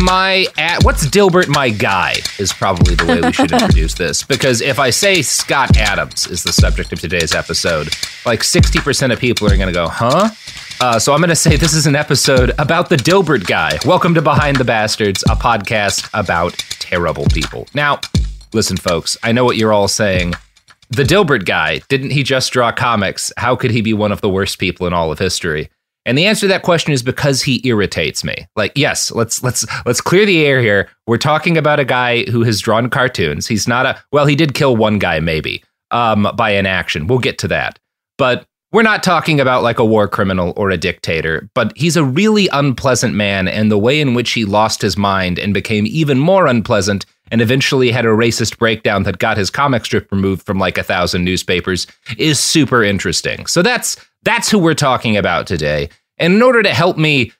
[0.00, 4.60] my at what's Dilbert my guy is probably the way we should introduce this because
[4.60, 7.88] if I say Scott Adams is the subject of today's episode,
[8.24, 10.30] like 60% of people are going to go, "Huh?"
[10.80, 13.78] Uh, so I'm going to say this is an episode about the Dilbert guy.
[13.84, 17.68] Welcome to Behind the Bastards, a podcast about terrible people.
[17.74, 18.00] Now,
[18.52, 20.34] listen folks, I know what you're all saying.
[20.90, 23.32] The Dilbert guy, didn't he just draw comics?
[23.36, 25.70] How could he be one of the worst people in all of history?
[26.04, 28.34] And the answer to that question is because he irritates me.
[28.56, 30.88] Like, yes, let's let's let's clear the air here.
[31.06, 33.46] We're talking about a guy who has drawn cartoons.
[33.46, 35.62] He's not a well, he did kill one guy maybe
[35.92, 37.06] um, by inaction.
[37.06, 37.78] We'll get to that.
[38.18, 42.04] But we're not talking about like a war criminal or a dictator, but he's a
[42.04, 46.18] really unpleasant man, and the way in which he lost his mind and became even
[46.18, 50.58] more unpleasant and eventually had a racist breakdown that got his comic strip removed from
[50.58, 51.86] like a thousand newspapers
[52.18, 53.46] is super interesting.
[53.46, 55.88] So that's that's who we're talking about today.
[56.22, 57.32] And in order to help me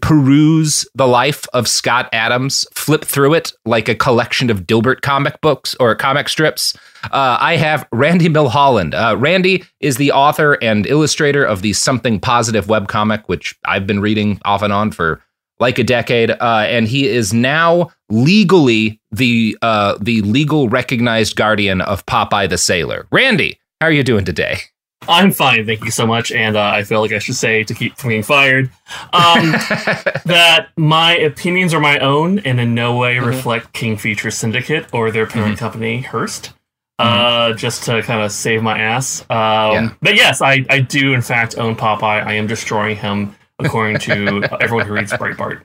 [0.00, 5.38] peruse the life of Scott Adams, flip through it like a collection of Dilbert comic
[5.42, 6.74] books or comic strips,
[7.04, 8.94] uh, I have Randy Milholland.
[8.94, 14.00] Uh, Randy is the author and illustrator of the Something Positive webcomic, which I've been
[14.00, 15.22] reading off and on for
[15.58, 21.82] like a decade, uh, and he is now legally the uh, the legal recognized guardian
[21.82, 23.06] of Popeye the Sailor.
[23.12, 24.60] Randy, how are you doing today?
[25.08, 26.30] I'm fine, thank you so much.
[26.30, 28.70] And uh, I feel like I should say to keep from being fired
[29.12, 29.52] um,
[30.24, 33.26] that my opinions are my own and in no way mm-hmm.
[33.26, 35.64] reflect King Feature Syndicate or their parent mm-hmm.
[35.64, 36.52] company, Hearst.
[36.98, 39.22] Uh, just to kind of save my ass.
[39.22, 39.92] Um, yeah.
[40.02, 42.22] But yes, I, I do in fact own Popeye.
[42.22, 45.62] I am destroying him according to everyone who reads Breitbart.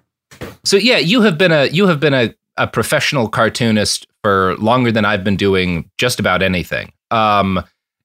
[0.63, 4.93] So yeah, you have been a you have been a, a professional cartoonist for longer
[4.93, 6.93] than I've been doing just about anything.
[7.11, 7.61] Um,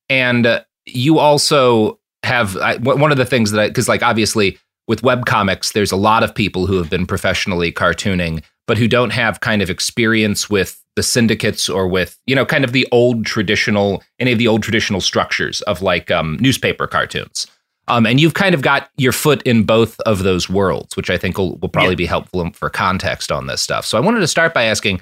[0.08, 4.58] and you also have I, one of the things that I because like obviously
[4.88, 8.88] with web comics, there's a lot of people who have been professionally cartooning, but who
[8.88, 12.86] don't have kind of experience with the syndicates or with you know kind of the
[12.92, 17.46] old traditional any of the old traditional structures of like um, newspaper cartoons.
[17.88, 21.18] Um, and you've kind of got your foot in both of those worlds, which I
[21.18, 21.96] think will, will probably yeah.
[21.96, 23.84] be helpful for context on this stuff.
[23.84, 25.00] So I wanted to start by asking,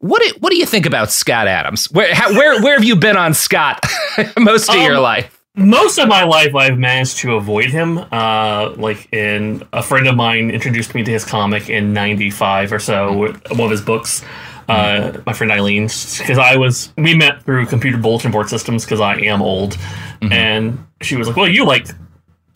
[0.00, 1.90] what do, what do you think about Scott Adams?
[1.90, 3.84] Where how, where where have you been on Scott
[4.38, 5.34] most of um, your life?
[5.56, 7.98] Most of my life, I've managed to avoid him.
[8.12, 12.78] Uh, like, in a friend of mine introduced me to his comic in '95 or
[12.78, 14.24] so, one of his books.
[14.68, 19.00] Uh, my friend Eileen, because I was we met through computer bulletin board systems because
[19.00, 20.30] I am old, mm-hmm.
[20.30, 21.88] and she was like, "Well, you like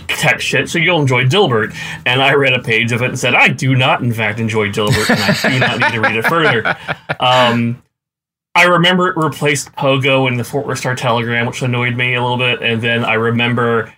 [0.09, 1.75] tech shit, so you'll enjoy Dilbert.
[2.07, 4.69] And I read a page of it and said, I do not, in fact, enjoy
[4.69, 6.77] Dilbert, and I do not need to read it further.
[7.21, 7.81] Um,
[8.55, 12.21] I remember it replaced Pogo in the Fort Worth Star Telegram, which annoyed me a
[12.21, 12.61] little bit.
[12.63, 13.93] And then I remember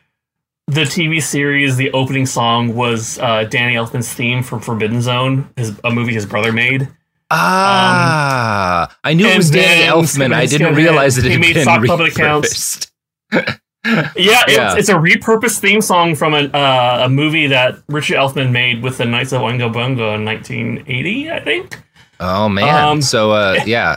[0.67, 5.79] the TV series, the opening song was uh, Danny Elfman's theme from Forbidden Zone, his,
[5.85, 6.89] a movie his brother made.
[7.31, 10.33] Ah, um, I knew it was Danny Elfman.
[10.33, 12.93] I didn't realize it had he made been sock puppet accounts.
[13.85, 14.77] yeah, yeah.
[14.77, 18.99] It's, a repurposed theme song from a, uh, a movie that Richard Elfman made with
[18.99, 21.83] the Knights of Oingo Boingo in 1980, I think.
[22.21, 22.85] Oh man!
[22.85, 23.97] Um, so uh, yeah,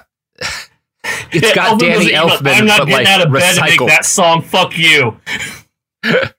[1.31, 3.79] It's got Elfman Danny Elfman, I'm not but getting like out of bed to make
[3.79, 3.87] recycled.
[3.87, 4.41] that song.
[4.41, 5.17] Fuck you.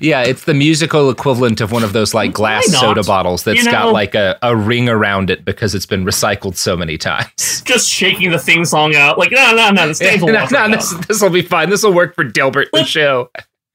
[0.00, 3.64] Yeah, it's the musical equivalent of one of those like glass soda bottles that's You
[3.66, 7.60] know- got like a, a ring around it because it's been recycled so many times.
[7.64, 9.18] Just shaking the theme song out.
[9.18, 9.88] Like, no, no, no.
[9.88, 11.68] This Yeah, thing's no, no, this this will be fine.
[11.68, 13.30] This will work for Dilbert the show.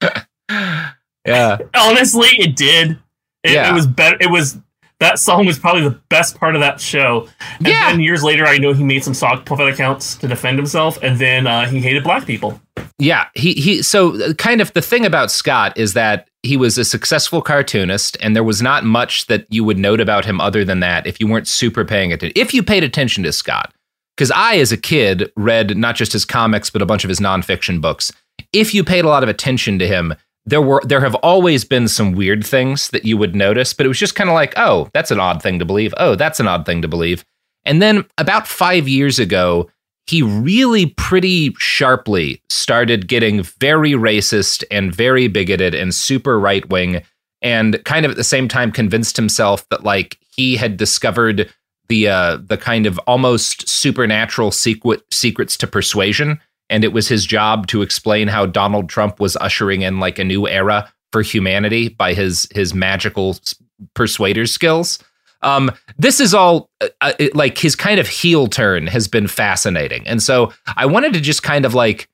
[1.26, 2.98] yeah, Honestly, it did.
[3.44, 3.70] It, Yeah.
[3.70, 4.16] it was better.
[4.20, 4.58] It was
[4.98, 7.26] that song was probably the best part of that show.
[7.58, 7.90] And Yeah.
[7.90, 11.18] then years later, I know he made some sock puppet accounts to defend himself, and
[11.18, 12.60] then uh, he hated black people.
[12.98, 13.28] Yeah.
[13.34, 13.82] He he.
[13.82, 18.16] So uh, kind of the thing about Scott is that he was a successful cartoonist,
[18.20, 21.20] and there was not much that you would note about him other than that if
[21.20, 22.32] you weren't super paying attention.
[22.36, 23.72] If you paid attention to Scott,
[24.16, 27.20] because I, as a kid, read not just his comics but a bunch of his
[27.20, 28.12] nonfiction books.
[28.52, 30.14] If you paid a lot of attention to him,
[30.46, 33.88] there were there have always been some weird things that you would notice, but it
[33.88, 35.94] was just kind of like, oh, that's an odd thing to believe.
[35.96, 37.24] Oh, that's an odd thing to believe.
[37.64, 39.70] And then about five years ago,
[40.10, 47.02] he really pretty sharply started getting very racist and very bigoted and super right wing,
[47.42, 51.48] and kind of at the same time convinced himself that like he had discovered
[51.88, 57.24] the uh, the kind of almost supernatural secret secrets to persuasion, and it was his
[57.24, 61.88] job to explain how Donald Trump was ushering in like a new era for humanity
[61.88, 63.38] by his his magical
[63.94, 64.98] persuader skills.
[65.42, 69.26] Um, this is all uh, uh, it- like his kind of heel turn has been
[69.26, 72.08] fascinating, and so I wanted to just kind of like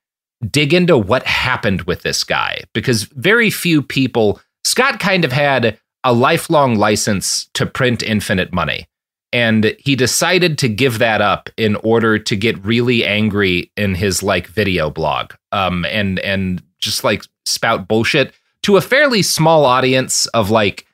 [0.50, 4.40] dig into what happened with this guy because very few people.
[4.64, 8.86] Scott kind of had a lifelong license to print infinite money.
[9.32, 14.22] And he decided to give that up in order to get really angry in his
[14.22, 18.32] like video blog, um, and and just like spout bullshit
[18.62, 20.85] to a fairly small audience of like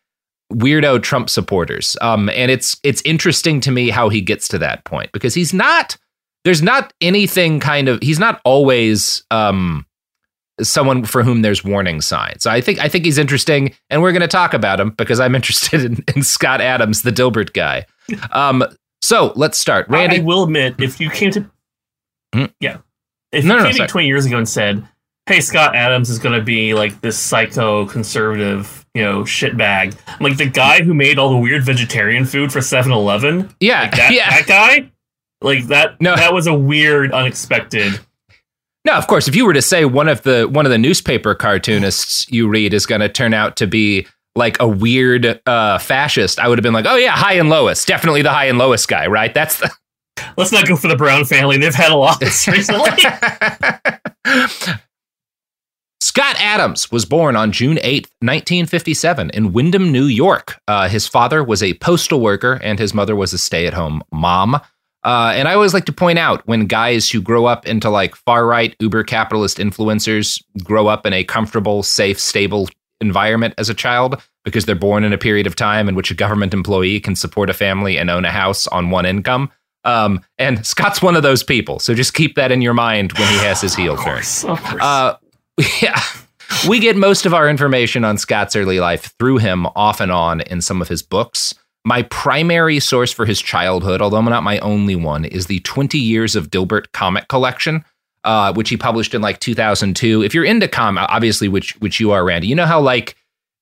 [0.52, 1.96] weirdo Trump supporters.
[2.00, 5.52] Um, and it's it's interesting to me how he gets to that point because he's
[5.54, 5.96] not
[6.44, 9.87] there's not anything kind of he's not always um
[10.60, 12.46] someone for whom there's warning signs.
[12.46, 15.34] I think I think he's interesting, and we're going to talk about him because I'm
[15.37, 17.87] interested in, in Scott Adams, the Dilbert guy.
[18.32, 18.62] Um,
[19.00, 19.88] so let's start.
[19.88, 21.50] Randy, I will admit, if you came to,
[22.34, 22.44] Hmm?
[22.60, 22.78] yeah,
[23.32, 24.87] if No, you no, came me 20 years ago and said,
[25.26, 30.37] "Hey, Scott Adams is going to be like this psycho conservative, you know, shitbag," like
[30.37, 34.31] the guy who made all the weird vegetarian food for 7-Eleven, yeah, like that, yeah.
[34.31, 34.91] that guy,
[35.41, 36.15] like that, No.
[36.17, 37.99] that was a weird, unexpected.
[38.85, 39.29] No, of course.
[39.29, 42.75] If you were to say one of the one of the newspaper cartoonists you read
[42.75, 46.65] is going to turn out to be like a weird uh, fascist, I would have
[46.65, 49.33] been like, oh yeah, Hi and Lois, definitely the Hi and Lois guy, right?
[49.33, 49.71] That's the
[50.37, 52.91] Let's not go for the Brown family; they've had a lot recently.
[56.02, 60.60] Scott Adams was born on June 8th, 1957, in Windham, New York.
[60.66, 64.02] Uh, his father was a postal worker and his mother was a stay at home
[64.10, 64.56] mom.
[65.04, 68.16] Uh, and I always like to point out when guys who grow up into like
[68.16, 72.69] far right, uber capitalist influencers grow up in a comfortable, safe, stable
[73.00, 76.14] environment as a child because they're born in a period of time in which a
[76.14, 79.52] government employee can support a family and own a house on one income.
[79.84, 81.78] Um, and Scott's one of those people.
[81.78, 84.14] So just keep that in your mind when he has his heel of turn.
[84.14, 84.82] course, of course.
[84.82, 85.16] Uh,
[85.82, 86.00] yeah.
[86.69, 90.43] We get most of our information on Scott's early life through him off and on
[90.43, 91.54] in some of his books.
[91.84, 96.37] My primary source for his childhood, although not my only one, is the 20 Years
[96.37, 97.84] of Dilbert comic collection,
[98.22, 100.22] uh, which he published in like 2002.
[100.22, 103.17] If you're into comic, obviously, which which you are, Randy, you know how like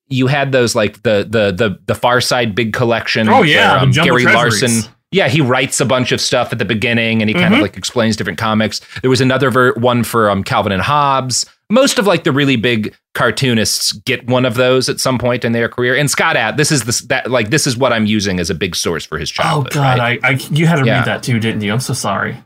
[0.09, 3.29] you had those like the the the the Far Side big collection.
[3.31, 4.63] Oh, yeah, where, the Gary Treasuries.
[4.63, 4.93] Larson.
[5.13, 7.63] Yeah, he writes a bunch of stuff at the beginning, and he kind of Mhm.
[7.63, 8.81] like explains different comics.
[9.01, 11.47] There was another ver- one for um, Calvin and Hobbes.
[11.71, 15.53] Most of like the really big cartoonists get one of those at some point in
[15.53, 15.97] their career.
[15.97, 18.55] And Scott Ad, this is this that like this is what I'm using as a
[18.55, 19.73] big source for his childhood.
[19.73, 19.75] oh.
[19.77, 20.19] God, right?
[20.23, 20.97] I, I you had to Yeah.
[20.99, 21.73] read that too, didn't you?
[21.73, 22.37] I'm so sorry.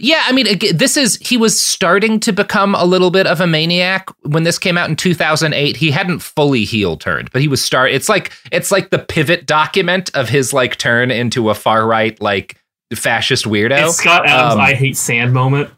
[0.00, 3.46] Yeah, I mean, this is he was starting to become a little bit of a
[3.46, 5.76] maniac when this came out in 2008.
[5.76, 7.90] He hadn't fully heel turned, but he was start.
[7.92, 12.18] It's like it's like the pivot document of his like turn into a far right
[12.20, 12.56] like
[12.94, 13.86] fascist weirdo.
[13.88, 15.68] It's Scott Adams' Um, "I hate sand" moment.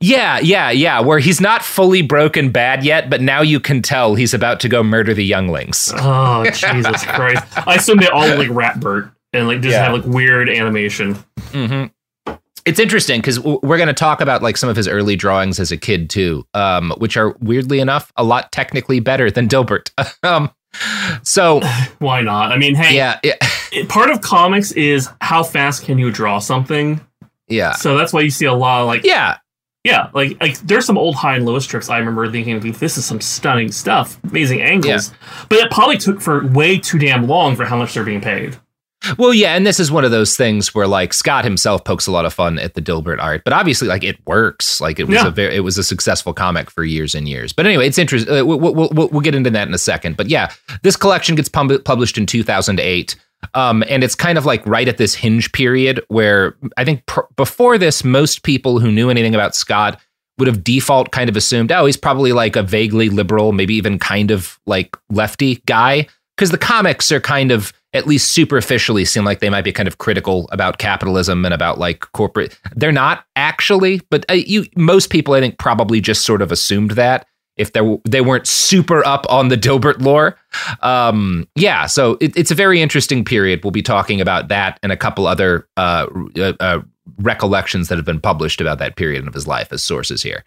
[0.00, 1.00] Yeah, yeah, yeah.
[1.00, 4.68] Where he's not fully broken bad yet, but now you can tell he's about to
[4.68, 5.92] go murder the younglings.
[6.00, 7.42] Oh Jesus Christ!
[7.66, 9.84] I assume they all look like Ratbert and like just Yeah.
[9.84, 11.14] have like weird animation.
[11.50, 11.84] hmm
[12.64, 15.72] It's interesting because we're going to talk about like some of his early drawings as
[15.72, 19.90] a kid too, um, which are weirdly enough a lot technically better than Dilbert.
[20.22, 20.50] um,
[21.22, 21.60] so
[21.98, 22.52] Why not?
[22.52, 23.34] I mean, hey, yeah, yeah,
[23.88, 27.00] part of comics is how fast can you draw something.
[27.48, 29.38] yeah, So that's why you see a lot of like yeah.
[29.88, 33.04] Yeah, like like there's some old high and low strips I remember thinking this is
[33.04, 35.12] some stunning stuff, amazing angles,
[35.48, 38.56] but it probably took for way too damn long for how much they're being paid.
[39.16, 42.10] Well, yeah, and this is one of those things where like Scott himself pokes a
[42.12, 44.80] lot of fun at the Dilbert art, but obviously like it works.
[44.80, 45.28] Like it was Yeah.
[45.28, 47.52] a very, it was a successful comic for years and years.
[47.52, 48.34] But anyway, it's interesting.
[48.36, 50.16] Uh, we'll, we'll, we'll, we'll get into that in a second.
[50.16, 50.50] But yeah,
[50.82, 53.14] this collection gets pub- published in 2008.
[53.54, 57.20] Um, and it's kind of like right at this hinge period where I think pr-
[57.36, 60.00] before this, most people who knew anything about Scott
[60.38, 63.98] would have default kind of assumed, oh, he's probably like a vaguely liberal, maybe even
[63.98, 66.06] kind of like lefty guy.
[66.36, 69.88] Because the comics are kind of, at least superficially, seem like they might be kind
[69.88, 72.56] of critical about capitalism and about like corporate.
[72.76, 76.92] They're not actually, but uh, you, most people, I think, probably just sort of assumed
[76.92, 77.26] that
[77.58, 80.36] if they they weren't super up on the Dilbert lore.
[80.80, 83.62] Um, yeah, so it, it's a very interesting period.
[83.62, 86.80] We'll be talking about that and a couple other uh, uh, uh,
[87.18, 90.44] recollections that have been published about that period of his life as sources here.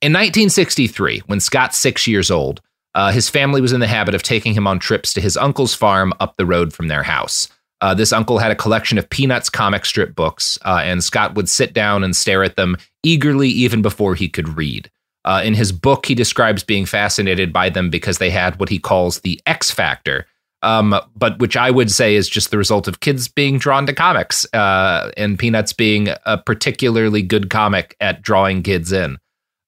[0.00, 2.60] In 1963, when Scott's six years old,
[2.94, 5.74] uh, his family was in the habit of taking him on trips to his uncle's
[5.74, 7.48] farm up the road from their house.
[7.80, 11.48] Uh, this uncle had a collection of Peanuts comic strip books, uh, and Scott would
[11.48, 14.90] sit down and stare at them eagerly even before he could read.
[15.24, 18.78] Uh, in his book, he describes being fascinated by them because they had what he
[18.78, 20.26] calls the X factor,
[20.62, 23.94] um, but which I would say is just the result of kids being drawn to
[23.94, 29.18] comics uh, and Peanuts being a particularly good comic at drawing kids in.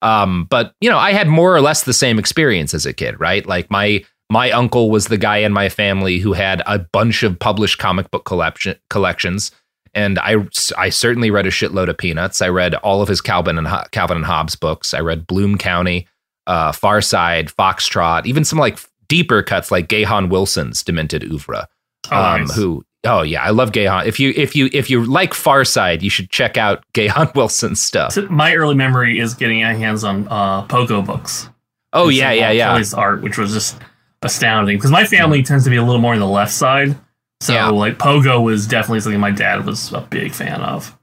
[0.02, 3.18] Um, but you know, I had more or less the same experience as a kid,
[3.18, 3.46] right?
[3.46, 7.38] Like my my uncle was the guy in my family who had a bunch of
[7.38, 9.50] published comic book collection collections,
[9.96, 10.36] and I
[10.76, 12.42] I certainly read a shitload of Peanuts.
[12.42, 14.94] I read all of his Calvin and Ho- Calvin and Hobbes books.
[14.94, 16.06] I read Bloom County,
[16.46, 21.66] uh, Far Side, Foxtrot, even some like deeper cuts like Gahan Wilson's Demented Oeuvre.
[22.12, 22.54] Oh, um, nice.
[22.54, 22.84] Who?
[23.04, 24.06] Oh yeah, I love Gahan.
[24.06, 27.80] If you if you if you like Far Side, you should check out Gahan Wilson's
[27.80, 28.12] stuff.
[28.12, 31.48] So my early memory is getting my hands on uh, Pogo books.
[31.94, 32.68] Oh yeah, yeah, yeah.
[32.68, 33.78] Kelly's art, which was just
[34.20, 36.96] astounding because my family tends to be a little more on the left side.
[37.40, 37.68] So Yeah.
[37.68, 40.96] like Pogo was definitely something my dad was a big fan of.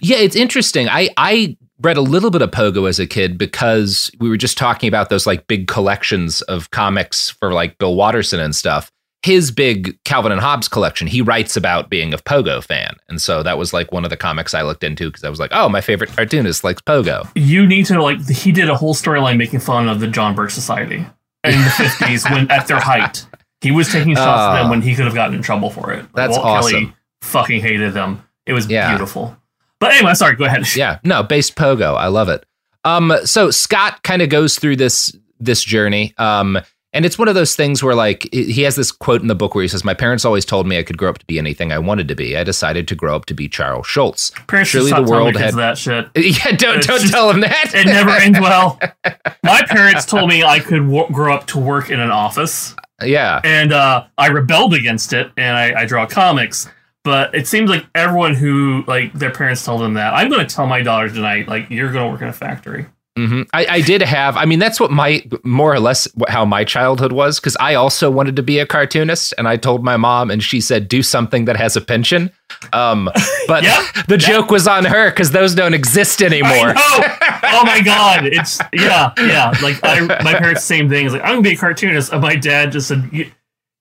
[0.00, 0.88] Yeah, it's interesting.
[0.88, 4.56] I I read a little bit of Pogo as a kid because we were just
[4.56, 8.90] talking about those like big collections of comics for like Bill Watterson and stuff.
[9.22, 12.94] His big Calvin and Hobbes collection, he writes about being a Pogo fan.
[13.08, 15.40] And so that was like one of the comics I looked into because I was
[15.40, 17.28] like, oh, my favorite cartoonist likes Pogo.
[17.34, 20.52] You need to like he did a whole storyline making fun of the John Birch
[20.52, 21.04] Society
[21.44, 23.26] in the fifties when at their height.
[23.66, 24.70] He was taking shots at them Oh.
[24.70, 26.06] when he could have gotten in trouble for it.
[26.14, 26.72] That's Walt awesome.
[26.72, 28.22] Kelly fucking hated them.
[28.46, 28.90] It was Yeah.
[28.90, 29.36] beautiful.
[29.80, 30.64] But anyway, sorry, go ahead.
[30.74, 32.46] yeah no based pogo i love it
[32.84, 36.58] um so scott kind of goes through this this journey um
[36.94, 39.54] and it's one of those things where like he has this quote in the book
[39.54, 41.72] where he says my parents always told me i could grow up to be anything
[41.72, 44.92] i wanted to be i decided to grow up to be charles schulz Parents Surely
[44.92, 46.08] the world had- that shit.
[46.16, 48.80] yeah don't It's don't just- tell him that It never ends well.
[49.42, 53.72] My parents told me I could grow up to work in an office, yeah and
[53.72, 56.68] uh, I rebelled against it, and I, I draw comics.
[57.04, 60.52] But it seems like everyone who like their parents told them that I'm going to
[60.52, 62.86] tell my daughter tonight, like you're going to work in a factory.
[63.16, 64.36] Hmm I, I did have.
[64.36, 68.10] I mean, that's what my more or less how my childhood was because I also
[68.10, 71.46] wanted to be a cartoonist, and I told my mom, and she said, "Do something
[71.46, 72.30] that has a pension."
[72.72, 73.10] Um,
[73.48, 73.64] but
[74.08, 76.74] the joke was on her because those don't exist anymore.
[76.76, 78.26] Oh my god!
[78.32, 79.52] It's yeah, yeah.
[79.62, 81.06] Like I, my parents, same thing.
[81.06, 83.30] Is like I'm going to be a cartoonist, and my dad just said, "You,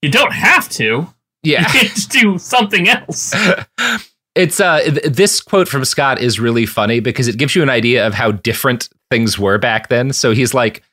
[0.01, 1.07] you don't have to.
[1.43, 3.33] Yeah, You can just do something else."
[4.35, 7.69] it's uh th- this quote from Scott is really funny because it gives you an
[7.69, 10.11] idea of how different things were back then.
[10.13, 10.83] So he's like,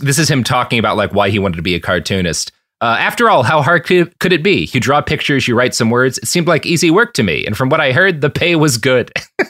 [0.00, 2.52] this is him talking about like why he wanted to be a cartoonist.
[2.80, 4.68] Uh, after all, how hard could, could it be?
[4.72, 6.18] You draw pictures, you write some words.
[6.18, 8.76] It seemed like easy work to me, and from what I heard, the pay was
[8.76, 9.12] good.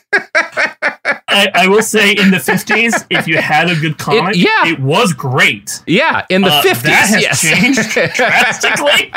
[1.35, 4.67] I, I will say, in the 50s, if you had a good comic, yeah.
[4.67, 5.83] it was great.
[5.87, 9.11] yeah, in the Uh, fifties, that has yes, changed drastically.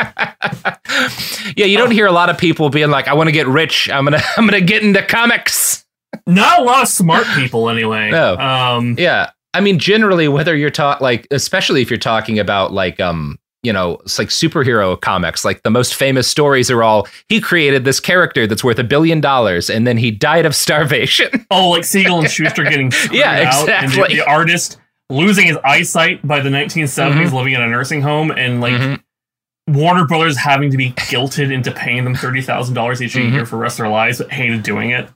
[1.58, 3.90] yeah, you don't hear a lot of people being like, "I want to get rich.
[3.90, 5.85] I'm gonna, I'm gonna get into comics."
[6.28, 8.12] Not a lot of smart people, anyway.
[8.12, 8.36] No.
[8.38, 9.32] Um, Yeah.
[9.54, 13.72] I mean, generally, whether you're talking like, especially if you're talking about like, um, you
[13.74, 18.00] know, it's like superhero comics, like the most famous stories are all he created this
[18.02, 21.46] character that's worth a billion dollars and then he died of starvation.
[21.52, 24.16] oh, like Siegel and Shuster getting Yeah, out, and the, exactly.
[24.18, 24.78] the artist
[25.10, 27.36] losing his eyesight by the 1970s, Mm-hmm.
[27.36, 29.00] living in a nursing home, and like
[29.68, 33.34] Warner Brothers having to be guilted into paying them thirty thousand dollars each Mm-hmm.
[33.34, 35.10] year for the rest of their lives, but hated doing it.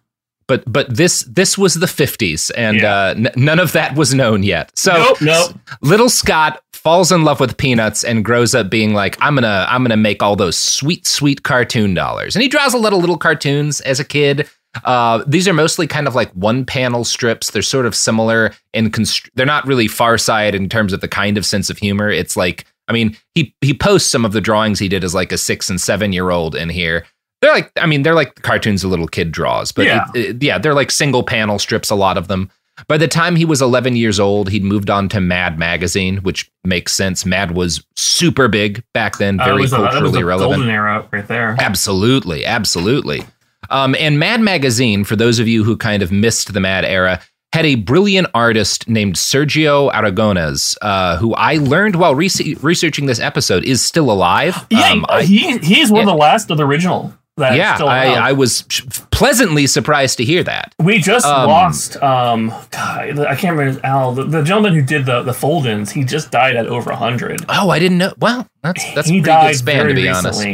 [0.49, 2.93] But but this this was the 50s and Yeah.
[2.93, 4.71] uh, n- none of that was known yet.
[4.77, 5.51] So Nope, nope.
[5.81, 9.85] little Scott falls in love with peanuts and grows up being like I'm to I'm
[9.87, 12.35] to make all those sweet sweet cartoon dollars.
[12.35, 14.49] And he draws a lot of little cartoons as a kid.
[14.85, 17.51] Uh, these are mostly kind of like one panel strips.
[17.51, 21.07] They're sort of similar in const- they're not really far side in terms of the
[21.07, 22.09] kind of sense of humor.
[22.09, 25.31] It's like I mean, he he posts some of the drawings he did as like
[25.31, 27.05] a 6 and 7 year old in here.
[27.41, 30.05] They're like, I mean, they're like the cartoons a little kid draws, but Yeah.
[30.13, 32.49] it- it- yeah, they're like single panel strips, a lot of them.
[32.87, 36.49] By the time he was 11 years old, he'd moved on to Mad Magazine, which
[36.63, 37.25] makes sense.
[37.25, 40.55] Mad was super big back then, Uh, very was a, that was culturally a relevant.
[40.59, 41.57] golden era right there.
[41.59, 43.23] Absolutely, absolutely.
[43.69, 47.19] Um, and Mad Magazine, for those of you who kind of missed the Mad era,
[47.51, 53.19] had a brilliant artist named Sergio Aragones, uh, who I learned while rese- researching this
[53.19, 54.65] episode is still alive.
[54.69, 57.13] Yeah, Um, I- he, he's one of the last of the original.
[57.39, 58.29] Yeah, I.
[58.29, 58.63] I was
[59.11, 60.73] pleasantly surprised to hear that.
[60.79, 62.01] We just Um, lost.
[62.01, 65.91] Um, God, I can't remember his- Al, the, the gentleman who did the the fold-ins.
[65.91, 67.45] He just died at over hundred.
[67.49, 68.13] Oh, I didn't know.
[68.19, 70.45] Well, that's that's a he pretty good span to be honest.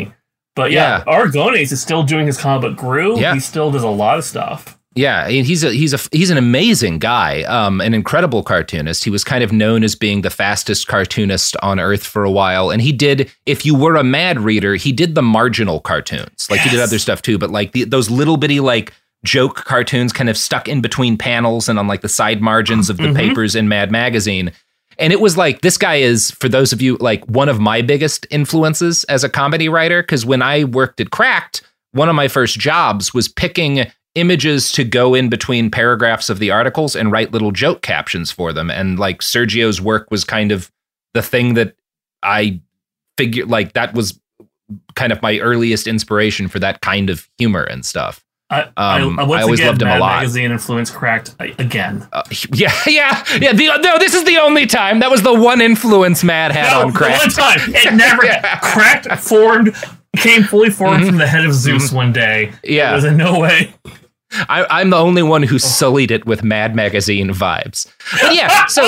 [0.56, 3.20] But yeah, Aragones is still doing his book Groo.
[3.20, 3.34] Yeah.
[3.34, 4.80] He still does a lot of stuff.
[4.98, 9.04] Yeah, he's a he's a he's an amazing guy, um, an incredible cartoonist.
[9.04, 12.70] He was kind of known as being the fastest cartoonist on earth for a while,
[12.72, 13.30] and he did.
[13.46, 16.48] If you were a mad reader, he did the marginal cartoons.
[16.50, 18.94] Like he did other stuff too, but like the, those little bitty like
[19.26, 22.96] joke cartoons, kind of stuck in between panels and on like the side margins of
[22.96, 23.16] the Mhm.
[23.18, 24.54] papers in Mad Magazine.
[24.98, 27.82] And it was like this guy is for those of you like one of my
[27.82, 32.30] biggest influences as a comedy writer because when I worked at Cracked, one of my
[32.30, 37.32] first jobs was picking images to go in between paragraphs of the articles and write
[37.32, 40.72] little joke captions for them and like Sergio's work was kind of
[41.14, 41.76] the thing that
[42.24, 42.62] I
[43.18, 44.20] figured like that was
[44.96, 48.24] kind of my earliest inspiration for that kind of humor and stuff.
[48.50, 50.18] I, Um, I, I, always again, loved him a lot.
[50.18, 52.08] Magazine influence cracked again.
[52.14, 52.22] Uh,
[52.54, 53.54] yeah, yeah, yeah.
[53.54, 55.00] The, no, this is the only time.
[55.00, 57.20] That was the one influence Mad had No, on the crack.
[57.20, 58.22] one time it never
[58.62, 59.76] cracked formed
[60.18, 62.50] came fully formed from the head of Zeus one day.
[62.52, 62.74] Mm-hmm.
[62.74, 62.92] Yeah.
[62.92, 63.74] There's in no way.
[64.32, 67.88] I, I'm the only one who sullied it with Mad Magazine vibes.
[68.22, 68.82] But yeah, so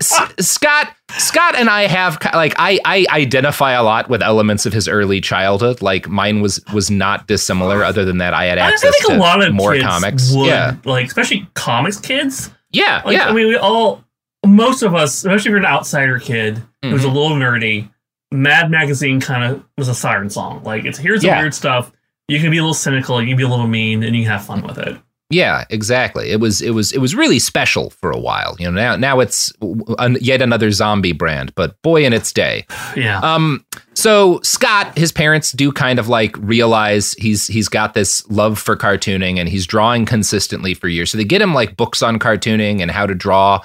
[0.00, 4.72] S- Scott, Scott and I have like I I identify a lot with elements of
[4.72, 5.80] his early childhood.
[5.82, 7.82] Like mine was was not dissimilar.
[7.82, 10.32] Other than that, I had I access think to a lot of more kids comics.
[10.34, 12.50] would, Yeah, like especially comics kids.
[12.70, 13.28] yeah, Like yeah.
[13.28, 14.04] I mean, we all,
[14.46, 17.10] most of us, especially if you're an outsider kid who's Mm-hmm.
[17.10, 17.90] a little nerdy,
[18.30, 20.62] Mad Magazine kind of was a siren song.
[20.62, 21.36] Like it's here's Yeah.
[21.36, 21.90] the weird stuff.
[22.28, 24.32] You can be a little cynical, you can be a little mean, and you can
[24.32, 24.96] have fun with it.
[25.30, 26.30] Yeah, exactly.
[26.30, 28.56] It was it was it was really special for a while.
[28.58, 29.52] You know, now now it's
[29.98, 32.66] an, yet another zombie brand, but boy in its day.
[32.94, 33.20] Yeah.
[33.20, 38.58] Um so Scott, his parents do kind of like realize he's he's got this love
[38.58, 41.10] for cartooning and he's drawing consistently for years.
[41.10, 43.60] So they get him like books on cartooning and how to draw.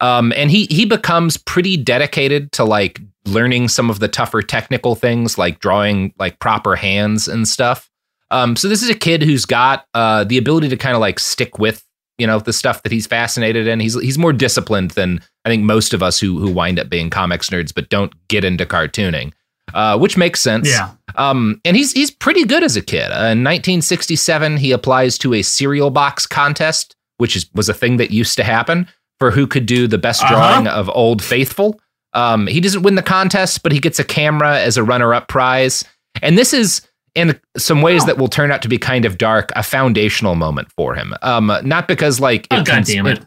[0.00, 4.94] Um and he he becomes pretty dedicated to like learning some of the tougher technical
[4.94, 7.90] things like drawing like proper hands and stuff.
[8.32, 11.18] Um, so this is a kid who's got uh, the ability to kind of like
[11.20, 11.84] stick with
[12.18, 13.78] you know the stuff that he's fascinated in.
[13.80, 17.10] He's he's more disciplined than I think most of us who who wind up being
[17.10, 19.32] comics nerds but don't get into cartooning,
[19.74, 20.68] uh, which makes sense.
[20.68, 20.90] Yeah.
[21.16, 23.10] Um, and he's he's pretty good as a kid.
[23.10, 27.96] Uh, in 1967, he applies to a cereal box contest, which is was a thing
[27.98, 28.86] that used to happen
[29.18, 30.34] for who could do the best Uh-huh.
[30.34, 31.80] drawing of Old Faithful.
[32.14, 35.82] Um, he doesn't win the contest, but he gets a camera as a runner-up prize.
[36.20, 36.82] And this is
[37.14, 40.70] in some ways that will turn out to be kind of dark, a foundational moment
[40.72, 41.14] for him.
[41.22, 43.24] Um, not because like Oh, it God damn it.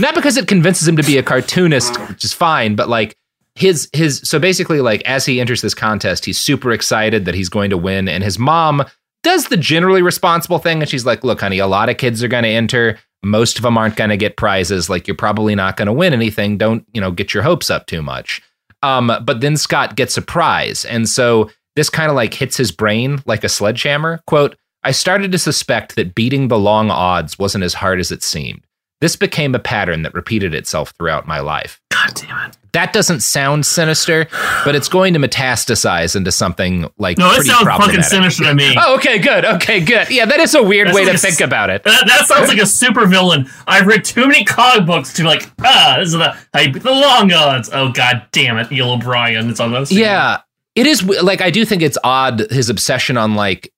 [0.00, 3.16] not because it convinces him to be a cartoonist, which is fine, but like
[3.54, 7.48] his his so basically like as he enters this contest, he's super excited that he's
[7.48, 8.84] going to win, and his mom
[9.22, 12.28] does the generally responsible thing, and she's like, "Look, honey, a lot of kids are
[12.28, 12.98] going to enter.
[13.24, 14.90] Most of them aren't going to get prizes.
[14.90, 16.58] Like you're probably not going to win anything.
[16.58, 18.42] Don't you know get your hopes up too much."
[18.82, 22.72] Um, but then Scott gets a prize, and so this kind of like hits his
[22.72, 24.20] brain like a sledgehammer.
[24.26, 24.56] Quote.
[24.86, 28.66] I started to suspect that beating the long odds wasn't as hard as it seemed.
[29.00, 31.80] This became a pattern that repeated itself throughout my life.
[31.90, 32.58] God damn it.
[32.72, 34.26] That doesn't sound sinister,
[34.64, 38.74] but it's going to metastasize into something like No, it sounds fucking sinister to me.
[38.76, 39.44] Oh, okay, good.
[39.44, 40.10] Okay, good.
[40.10, 41.84] Yeah, that is a weird That's way like to a think about it.
[41.84, 43.48] That, that sounds like a super villain.
[43.66, 47.32] I've read too many comic books to like, ah, this is the I, the long
[47.32, 47.70] odds.
[47.72, 49.48] Oh god damn it, Neil O'Brien.
[49.48, 50.40] It's almost Yeah,
[50.74, 53.72] it is like I do think it's odd his obsession on like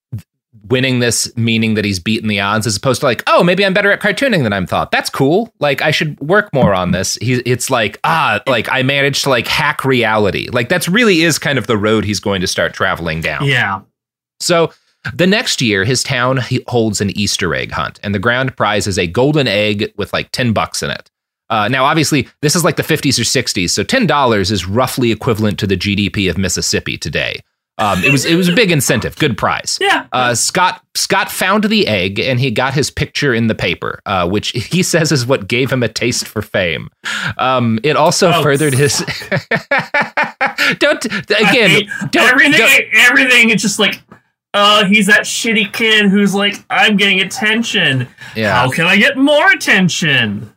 [0.69, 3.75] winning this meaning that he's beaten the odds as opposed to like oh maybe I'm
[3.75, 4.91] better at cartooning than I'm thought.
[4.91, 5.53] That's cool.
[5.61, 7.17] Like I should work more on this.
[7.21, 10.49] He it's like ah like I managed to like hack reality.
[10.51, 13.45] Like that's really is kind of the road he's going to start traveling down.
[13.45, 13.83] Yeah.
[14.41, 14.73] So
[15.15, 18.99] the next year, his town holds an Easter egg hunt, and the grand prize is
[18.99, 21.11] a golden egg with like 10 bucks in it.
[21.51, 25.59] Uh, now, obviously, this is like the 50s or 60s, so $10 is roughly equivalent
[25.61, 27.41] to the GDP of Mississippi today.
[27.79, 29.77] Um, it was it was a big incentive, good prize.
[29.83, 30.07] Yeah.
[30.11, 34.27] Uh, Scott Scott found the egg and he got his picture in the paper, uh,
[34.27, 36.89] which he says is what gave him a taste for fame.
[37.37, 38.43] Um, it also Oh.
[38.43, 39.01] furthered his.
[40.79, 41.83] don't again.
[42.11, 44.03] Don't, everything don't- everything it's just like
[44.55, 48.09] uh, he's that shitty kid who's like, I'm getting attention.
[48.35, 48.55] Yeah.
[48.55, 50.51] How can I get more attention?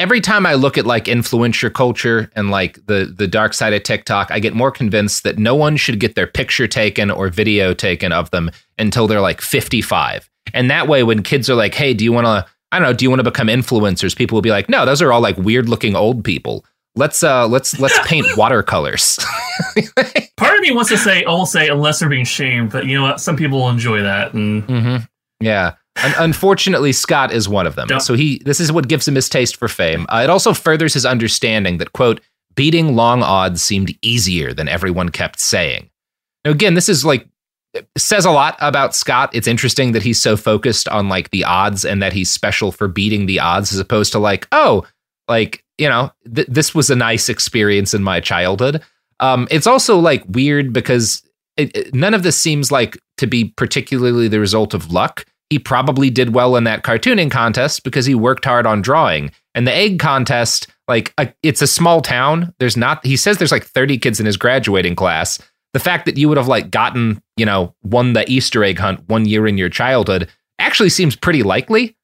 [0.00, 3.84] Every time I look at like influencer culture and like the the dark side of
[3.84, 7.72] TikTok, I get more convinced that no one should get their picture taken or video
[7.72, 10.28] taken of them until they're like 55.
[10.52, 12.92] And that way when kids are like, "Hey, do you want to I don't know,
[12.92, 15.36] do you want to become influencers?" people will be like, "No, those are all like
[15.36, 16.64] weird-looking old people.
[16.96, 19.20] Let's uh let's let's paint watercolors."
[20.36, 23.04] Part of me wants to say, almost say, unless they're being shamed, but you know
[23.04, 23.20] what?
[23.20, 24.34] Some people will enjoy that.
[24.34, 24.96] And hmm
[25.40, 25.74] Yeah.
[26.02, 27.86] Un- unfortunately, Scott is one of them.
[27.98, 30.06] So he this is what gives him his taste for fame.
[30.08, 32.20] Uh, it also furthers his understanding that quote
[32.56, 35.90] beating long odds seemed easier than everyone kept saying.
[36.44, 37.26] Now again, this is like
[37.96, 39.30] says a lot about Scott.
[39.34, 42.86] It's interesting that he's so focused on like the odds and that he's special for
[42.86, 44.86] beating the odds as opposed to like, oh,
[45.28, 48.80] like, you know, th- this was a nice experience in my childhood.
[49.18, 51.22] Um, it's also like weird because
[51.56, 55.24] it, it- none of this seems like to be particularly the result of luck.
[55.50, 59.30] He probably did well in that cartooning contest because he worked hard on drawing.
[59.54, 62.52] And the egg contest, like, uh, it's a small town.
[62.58, 65.38] There's not, he says there's like 30 kids in his graduating class.
[65.74, 69.08] The fact that you would have like gotten, you know, won the Easter egg hunt
[69.08, 70.28] one year in your childhood
[70.58, 71.96] actually seems pretty likely.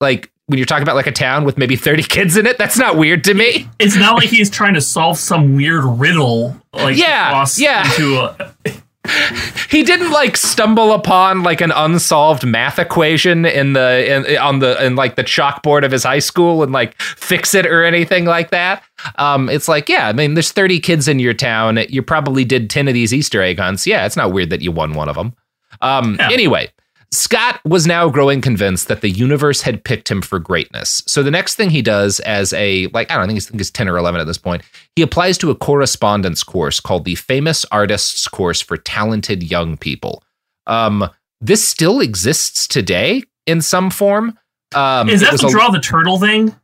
[0.00, 2.78] Like, when you're talking about like a town with maybe 30 kids in it, that's
[2.78, 3.68] not weird to me.
[3.78, 6.56] it's not like he's trying to solve some weird riddle.
[6.72, 7.84] Like, Yeah, yeah.
[7.84, 8.54] Into a,
[9.70, 14.84] he didn't like stumble upon like an unsolved math equation in the in, on the
[14.84, 18.50] in like the chalkboard of his high school and like fix it or anything like
[18.50, 18.82] that.
[19.16, 21.78] Um, it's like yeah, I mean, there's 30 kids in your town.
[21.88, 23.86] You probably did 10 of these Easter egg hunts.
[23.86, 25.34] Yeah, it's not weird that you won one of them.
[25.80, 26.30] Um, Yeah.
[26.32, 26.70] anyway.
[27.10, 31.02] Scott was now growing convinced that the universe had picked him for greatness.
[31.06, 33.46] So the next thing he does as a like I don't know, I think he's,
[33.46, 34.62] I think he's 10 or 11 at this point,
[34.94, 40.22] he applies to a correspondence course called the Famous Artists Course for Talented Young People.
[40.66, 41.08] Um,
[41.40, 44.38] this still exists today in some form.
[44.74, 46.54] Um, is that the a- draw the turtle thing?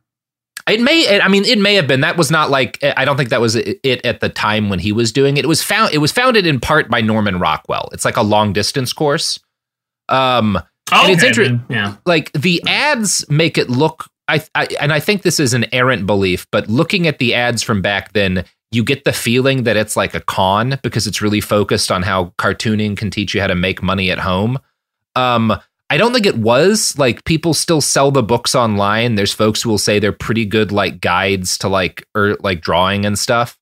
[0.69, 0.99] it may.
[1.01, 2.01] it- I mean, it may have been.
[2.01, 2.83] That was not like.
[2.83, 5.45] I don't think that was it at the time when he was doing it.
[5.45, 5.91] It was found.
[5.93, 7.89] It was founded in part by Norman Rockwell.
[7.93, 9.39] It's like a long distance course.
[10.09, 10.59] Um,
[10.91, 11.95] Oh, And it's okay, inter- yeah.
[12.05, 16.05] like the ads make it look I, I and I think this is an errant
[16.05, 19.95] belief, but looking at the ads from back then, you get the feeling that it's
[19.95, 23.55] like a con because it's really focused on how cartooning can teach you how to
[23.55, 24.57] make money at home.
[25.15, 25.53] Um,
[25.89, 29.13] I don't think it was like people still sell the books online.
[29.15, 33.05] There's folks who will say they're pretty good like guides to like or like drawing
[33.05, 33.57] and stuff.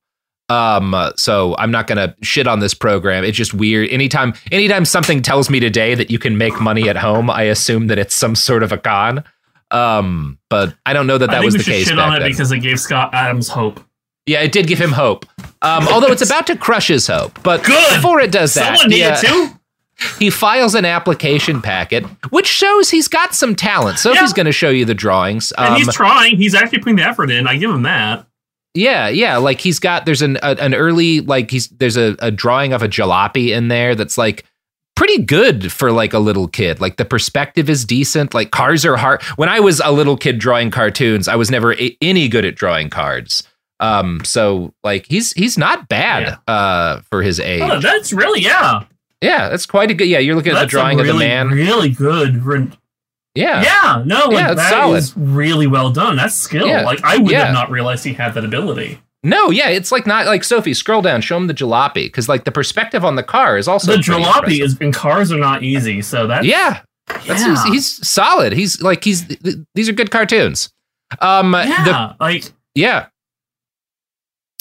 [0.53, 3.23] Um, so I'm not gonna shit on this program.
[3.23, 3.89] It's just weird.
[3.89, 7.87] Anytime, anytime something tells me today that you can make money at home, I assume
[7.87, 9.23] that it's some sort of a con.
[9.71, 12.29] Um, but I don't know that that was the case shit on it then.
[12.31, 13.79] because it gave Scott Adams hope.
[14.27, 15.25] yeah, it did give him hope.
[15.63, 17.41] Um, although it's about to crush his hope.
[17.41, 17.95] But Good.
[17.95, 19.59] before it does that, Someone needed yeah, to.
[20.19, 23.97] he files an application packet, which shows he's got some talent.
[23.99, 24.21] So Yeah.
[24.21, 25.51] he's going to show you the drawings.
[25.53, 26.37] And Um, he's trying.
[26.37, 27.47] He's actually putting the effort in.
[27.47, 28.27] I give him that.
[28.73, 29.37] Yeah, yeah.
[29.37, 32.81] Like he's got there's an a, an early like he's there's a, a drawing of
[32.81, 34.45] a jalopy in there that's like
[34.95, 36.81] pretty good for like a little kid.
[36.81, 38.33] Like the perspective is decent.
[38.33, 39.21] Like cars are hard.
[39.35, 42.55] When I was a little kid drawing cartoons, I was never a- any good at
[42.55, 43.43] drawing cards.
[43.79, 47.61] Um, so like he's he's not bad uh for his age.
[47.63, 48.85] Oh, that's really yeah.
[49.21, 50.07] yeah, that's quite a good.
[50.07, 51.49] Yeah, you're looking at That's the drawing a of the man.
[51.49, 52.43] Really good.
[53.35, 53.63] Yeah.
[53.63, 56.15] Yeah, no, like, Yeah, that is really well done.
[56.15, 56.67] That's skill.
[56.67, 57.45] Yeah, Like I would yeah.
[57.45, 58.99] have not realized he had that ability.
[59.23, 60.73] No, yeah, it's like not like Sophie.
[60.73, 63.93] Scroll down, show him the jalopy because like the perspective on the car is also
[63.93, 67.63] the jalopy is and cars are not easy, so that's Yeah, That's, yeah.
[67.63, 68.51] he's, he's solid.
[68.51, 70.69] He's like he's th- th- these are good cartoons.
[71.21, 73.07] Um, yeah, the, like yeah.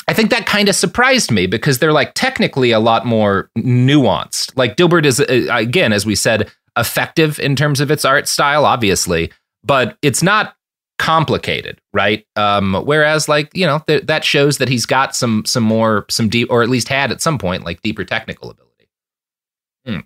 [0.06, 4.56] I think that kind of surprised me because they're like technically a lot more nuanced.
[4.56, 8.64] Like Dilbert is uh, again, as we said, effective in terms of its art style,
[8.64, 9.30] obviously,
[9.64, 10.54] but it's not
[10.98, 12.24] complicated, right?
[12.36, 16.28] Um, whereas, like you know, th- that shows that he's got some some more some
[16.28, 18.88] deep, or at least had at some point, like deeper technical ability.
[19.86, 20.00] Hmm.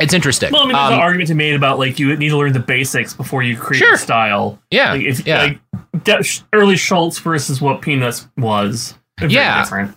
[0.00, 0.50] It's interesting.
[0.52, 2.36] well, I mean, there's Um, an argument to be made about like you need to
[2.36, 3.96] learn the basics before you create Sure.
[3.96, 4.58] style.
[4.70, 5.42] yeah, Like if yeah.
[5.42, 9.62] like de- early Schulz versus what Peanuts was, very Yeah.
[9.62, 9.94] different.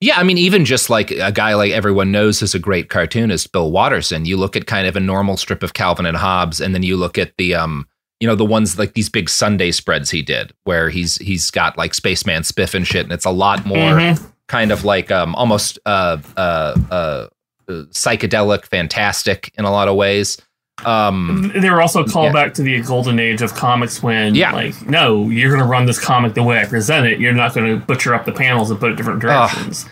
[0.00, 3.52] Yeah, I mean, even just like a guy like everyone knows is a great cartoonist,
[3.52, 4.24] Bill Watterson.
[4.24, 6.96] You look at kind of a normal strip of Calvin and Hobbes, and then you
[6.96, 7.86] look at the um,
[8.18, 11.76] you know, the ones like these big Sunday spreads he did, where he's he's got
[11.76, 14.22] like Spaceman Spiff and shit, and it's a lot more Mhm.
[14.48, 17.26] kind of like um almost uh uh uh,
[17.68, 20.38] uh psychedelic, fantastic in a lot of ways.
[20.84, 22.32] Um, They were also called Yeah.
[22.44, 24.52] back to the golden age of comics when, Yeah.
[24.52, 27.20] like, no, you're going to run this comic the way I present it.
[27.20, 29.84] You're not going to butcher up the panels and put it different directions.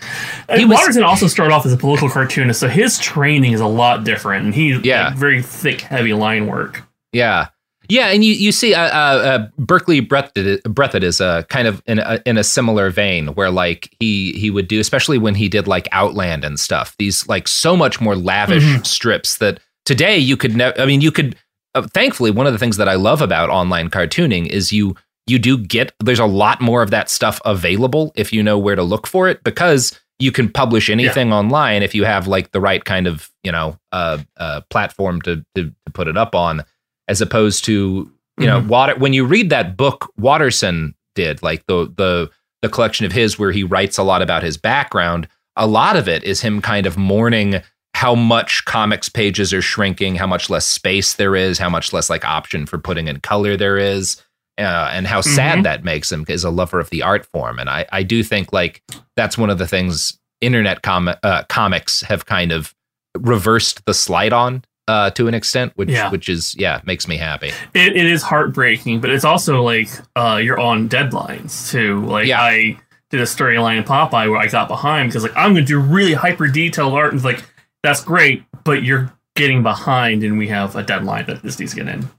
[0.55, 3.67] He and was- also started off as a political cartoonist, so his training is a
[3.67, 5.07] lot different, and he's Yeah.
[5.09, 6.83] like, very thick, heavy line work.
[7.13, 7.47] Yeah,
[7.87, 11.97] yeah, and you you see, uh, uh, uh, Berkeley Breathed is uh, kind of in
[11.99, 15.67] a, in a similar vein, where like he he would do, especially when he did
[15.67, 16.95] like Outland and stuff.
[16.99, 18.85] These like so much more lavish Mhm.
[18.85, 20.79] strips that today you could never.
[20.79, 21.35] I mean, you could.
[21.75, 24.95] Uh, thankfully, one of the things that I love about online cartooning is you
[25.27, 28.75] you do get there's a lot more of that stuff available if you know where
[28.75, 32.59] to look for it because you can publish anything online if you have like the
[32.59, 36.63] right kind of you know uh, uh, platform to, to to put it up on
[37.07, 38.67] as opposed to you know Mhm.
[38.67, 42.29] water when you read that book Watterson did like the the
[42.63, 46.07] the collection of his where he writes a lot about his background a lot of
[46.07, 47.61] it is him kind of mourning
[47.99, 52.09] how much comics pages are shrinking how much less space there is how much less
[52.09, 54.23] like option for putting in color there is
[54.57, 55.63] uh, and how sad Mhm.
[55.63, 58.53] that makes him as a lover of the art form and I I do think
[58.53, 58.81] like
[59.17, 62.73] that's one of the things internet com- uh, comics have kind of
[63.17, 66.09] reversed the slide on uh, to an extent, which Yeah.
[66.09, 67.51] which is yeah makes me happy.
[67.75, 72.03] It, it is heartbreaking, but it's also like uh, you're on deadlines too.
[72.05, 72.41] Like Yeah.
[72.41, 72.79] I
[73.11, 75.79] did a storyline in Popeye where I got behind because like I'm going to do
[75.79, 77.43] really hyper detailed art, and like
[77.83, 81.83] that's great, but you're getting behind, and we have a deadline that this needs to
[81.83, 82.09] get in.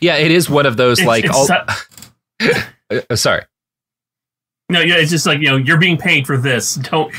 [0.00, 2.52] Yeah, it is one of those It's- like it's all, su-
[3.10, 3.42] uh, sorry.
[4.68, 6.74] no, yeah, it's just like you know you're being paid for this.
[6.76, 7.14] Don't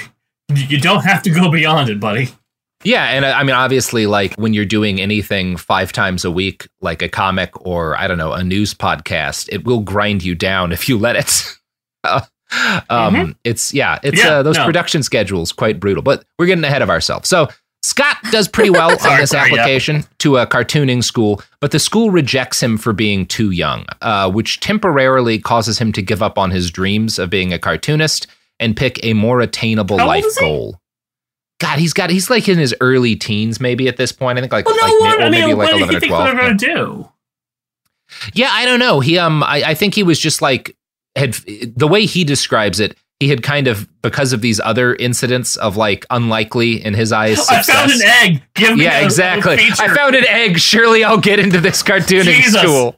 [0.54, 2.30] you don't have to go beyond it, buddy.
[2.84, 6.32] Yeah, and uh, I I mean, obviously, like when you're doing anything five times a
[6.32, 10.34] week, like a comic or I don't know, a news podcast, it will grind you
[10.36, 11.56] down if you let it.
[12.90, 14.66] Um, It's yeah, it's Yeah, uh, those no.
[14.66, 16.02] production schedules quite brutal.
[16.04, 17.30] But we're getting ahead of ourselves.
[17.30, 17.48] So
[17.84, 19.62] Scott does pretty well on this sorry, yeah.
[19.62, 24.30] application to a cartooning school, but the school rejects him for being too young, uh,
[24.32, 28.28] which temporarily causes him to give up on his dreams of being a cartoonist
[28.60, 30.82] and pick a more attainable How life goal.
[31.62, 34.38] God, he's got he's like in his early teens, maybe at this point.
[34.38, 36.28] I think like, Well, no, like I mean, maybe like eleven you or twelve.
[36.28, 36.36] Yeah.
[36.42, 37.10] going to do?
[38.34, 39.00] Yeah, I don't know.
[39.02, 40.76] He um I, I think he was just like
[41.16, 41.34] had
[41.76, 45.76] the way he describes it, he had kind of because of these other incidents of
[45.76, 47.40] like unlikely in his eyes.
[47.50, 48.44] I found an egg.
[48.56, 49.58] Give me Yeah, a- a exactly.
[49.58, 49.84] feature.
[49.84, 50.58] I found an egg.
[50.60, 52.62] Surely I'll get into this cartooning Jesus.
[52.62, 52.96] school.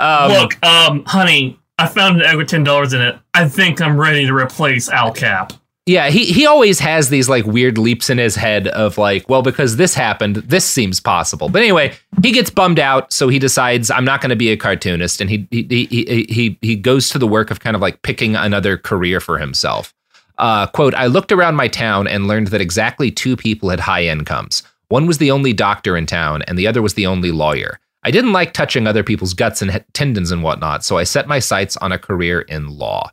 [0.00, 3.16] Um, Look, um, honey, I found an egg with ten dollars in it.
[3.34, 5.52] I think I'm ready to replace Al Capp.
[5.88, 9.42] Yeah, he he always has these like weird leaps in his head of like, well,
[9.42, 11.48] because this happened, this seems possible.
[11.48, 11.94] But anyway,
[12.24, 15.30] he gets bummed out, so he decides I'm not going to be a cartoonist, and
[15.30, 18.76] he he he he he goes to the work of kind of like picking another
[18.76, 19.94] career for himself.
[20.38, 24.06] Uh, quote: I looked around my town and learned that exactly two people had high
[24.06, 24.64] incomes.
[24.88, 27.78] One was the only doctor in town, and the other was the only lawyer.
[28.02, 31.38] I didn't like touching other people's guts and tendons and whatnot, so I set my
[31.38, 33.10] sights on a career in law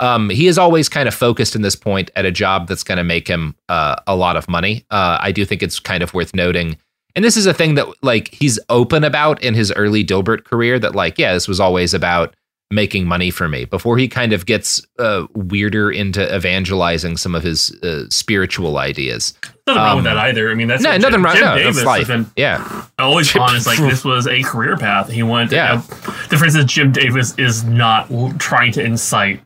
[0.00, 2.98] um, he is always kind of focused in this point at a job that's going
[2.98, 4.84] to make him uh, a lot of money.
[4.90, 6.76] Uh, I do think it's kind of worth noting.
[7.16, 10.78] And this is a thing that like he's open about in his early Dilbert career
[10.78, 12.34] that like, yeah, this was always about
[12.72, 17.42] making money for me before he kind of gets uh, weirder into evangelizing some of
[17.42, 19.34] his uh, spiritual ideas.
[19.66, 20.50] Nothing wrong with Um, that either.
[20.52, 21.34] I mean, that's no, nothing Jim, wrong.
[21.34, 22.06] Jim No, Davis life.
[22.06, 22.84] been Yeah.
[22.98, 23.66] always honest.
[23.66, 25.10] Like this was a career path.
[25.10, 25.50] He went.
[25.50, 25.74] Yeah.
[25.74, 25.82] Yeah.
[26.22, 28.08] the difference is Jim Davis is not
[28.38, 29.42] trying to incite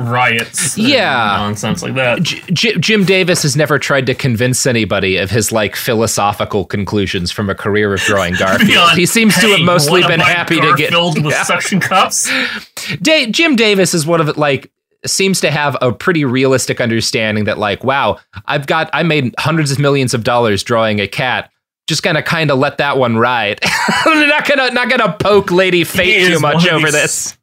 [0.00, 0.76] riots.
[0.78, 1.36] Yeah.
[1.38, 2.22] nonsense like that.
[2.22, 7.30] J- J- Jim Davis has never tried to convince anybody of his like philosophical conclusions
[7.30, 8.68] from a career of drawing Garfield.
[8.68, 11.42] Beyond, he seems to have mostly been happy to get Garfield with Yeah.
[11.44, 12.30] suction cups.
[13.02, 14.70] Da- Jim Davis is one of it like
[15.06, 19.70] seems to have a pretty realistic understanding that like wow I've got I made hundreds
[19.72, 21.50] of millions of dollars drawing a cat
[21.86, 23.60] just gonna kind of let that one ride
[24.04, 27.36] I'm not gonna not gonna poke Lady Fate too much over this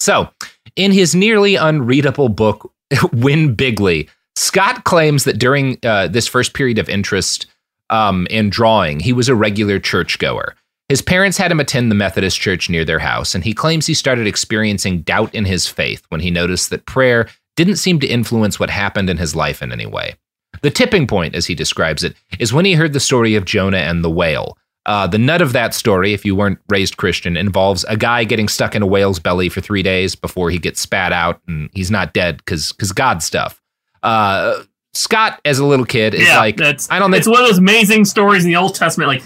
[0.00, 0.28] so
[0.76, 2.72] in his nearly unreadable book
[3.12, 7.46] Win Bigly Scott claims that during uh, this first period of interest
[7.90, 10.54] um, in drawing he was a regular churchgoer
[10.88, 13.94] his parents had him attend the Methodist church near their house, and he claims he
[13.94, 18.60] started experiencing doubt in his faith when he noticed that prayer didn't seem to influence
[18.60, 20.14] what happened in his life in any way.
[20.62, 23.78] The tipping point, as he describes it, is when he heard the story of Jonah
[23.78, 24.56] and the whale.
[24.86, 28.48] Uh, the nut of that story, if you weren't raised Christian, involves a guy getting
[28.48, 31.90] stuck in a whale's belly for three days before he gets spat out, and he's
[31.90, 33.60] not dead because because God stuff.
[34.02, 34.62] Uh,
[34.94, 37.58] Scott, as a little kid, is yeah, like, I don't think It's one of those
[37.58, 39.08] amazing stories in the Old Testament.
[39.08, 39.22] Like,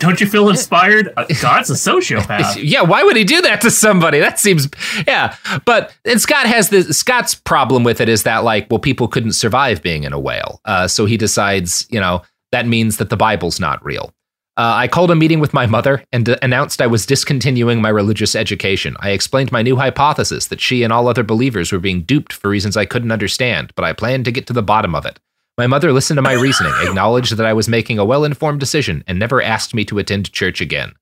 [0.00, 1.12] don't you feel inspired?
[1.16, 2.56] Uh, God's a sociopath.
[2.62, 4.18] yeah, why would he do that to somebody?
[4.18, 4.68] That seems
[5.06, 5.36] yeah.
[5.64, 9.32] But and Scott has the Scott's problem with it is that like, well, people couldn't
[9.32, 13.16] survive being in a whale, uh, so he decides, you know, that means that the
[13.16, 14.12] Bible's not real.
[14.56, 17.88] Uh, I called a meeting with my mother and d- announced I was discontinuing my
[17.88, 18.96] religious education.
[19.00, 22.50] I explained my new hypothesis that she and all other believers were being duped for
[22.50, 25.18] reasons I couldn't understand, but I planned to get to the bottom of it.
[25.58, 29.02] My mother listened to my reasoning, acknowledged that I was making a well informed decision,
[29.08, 30.92] and never asked me to attend church again.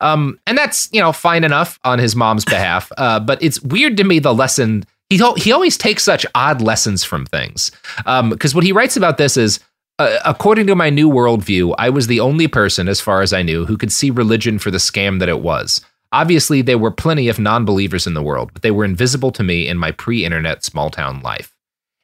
[0.00, 3.96] Um, and that's you know fine enough on his mom's behalf, uh, but it's weird
[3.98, 7.72] to me the lesson he he always takes such odd lessons from things.
[7.98, 9.58] Because um, what he writes about this is
[10.00, 13.42] uh, according to my new worldview, I was the only person, as far as I
[13.42, 15.82] knew, who could see religion for the scam that it was.
[16.10, 19.42] Obviously, there were plenty of non believers in the world, but they were invisible to
[19.42, 21.54] me in my pre internet small town life.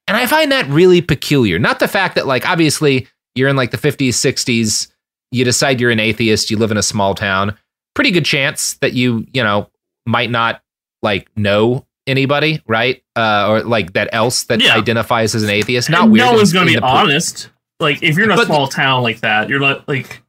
[0.07, 1.59] And I find that really peculiar.
[1.59, 4.89] Not the fact that, like, obviously, you're in like the 50s, 60s,
[5.31, 7.57] you decide you're an atheist, you live in a small town.
[7.95, 9.71] Pretty good chance that you, you know,
[10.05, 10.63] might not
[11.01, 13.03] like know anybody, right?
[13.17, 14.77] Uh, or like that else that yeah.
[14.77, 15.89] identifies as an atheist.
[15.89, 16.27] Not and weird.
[16.27, 17.49] No one's going to be honest.
[17.81, 20.23] Like if you're in a but, small town like that, you're not like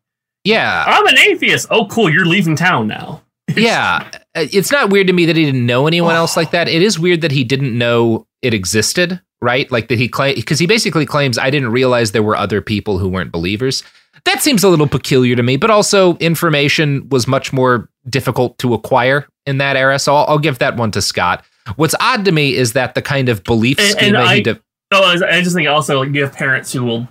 [0.43, 0.83] Yeah.
[0.85, 1.67] I'm an atheist.
[1.69, 3.23] Oh cool, you're leaving town now.
[3.55, 4.09] yeah.
[4.35, 6.67] Uh, it's not weird to me that he didn't know anyone else like that.
[6.67, 9.71] It is weird that he didn't know it existed, right?
[9.71, 12.97] Like that he claim because he basically claims I didn't realize there were other people
[12.97, 13.83] who weren't believers.
[14.25, 18.73] That seems a little peculiar to me, but also information was much more difficult to
[18.73, 19.99] acquire in that era.
[19.99, 21.45] So I'll, I'll give that one to Scott.
[21.77, 24.59] What's odd to me is that the kind of belief schema and I, he de-
[24.91, 27.07] oh, I just think also like, you have parents who will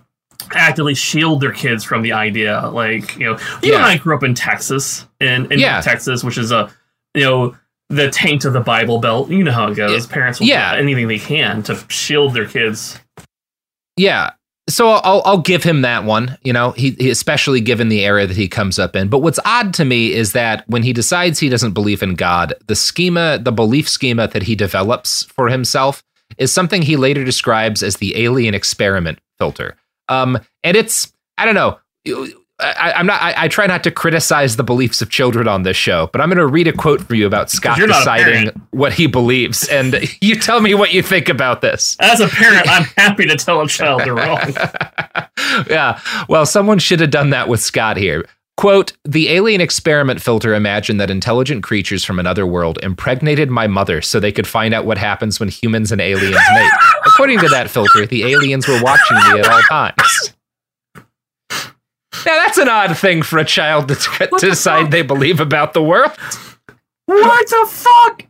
[0.52, 2.68] actively shield their kids from the idea.
[2.68, 3.76] Like, you know, you yeah.
[3.76, 5.80] and I grew up in Texas, in, in yeah.
[5.80, 6.70] Texas, which is a,
[7.14, 7.56] you know,
[7.88, 9.30] the taint of the Bible Belt.
[9.30, 10.06] You know how it goes.
[10.06, 10.74] Parents will yeah.
[10.74, 12.98] do anything they can to shield their kids.
[13.96, 14.32] Yeah.
[14.68, 16.37] So I'll I'll give him that one.
[16.42, 19.09] You know, he, he, especially given the era that he comes up in.
[19.09, 22.54] But what's odd to me is that when he decides he doesn't believe in God,
[22.66, 26.02] the schema, the belief schema that he develops for himself
[26.38, 29.76] is something he later describes as the alien experiment filter.
[30.09, 31.79] Um, and it's I don't know.
[32.59, 33.21] I, am not.
[33.21, 36.29] I, I, try not to criticize the beliefs of children on this show, but I'm
[36.29, 40.37] going to read a quote for you about Scott deciding what he believes, and you
[40.37, 41.99] tell me what you think about this.
[42.01, 44.40] As a parent, I'm happy to tell a child they're wrong.
[45.69, 46.01] yeah.
[46.31, 48.25] Well, someone should have done that with Scott here.
[48.57, 54.01] Quote, the alien experiment filter imagined that intelligent creatures from another world impregnated my mother
[54.01, 56.73] so they could find out what happens when humans and aliens mate.
[57.05, 60.33] According to that filter, the aliens were watching me at all times.
[60.95, 65.75] Now that's an odd thing for a child to, to the decide they believe about
[65.75, 66.12] the world.
[67.05, 68.25] What the fuck?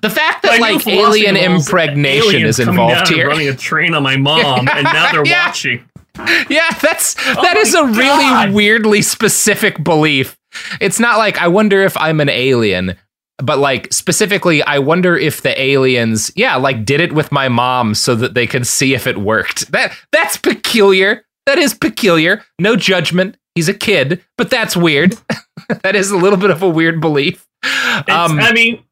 [0.00, 4.68] The fact that like alien impregnation is involved here, running a train on my mom,
[4.68, 5.46] and now they're yeah.
[5.46, 5.87] watching.
[6.48, 7.96] Yeah, that's oh that is a God.
[7.96, 10.38] really weirdly specific belief.
[10.80, 12.96] It's not like I wonder if I'm an alien,
[13.38, 17.94] but like specifically, I wonder if the aliens, yeah, like did it with my mom
[17.94, 19.70] so that they could see if it worked.
[19.72, 21.24] That that's peculiar.
[21.46, 22.44] That is peculiar.
[22.58, 23.36] No judgment.
[23.54, 25.16] He's a kid, but that's weird.
[25.82, 27.46] that is a little bit of a weird belief.
[27.62, 28.84] Um, I mean,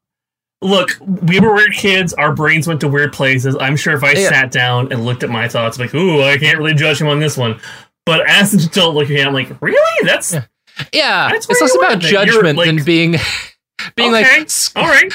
[0.61, 2.13] look, we were weird kids.
[2.13, 3.55] Our brains went to weird places.
[3.59, 4.29] I'm sure if I yeah.
[4.29, 7.19] sat down and looked at my thoughts, like, ooh, I can't really judge him on
[7.19, 7.59] this one.
[8.05, 10.07] But as an adult looking at it, I'm like, really?
[10.07, 10.45] That's yeah.
[10.93, 13.11] yeah that's it's less about judgment like, than being
[13.95, 14.39] being okay.
[14.39, 15.11] like, all right.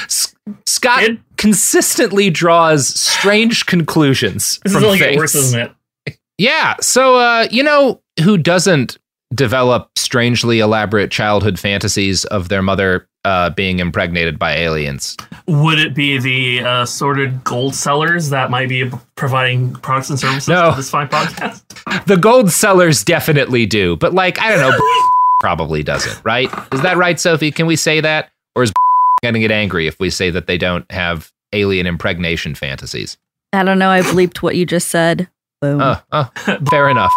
[0.65, 1.21] Scott Kid.
[1.37, 5.17] consistently draws strange conclusions this from is things.
[5.17, 5.59] worse, isn't
[6.07, 6.17] it?
[6.37, 6.75] Yeah.
[6.81, 8.97] So, uh, you know, who doesn't
[9.33, 15.17] develop strangely elaborate childhood fantasies of their mother uh, being impregnated by aliens.
[15.47, 20.49] Would it be the uh, sorted gold sellers that might be providing products and services
[20.49, 20.71] no.
[20.71, 21.61] to this fine podcast?
[22.07, 24.77] The gold sellers definitely do, but like I don't know,
[25.41, 26.23] probably doesn't.
[26.23, 26.49] Right?
[26.73, 27.51] Is that right, Sophie?
[27.51, 28.73] Can we say that, or is
[29.21, 33.17] going to get angry if we say that they don't have alien impregnation fantasies?
[33.51, 33.89] I don't know.
[33.89, 35.29] I bleeped what you just said.
[35.61, 35.81] Boom.
[35.81, 36.25] Uh, uh,
[36.69, 37.13] fair enough.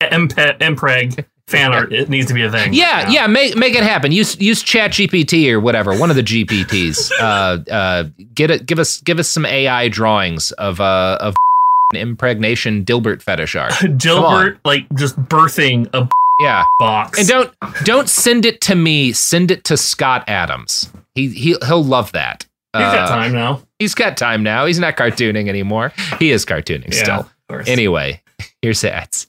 [0.00, 1.92] Impe- impreg fan art.
[1.92, 2.72] It needs to be a thing.
[2.72, 4.12] Yeah, right yeah, make make it happen.
[4.12, 7.10] Use use Chat GPT or whatever, one of the GPTs.
[7.20, 8.04] uh, uh,
[8.34, 8.66] get it.
[8.66, 11.34] Give us give us some AI drawings of uh of
[11.94, 13.72] impregnation Dilbert fetish art.
[13.72, 16.08] Dilbert like just birthing a
[16.40, 17.18] yeah box.
[17.18, 17.54] And don't
[17.84, 19.12] don't send it to me.
[19.12, 20.90] Send it to Scott Adams.
[21.14, 22.46] He he he'll love that.
[22.72, 23.62] He's uh, got time now.
[23.78, 24.66] He's got time now.
[24.66, 25.92] He's not cartooning anymore.
[26.18, 27.62] He is cartooning yeah, still.
[27.68, 28.20] Anyway,
[28.62, 29.28] here's ads.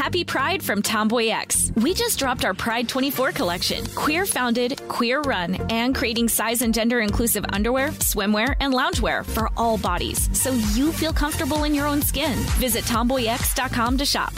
[0.00, 1.72] Happy Pride from Tomboy X.
[1.76, 3.84] We just dropped our Pride 24 collection.
[3.88, 9.50] Queer founded, queer run, and creating size and gender inclusive underwear, swimwear, and loungewear for
[9.58, 12.32] all bodies so you feel comfortable in your own skin.
[12.56, 14.32] Visit tomboyx.com to shop.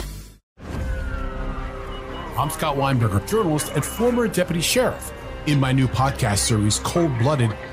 [2.37, 5.13] I'm Scott Weinberger, journalist and former deputy sheriff.
[5.47, 7.55] In my new podcast series, Cold Blooded,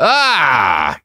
[0.00, 1.00] Ah,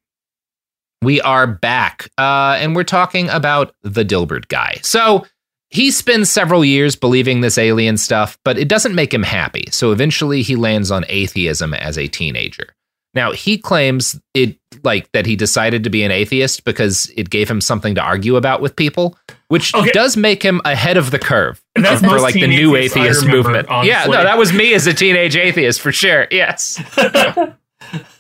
[1.02, 4.78] we are back, uh, and we're talking about the Dilbert guy.
[4.84, 5.26] So
[5.70, 9.66] he spends several years believing this alien stuff, but it doesn't make him happy.
[9.72, 12.76] So eventually, he lands on atheism as a teenager.
[13.16, 17.50] Now he claims it like that he decided to be an atheist because it gave
[17.50, 19.18] him something to argue about with people,
[19.48, 19.92] which okay.
[19.92, 23.68] does make him ahead of the curve for like the new atheist movement.
[23.70, 23.90] Honestly.
[23.90, 26.28] Yeah, no, that was me as a teenage atheist for sure.
[26.32, 26.78] Yes.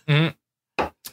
[0.07, 0.27] mm-hmm.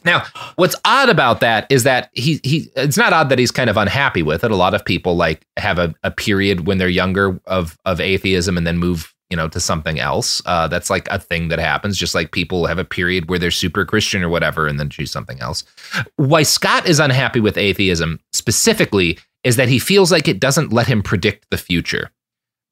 [0.03, 0.23] Now,
[0.55, 3.77] what's odd about that is that he he it's not odd that he's kind of
[3.77, 4.51] unhappy with it.
[4.51, 8.57] A lot of people like have a, a period when they're younger of of atheism
[8.57, 10.41] and then move you know to something else.
[10.45, 11.97] Uh, that's like a thing that happens.
[11.97, 15.11] Just like people have a period where they're super Christian or whatever and then choose
[15.11, 15.63] something else.
[16.17, 20.87] Why Scott is unhappy with atheism specifically is that he feels like it doesn't let
[20.87, 22.11] him predict the future.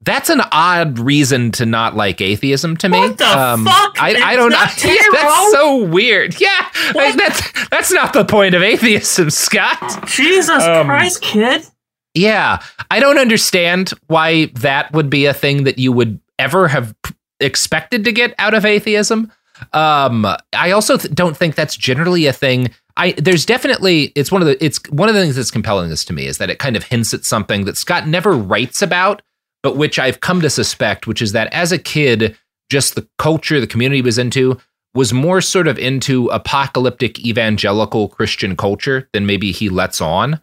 [0.02, 3.00] That's an odd reason to not like atheism to me.
[3.00, 4.02] What the um, fuck?
[4.02, 4.58] I, I don't know.
[5.12, 6.40] that's so weird.
[6.40, 10.08] Yeah, I, that's that's not the point of atheism, Scott.
[10.08, 11.66] Jesus um, Christ, kid.
[12.14, 16.96] Yeah, I don't understand why that would be a thing that you would ever have
[17.42, 19.32] expected to get out of atheism.
[19.74, 22.70] Um, I also th- don't think that's generally a thing.
[22.96, 26.06] I there's definitely it's one of the it's one of the things that's compelling this
[26.06, 29.22] to me is that it kind of hints at something that Scott never writes about
[29.64, 32.38] but which I've come to suspect, which is that as a kid,
[32.70, 34.58] just the culture the community was into
[34.94, 40.42] was more sort of into apocalyptic evangelical Christian culture than maybe he lets on.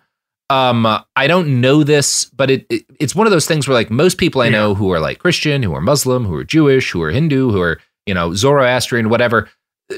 [0.49, 0.87] Um,
[1.17, 4.17] I don't know this, but it, it, it's one of those things where like most
[4.19, 7.11] people I know who are like Christian, who are Muslim, who are Jewish, who are
[7.11, 9.49] Hindu, who are you know Zoroastrian, whatever,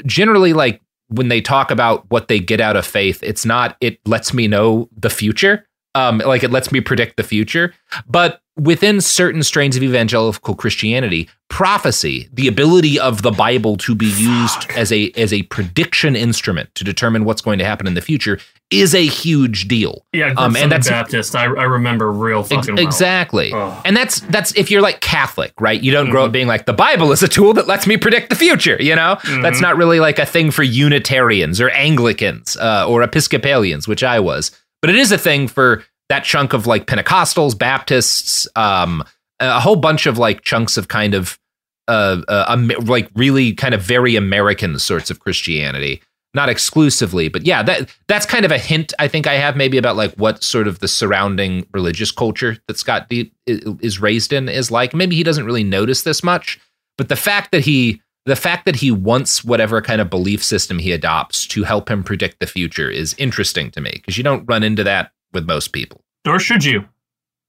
[0.06, 4.00] generally like when they talk about what they get out of faith, it's not it
[4.06, 5.66] lets me know the future.
[5.94, 7.74] Um, like it lets me predict the future,
[8.06, 14.06] but within certain strains of evangelical Christianity, prophecy, the ability of the Bible to be
[14.06, 14.76] used Fuck.
[14.76, 18.38] as a as a prediction instrument to determine what's going to happen in the future,
[18.70, 20.04] is a huge deal.
[20.12, 21.34] Yeah, um, and that's Baptist.
[21.34, 23.52] I, I remember real fucking ex- exactly.
[23.52, 23.80] Well.
[23.84, 25.80] And that's that's if you're like Catholic, right?
[25.80, 26.12] You don't mm-hmm.
[26.12, 28.76] grow up being like the Bible is a tool that lets me predict the future.
[28.80, 29.42] You know, mm-hmm.
[29.42, 34.20] that's not really like a thing for Unitarians or Anglicans uh, or Episcopalians, which I
[34.20, 34.50] was.
[34.80, 39.04] But it is a thing for that chunk of like Pentecostals, Baptists, um,
[39.40, 41.38] a whole bunch of like chunks of kind of
[41.86, 46.02] uh, uh like really kind of very American sorts of Christianity.
[46.34, 49.78] Not exclusively, but yeah, that that's kind of a hint I think I have maybe
[49.78, 54.48] about like what sort of the surrounding religious culture that Scott D- is raised in
[54.48, 54.92] is like.
[54.92, 56.60] Maybe he doesn't really notice this much,
[56.98, 60.78] but the fact that he the fact that he wants whatever kind of belief system
[60.78, 64.44] he adopts to help him predict the future is interesting to me because you don't
[64.46, 66.02] run into that with most people.
[66.24, 66.84] Nor should you.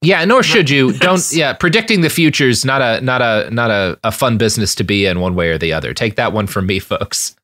[0.02, 0.92] Yeah, nor should you.
[0.98, 4.74] Don't yeah, predicting the future is not a not a not a, a fun business
[4.76, 5.92] to be in one way or the other.
[5.92, 7.36] Take that one from me, folks.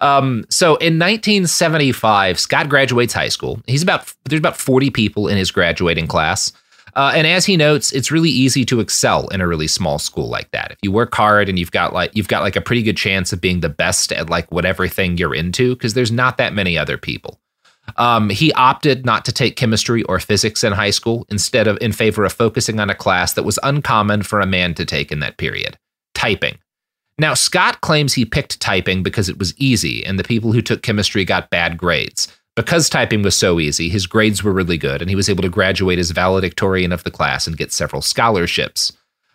[0.00, 3.60] Um, so in 1975, Scott graduates high school.
[3.66, 6.52] He's about there's about 40 people in his graduating class.
[6.94, 10.28] Uh, and as he notes, it's really easy to excel in a really small school
[10.28, 10.72] like that.
[10.72, 13.32] If you work hard and you've got like you've got like a pretty good chance
[13.32, 16.76] of being the best at like whatever thing you're into, because there's not that many
[16.78, 17.40] other people.
[17.96, 21.92] Um, he opted not to take chemistry or physics in high school instead of in
[21.92, 25.20] favor of focusing on a class that was uncommon for a man to take in
[25.20, 25.78] that period
[26.14, 26.58] typing.
[27.18, 30.82] Now, Scott claims he picked typing because it was easy and the people who took
[30.82, 32.28] chemistry got bad grades.
[32.58, 35.48] Because typing was so easy, his grades were really good and he was able to
[35.48, 38.92] graduate as valedictorian of the class and get several scholarships.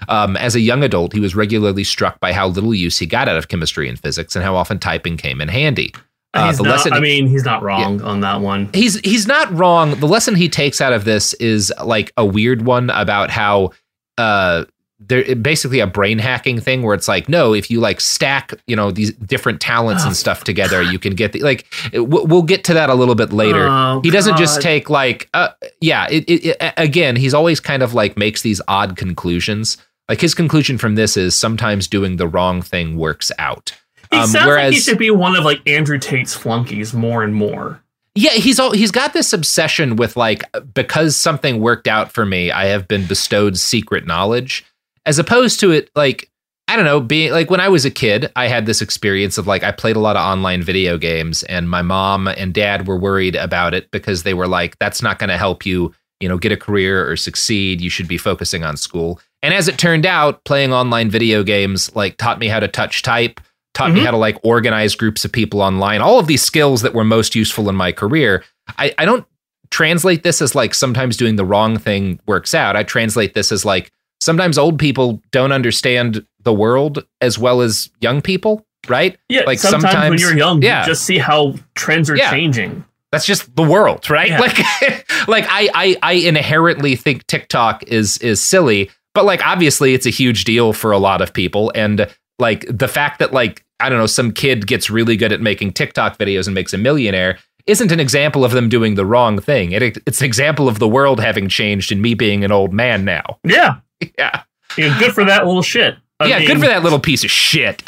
[0.10, 3.30] Um, as a young adult, he was regularly struck by how little use he got
[3.30, 5.94] out of chemistry and physics and how often typing came in handy.
[6.34, 8.70] Uh, the not, lesson, I mean, he's not wrong yeah, on that one.
[8.74, 9.98] He's he's not wrong.
[10.02, 13.70] The lesson he takes out of this is like a weird one about how
[14.18, 14.66] uh,
[15.08, 18.76] there basically a brain hacking thing where it's like no if you like stack you
[18.76, 20.92] know these different talents oh, and stuff together God.
[20.92, 23.68] you can get the like we'll get to that a little bit later.
[23.68, 24.40] Oh, he doesn't God.
[24.40, 25.50] just take like uh,
[25.82, 29.78] yeah it, it, it, again he's always kind of like makes these odd conclusions.
[30.10, 33.74] Like his conclusion from this is sometimes doing the wrong thing works out.
[34.12, 37.24] He um, sounds whereas, like he should be one of like andrew tate's flunkies more
[37.24, 37.82] and more.
[38.16, 40.44] Yeah, he's all he's got this obsession with like
[40.74, 44.66] because something worked out for me, I have been bestowed secret knowledge
[45.06, 46.30] as opposed to it like
[46.68, 49.48] I don't know, being like when I was a kid, I had this experience of
[49.48, 52.98] like I played a lot of online video games and my mom and dad were
[52.98, 56.38] worried about it because they were like that's not going to help you, you know,
[56.38, 57.82] get a career or succeed.
[57.82, 59.20] You should be focusing on school.
[59.42, 63.02] And as it turned out, playing online video games like taught me how to touch
[63.02, 63.42] type,
[63.74, 63.96] taught mm-hmm.
[63.96, 66.02] me how to like organize groups of people online.
[66.02, 68.42] All of these skills that were most useful in my career.
[68.78, 69.26] I, I don't
[69.70, 72.78] translate this as like sometimes doing the wrong thing works out.
[72.78, 73.92] I translate this as like
[74.24, 79.18] sometimes old people don't understand the world as well as young people, right?
[79.30, 80.82] Yeah, like sometimes, sometimes when you're young, yeah.
[80.82, 82.30] you just see how trends are yeah.
[82.30, 82.84] changing.
[83.12, 84.30] That's just the world, right?
[84.30, 84.40] Yeah.
[84.40, 84.58] Like,
[85.28, 90.12] like I, I, I inherently think TikTok is is silly, but like obviously it's a
[90.12, 92.08] huge deal for a lot of people, and
[92.40, 95.74] like the fact that like I don't know some kid gets really good at making
[95.74, 99.72] TikTok videos and makes a millionaire isn't an example of them doing the wrong thing.
[99.72, 103.06] It, it's an example of the world having changed and me being an old man
[103.06, 103.40] now.
[103.44, 103.78] Yeah,
[104.18, 104.44] yeah.
[104.78, 105.00] yeah.
[105.00, 105.96] Good for that little shit.
[106.20, 107.84] I yeah, mean, good for that little piece of shit.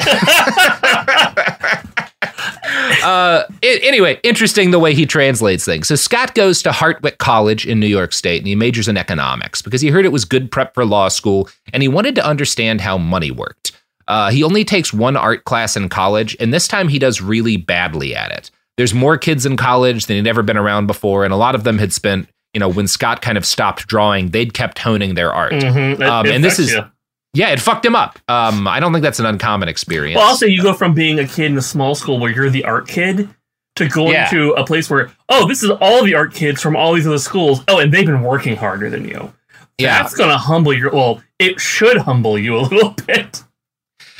[3.02, 5.88] uh, it, anyway, interesting the way he translates things.
[5.88, 9.62] So Scott goes to Hartwick College in New York State and he majors in economics
[9.62, 12.80] because he heard it was good prep for law school and he wanted to understand
[12.80, 13.72] how money worked.
[14.08, 17.56] Uh, he only takes one art class in college, and this time he does really
[17.56, 18.50] badly at it.
[18.76, 21.64] There's more kids in college than he'd ever been around before, and a lot of
[21.64, 25.30] them had spent you know, when Scott kind of stopped drawing, they'd kept honing their
[25.30, 25.52] art.
[25.52, 26.00] Mm-hmm.
[26.00, 26.86] It, um, and this is, you.
[27.34, 28.18] yeah, it fucked him up.
[28.28, 30.16] Um, I don't think that's an uncommon experience.
[30.16, 32.64] Well, also, you go from being a kid in a small school where you're the
[32.64, 33.28] art kid
[33.74, 34.30] to going yeah.
[34.30, 37.18] to a place where, oh, this is all the art kids from all these other
[37.18, 37.60] schools.
[37.68, 39.34] Oh, and they've been working harder than you.
[39.76, 40.00] Yeah.
[40.00, 43.44] That's going to humble your, well, it should humble you a little bit.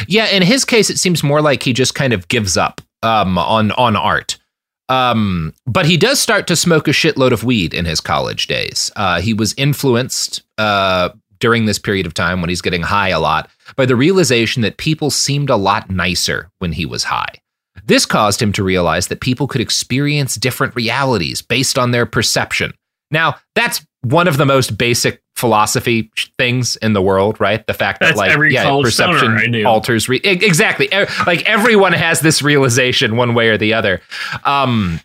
[0.06, 3.38] Yeah, in his case, it seems more like he just kind of gives up um,
[3.38, 4.36] on on art.
[4.88, 8.90] Um, but he does start to smoke a shitload of weed in his college days.
[8.96, 11.10] Uh, he was influenced uh,
[11.40, 14.76] during this period of time when he's getting high a lot by the realization that
[14.76, 17.34] people seemed a lot nicer when he was high.
[17.84, 22.72] This caused him to realize that people could experience different realities based on their perception.
[23.10, 27.66] Now, that's one of the most basic philosophy things in the world, right?
[27.66, 30.88] The fact that That's like yeah, perception alters re- exactly.
[31.26, 34.00] Like everyone has this realization one way or the other.
[34.44, 35.00] Um,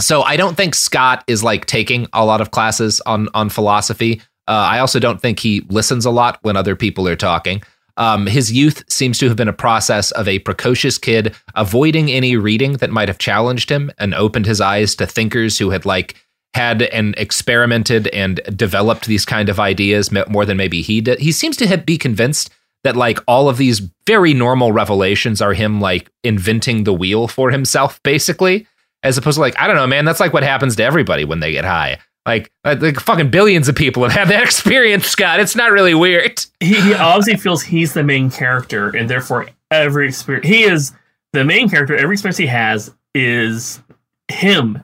[0.00, 4.20] so I don't think Scott is like taking a lot of classes on on philosophy.
[4.48, 7.62] Uh, I also don't think he listens a lot when other people are talking.
[7.96, 12.36] Um, his youth seems to have been a process of a precocious kid avoiding any
[12.36, 16.16] reading that might have challenged him and opened his eyes to thinkers who had like
[16.54, 21.20] had and experimented and developed these kind of ideas more than maybe he did.
[21.20, 22.50] He seems to have, be convinced
[22.82, 27.50] that like all of these very normal revelations are him like inventing the wheel for
[27.50, 28.66] himself, basically,
[29.02, 30.04] as opposed to like I don't know, man.
[30.04, 31.98] That's like what happens to everybody when they get high.
[32.26, 35.40] Like, uh, like fucking billions of people have had that experience, Scott.
[35.40, 36.44] It's not really weird.
[36.60, 40.92] He, he obviously feels he's the main character, and therefore every experience he is
[41.32, 41.96] the main character.
[41.96, 43.80] Every experience he has is
[44.28, 44.82] him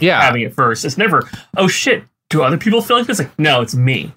[0.00, 0.20] yeah.
[0.20, 0.84] having it first.
[0.84, 3.18] It's never, oh shit, do other people feel like this?
[3.18, 4.12] Like, no, it's me.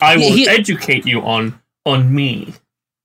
[0.00, 2.54] I will he, educate you on on me.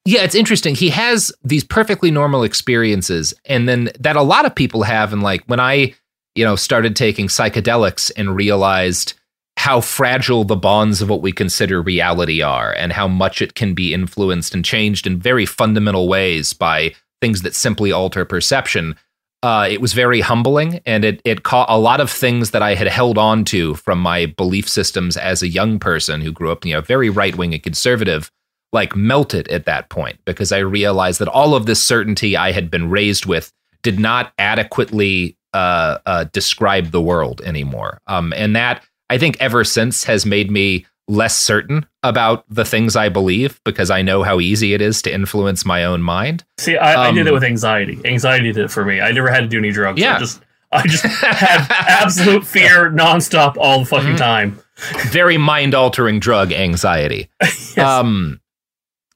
[0.05, 0.73] Yeah, it's interesting.
[0.73, 5.13] He has these perfectly normal experiences, and then that a lot of people have.
[5.13, 5.93] And like when I,
[6.35, 9.13] you know, started taking psychedelics and realized
[9.57, 13.73] how fragile the bonds of what we consider reality are, and how much it can
[13.73, 18.95] be influenced and changed in very fundamental ways by things that simply alter perception
[19.47, 22.75] Uh, it was very humbling, and it it caught a lot of things that I
[22.75, 26.65] had held on to from my belief systems as a young person who grew up,
[26.65, 28.29] you know, very right wing and conservative,
[28.73, 32.69] like melted at that point because I realized that all of this certainty I had
[32.69, 38.01] been raised with did not adequately uh, uh, describe the world anymore.
[38.05, 42.95] Um, and that I think ever since has made me less certain about the things
[42.95, 46.43] I believe because I know how easy it is to influence my own mind.
[46.57, 47.99] See, I, I did it Um, with anxiety.
[48.05, 48.99] Anxiety did it for me.
[49.01, 49.99] I never had to do any drugs.
[50.01, 50.15] Yeah.
[50.15, 50.41] I just,
[50.71, 54.17] I just had absolute fear nonstop all the fucking Mm-hmm.
[54.17, 54.59] time.
[55.09, 57.29] very mind altering drug anxiety.
[57.77, 58.41] Um,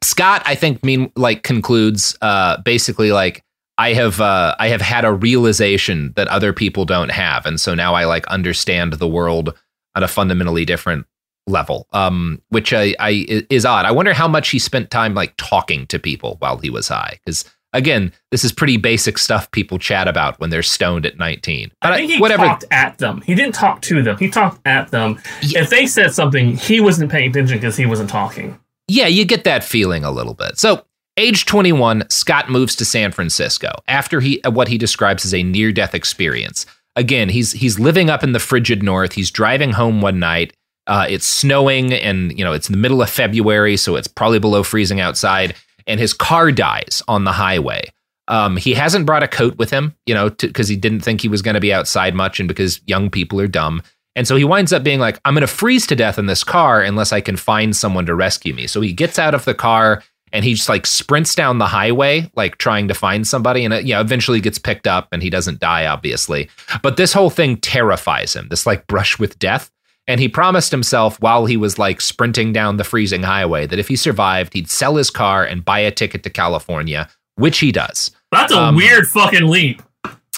[0.04, 3.44] Scott, I think, mean like concludes uh, basically like
[3.78, 7.74] I have uh, I have had a realization that other people don't have, and so
[7.76, 9.56] now I like understand the world
[9.96, 11.06] on a fundamentally different
[11.52, 13.86] level, um, which I, I is odd.
[13.86, 17.20] I wonder how much he spent time like talking to people while he was high,
[17.24, 21.72] because again, this is pretty basic stuff people chat about when they're stoned at nineteen.
[21.82, 22.46] But I think he whatever.
[22.46, 23.22] talked at them.
[23.22, 24.18] He didn't talk to them.
[24.18, 25.22] He talked at them.
[25.42, 28.60] If they said something, he wasn't paying attention because he wasn't talking.
[28.88, 30.58] Yeah, you get that feeling a little bit.
[30.58, 30.84] So,
[31.16, 35.96] age 21, Scott moves to San Francisco after he what he describes as a near-death
[35.96, 36.66] experience.
[36.98, 39.14] Again, he's he's living up in the frigid north.
[39.14, 40.52] He's driving home one night.
[40.88, 44.40] Uh, it's snowing, and you know it's in the middle of February, so it's probably
[44.40, 45.56] below freezing outside.
[45.88, 47.92] And his car dies on the highway.
[48.28, 51.28] Um, he hasn't brought a coat with him, you know, because he didn't think he
[51.28, 53.82] was going to be outside much, and because young people are dumb.
[54.16, 56.44] And so he winds up being like, I'm going to freeze to death in this
[56.44, 58.68] car unless I can find someone to rescue me.
[58.68, 60.04] So he gets out of the car
[60.34, 63.64] and he just like sprints down the highway, like trying to find somebody.
[63.64, 66.50] And, you know, eventually gets picked up and he doesn't die, obviously.
[66.82, 69.72] But this whole thing terrifies him, this like brush with death.
[70.08, 73.88] And he promised himself while he was like sprinting down the freezing highway that if
[73.88, 78.12] he survived, he'd sell his car and buy a ticket to California, which he does.
[78.32, 79.82] That's a Um, weird fucking leap.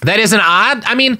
[0.04, 0.84] That isn't odd.
[0.86, 1.18] I mean,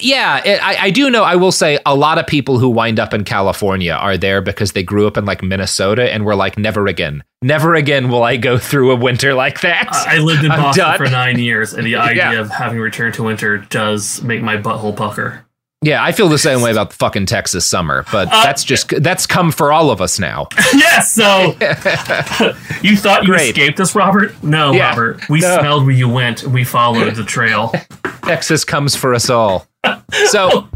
[0.00, 1.22] yeah, it, I, I do know.
[1.22, 4.72] I will say a lot of people who wind up in California are there because
[4.72, 8.38] they grew up in like Minnesota and were like, never again, never again will I
[8.38, 9.88] go through a winter like that.
[9.92, 12.40] I I lived in Boston for nine years, and the idea Yeah.
[12.40, 15.44] of having returned to winter does make my butthole pucker.
[15.82, 18.88] Yeah, I feel the same way about the fucking Texas summer, but Uh, that's just
[19.02, 20.46] that's come for all of us now.
[20.74, 21.56] yes, so
[22.82, 23.50] you thought you Great.
[23.50, 24.34] escaped us, Robert?
[24.42, 24.90] No, Yeah.
[24.90, 25.28] Robert.
[25.28, 25.58] We No.
[25.58, 27.74] smelled where you went, and we followed the trail.
[28.24, 29.66] Texas comes for us all.
[30.26, 30.68] So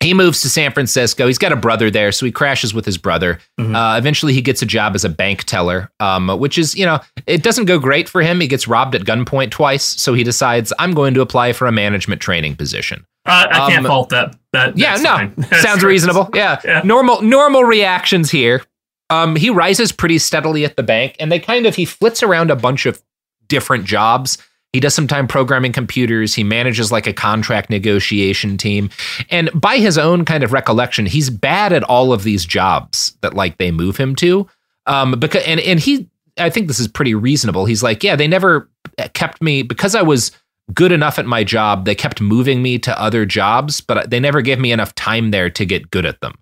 [0.00, 1.26] he moves to San Francisco.
[1.26, 3.38] He's got a brother there, so he crashes with his brother.
[3.58, 6.98] Uh, eventually, he gets a job as a bank teller, um, which is, you know,
[7.26, 8.40] it doesn't go great for him.
[8.40, 11.72] He gets robbed at gunpoint twice, so he decides, I'm going to apply for a
[11.72, 13.04] management training position.
[13.30, 14.36] I, I can't Um, fault that.
[14.52, 15.30] That yeah, no.
[15.58, 16.28] Sounds reasonable.
[16.34, 16.82] Yeah.
[16.84, 18.62] normal normal reactions here.
[19.08, 22.50] Um, he rises pretty steadily at the bank, and they kind of he flits around
[22.50, 23.02] a bunch of
[23.48, 24.38] different jobs.
[24.72, 26.32] He does some time programming computers.
[26.34, 28.90] He manages like a contract negotiation team,
[29.30, 33.34] and by his own kind of recollection, he's bad at all of these jobs that
[33.34, 34.48] like they move him to.
[34.86, 36.08] Um, because and and he,
[36.38, 37.64] I think this is pretty reasonable.
[37.66, 38.68] He's like, yeah, they never
[39.12, 40.30] kept me because I was
[40.72, 41.84] good enough at my job.
[41.84, 45.50] They kept moving me to other jobs, but they never gave me enough time there
[45.50, 46.34] to get good at them.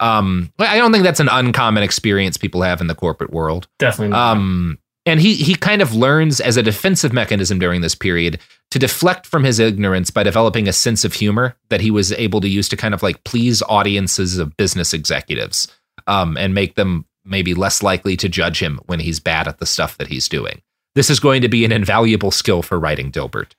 [0.00, 3.68] Um, I don't think that's an uncommon experience people have in the corporate world.
[3.78, 4.10] Definitely.
[4.10, 4.32] Not.
[4.32, 8.38] Um, and he he kind of learns as a defensive mechanism during this period
[8.70, 12.40] to deflect from his ignorance by developing a sense of humor that he was able
[12.40, 15.68] to use to kind of like please audiences of business executives
[16.06, 19.66] um, and make them maybe less likely to judge him when he's bad at the
[19.66, 20.60] stuff that he's doing.
[20.94, 23.52] This is going to be an invaluable skill for writing Dilbert.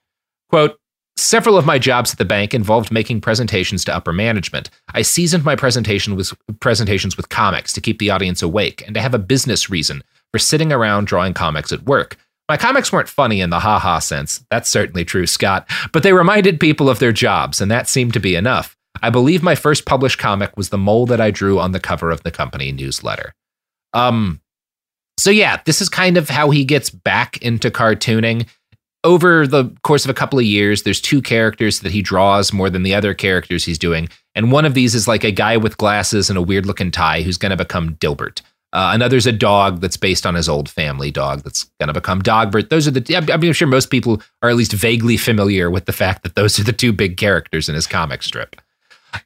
[0.52, 0.78] Quote,
[1.16, 4.70] Several of my jobs at the bank involved making presentations to upper management.
[4.92, 9.00] I seasoned my presentation with presentations with comics to keep the audience awake and to
[9.00, 12.16] have a business reason for sitting around drawing comics at work.
[12.48, 14.44] My comics weren't funny in the ha-ha sense.
[14.50, 18.20] That's certainly true, Scott, but they reminded people of their jobs, and that seemed to
[18.20, 18.76] be enough.
[19.02, 22.10] I believe my first published comic was the mole that I drew on the cover
[22.10, 23.34] of the company newsletter.
[23.94, 24.40] Um
[25.18, 28.46] so yeah, this is kind of how he gets back into cartooning
[29.04, 32.70] over the course of a couple of years, there's two characters that he draws more
[32.70, 34.08] than the other characters he's doing.
[34.34, 37.22] And one of these is like a guy with glasses and a weird looking tie
[37.22, 38.40] who's going to become Dilbert.
[38.72, 42.22] Uh, another's a dog that's based on his old family dog that's going to become
[42.22, 42.70] Dogbert.
[42.70, 45.92] Those are the, I'm- I'm sure most people are at least vaguely familiar with the
[45.92, 48.56] fact that those are the two big characters in his comic strip.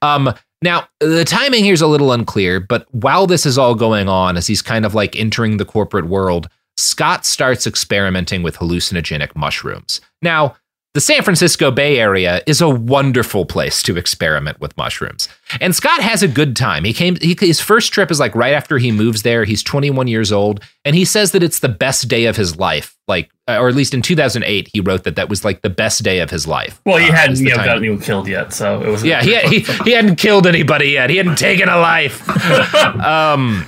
[0.02, 4.08] Um, now, the timing here is a little unclear, but while this is all going
[4.08, 9.34] on, as he's kind of like entering the corporate world, Scott starts experimenting with hallucinogenic
[9.34, 10.00] mushrooms.
[10.22, 10.56] Now,
[10.96, 15.28] the San Francisco Bay Area is a wonderful place to experiment with mushrooms.
[15.60, 16.84] And Scott has a good time.
[16.84, 19.44] He came he, his first trip is like right after he moves there.
[19.44, 22.96] He's 21 years old and he says that it's the best day of his life.
[23.06, 26.02] Like uh, or at least in 2008, he wrote that that was like the best
[26.02, 26.80] day of his life.
[26.86, 29.04] Well, he uh, hadn't you know, gotten anyone killed yet, so it was.
[29.04, 31.10] yeah, he, he he hadn't killed anybody yet.
[31.10, 32.26] He hadn't taken a life.
[33.00, 33.66] um,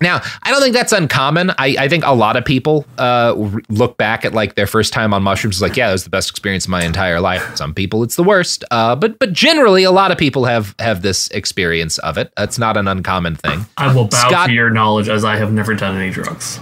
[0.00, 1.50] now, I don't think that's uncommon.
[1.58, 3.34] I, I think a lot of people uh,
[3.68, 6.30] look back at like their first time on mushrooms, like, yeah, that was the best
[6.30, 7.56] experience of my entire life.
[7.56, 8.64] Some people, it's the worst.
[8.70, 12.32] Uh, but but generally, a lot of people have have this experience of it.
[12.38, 13.66] It's not an uncommon thing.
[13.76, 16.58] I will bow Scott- to your knowledge as I have never done any drugs.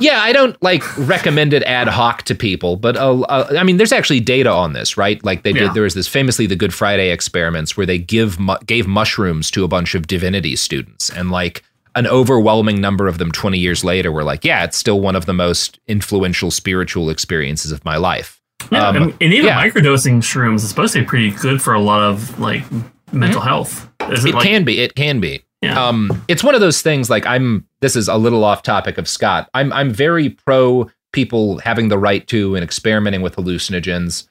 [0.00, 3.78] Yeah, I don't like recommend it ad hoc to people, but uh, uh, I mean,
[3.78, 5.24] there's actually data on this, right?
[5.24, 5.60] Like they Yeah.
[5.60, 5.74] did.
[5.74, 9.64] There was this famously the Good Friday experiments where they give mu- gave mushrooms to
[9.64, 11.62] a bunch of divinity students, and like
[11.96, 15.26] an overwhelming number of them, 20 years later, were like, "Yeah, it's still one of
[15.26, 18.40] the most influential spiritual experiences of my life."
[18.70, 19.62] Yeah, Um, and, and even yeah.
[19.62, 22.64] microdosing shrooms is supposed to be pretty good for a lot of like
[23.12, 23.88] mental health.
[24.10, 24.80] Is it, it like, can be.
[24.80, 25.42] It can be.
[25.62, 25.82] Yeah.
[25.82, 27.10] Um, it's one of those things.
[27.10, 27.66] Like I'm.
[27.80, 29.48] This is a little off topic of Scott.
[29.54, 29.72] I'm.
[29.72, 34.28] I'm very pro people having the right to and experimenting with hallucinogens.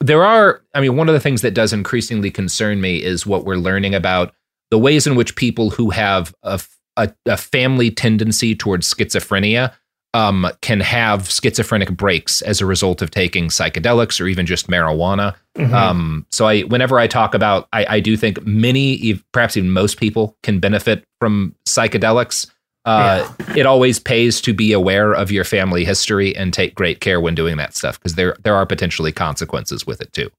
[0.00, 0.62] There are.
[0.74, 3.94] I mean, one of the things that does increasingly concern me is what we're learning
[3.94, 4.34] about
[4.70, 6.60] the ways in which people who have a
[6.96, 9.72] a, a family tendency towards schizophrenia
[10.14, 15.34] um, can have schizophrenic breaks as a result of taking psychedelics or even just marijuana.
[15.56, 15.72] Mhm.
[15.72, 19.98] Um, so I, whenever I talk about, I, I do think many, perhaps even most
[19.98, 22.48] people, can benefit from psychedelics.
[22.84, 27.20] Uh, It always pays to be aware of your family history and take great care
[27.20, 30.30] when doing that stuff because there there are potentially consequences with it too.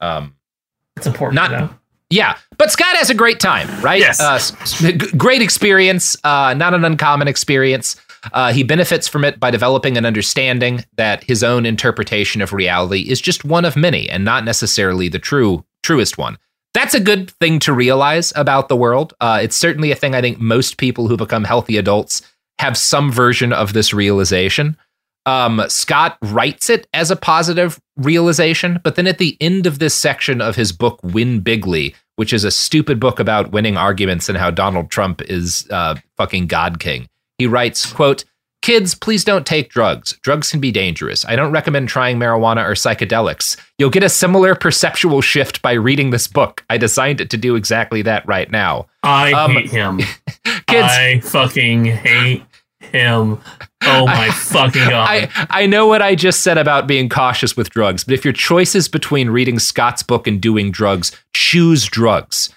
[0.00, 0.34] Um,
[0.96, 1.34] it's important.
[1.34, 1.78] Not.
[2.14, 4.00] Yeah, but Scott has a great time, right?
[4.00, 4.20] Yes.
[4.20, 7.96] Uh, s- s- g- great experience, uh, not an uncommon experience.
[8.32, 13.00] Uh, he benefits from it by developing an understanding that his own interpretation of reality
[13.10, 16.38] is just one of many and not necessarily the true truest one.
[16.72, 19.12] That's a good thing to realize about the world.
[19.20, 22.22] Uh, it's certainly a thing I think most people who become healthy adults
[22.58, 24.76] have some version of this realization.
[25.26, 29.94] Um, Scott writes it as a positive realization, but then at the end of this
[29.94, 34.36] section of his book, Win Bigly, which is a stupid book about winning arguments and
[34.38, 37.08] how Donald Trump is uh, fucking God King,
[37.38, 38.24] he writes, quote,
[38.62, 40.12] Kids, please don't take drugs.
[40.22, 41.26] Drugs can be dangerous.
[41.26, 43.58] I don't recommend trying marijuana or psychedelics.
[43.78, 46.64] You'll get a similar perceptual shift by reading this book.
[46.70, 48.86] I designed it to do exactly that right now.
[49.02, 49.98] I Um, hate him.
[50.66, 52.44] kids- I fucking hate
[52.80, 53.38] him.
[53.86, 55.08] Oh my fucking god.
[55.08, 58.32] I, I know what I just said about being cautious with drugs, but if your
[58.34, 62.50] choice is between reading Scott's book and doing drugs, choose drugs.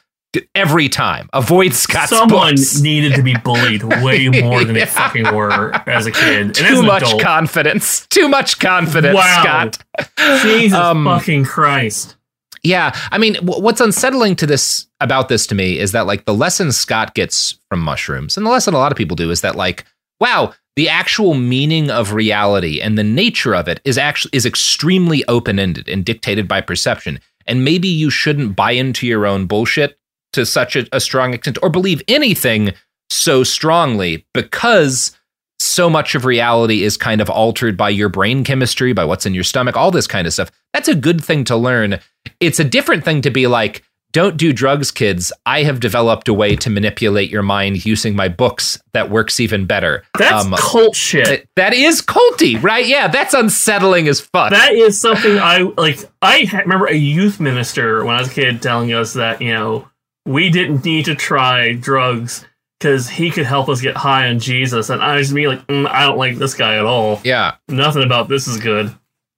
[0.53, 1.29] Every time.
[1.33, 2.19] Avoid Scott's book.
[2.29, 2.79] Someone books.
[2.79, 6.41] needed to be bullied way more than they fucking were as a kid.
[6.41, 8.05] And Too much adult, confidence.
[8.07, 9.71] Too much confidence, Wow.
[9.71, 10.43] Scott.
[10.43, 12.17] Jesus Um, fucking Christ.
[12.61, 16.25] Yeah, I mean, w- what's unsettling to this about this to me is that like
[16.25, 19.41] the lesson Scott gets from mushrooms, and the lesson a lot of people do is
[19.41, 19.85] that like,
[20.19, 25.25] wow, the actual meaning of reality and the nature of it is actually is extremely
[25.27, 27.19] open ended and dictated by perception.
[27.47, 29.97] And maybe you shouldn't buy into your own bullshit
[30.33, 32.73] to such a, a strong extent or believe anything
[33.09, 35.17] so strongly because
[35.59, 39.33] so much of reality is kind of altered by your brain chemistry, by what's in
[39.33, 40.51] your stomach, all this kind of stuff.
[40.73, 41.99] That's a good thing to learn.
[42.39, 43.83] It's a different thing to be like,
[44.13, 45.31] don't do drugs, kids.
[45.45, 49.65] I have developed a way to manipulate your mind using my books that works even
[49.65, 50.03] better.
[50.17, 51.25] That's cult shit.
[51.27, 52.85] that- that is culty, right?
[52.85, 54.51] Yeah, that's unsettling as fuck.
[54.51, 55.99] That is something I like.
[56.21, 59.87] I remember a youth minister when I was a kid telling us that you know
[60.25, 62.45] we didn't need to try drugs
[62.79, 65.87] because he could help us get high on Jesus, and I was me like, mm,
[65.89, 67.19] I don't like this guy at all.
[67.23, 67.55] yeah.
[67.67, 68.93] Nothing about this is good.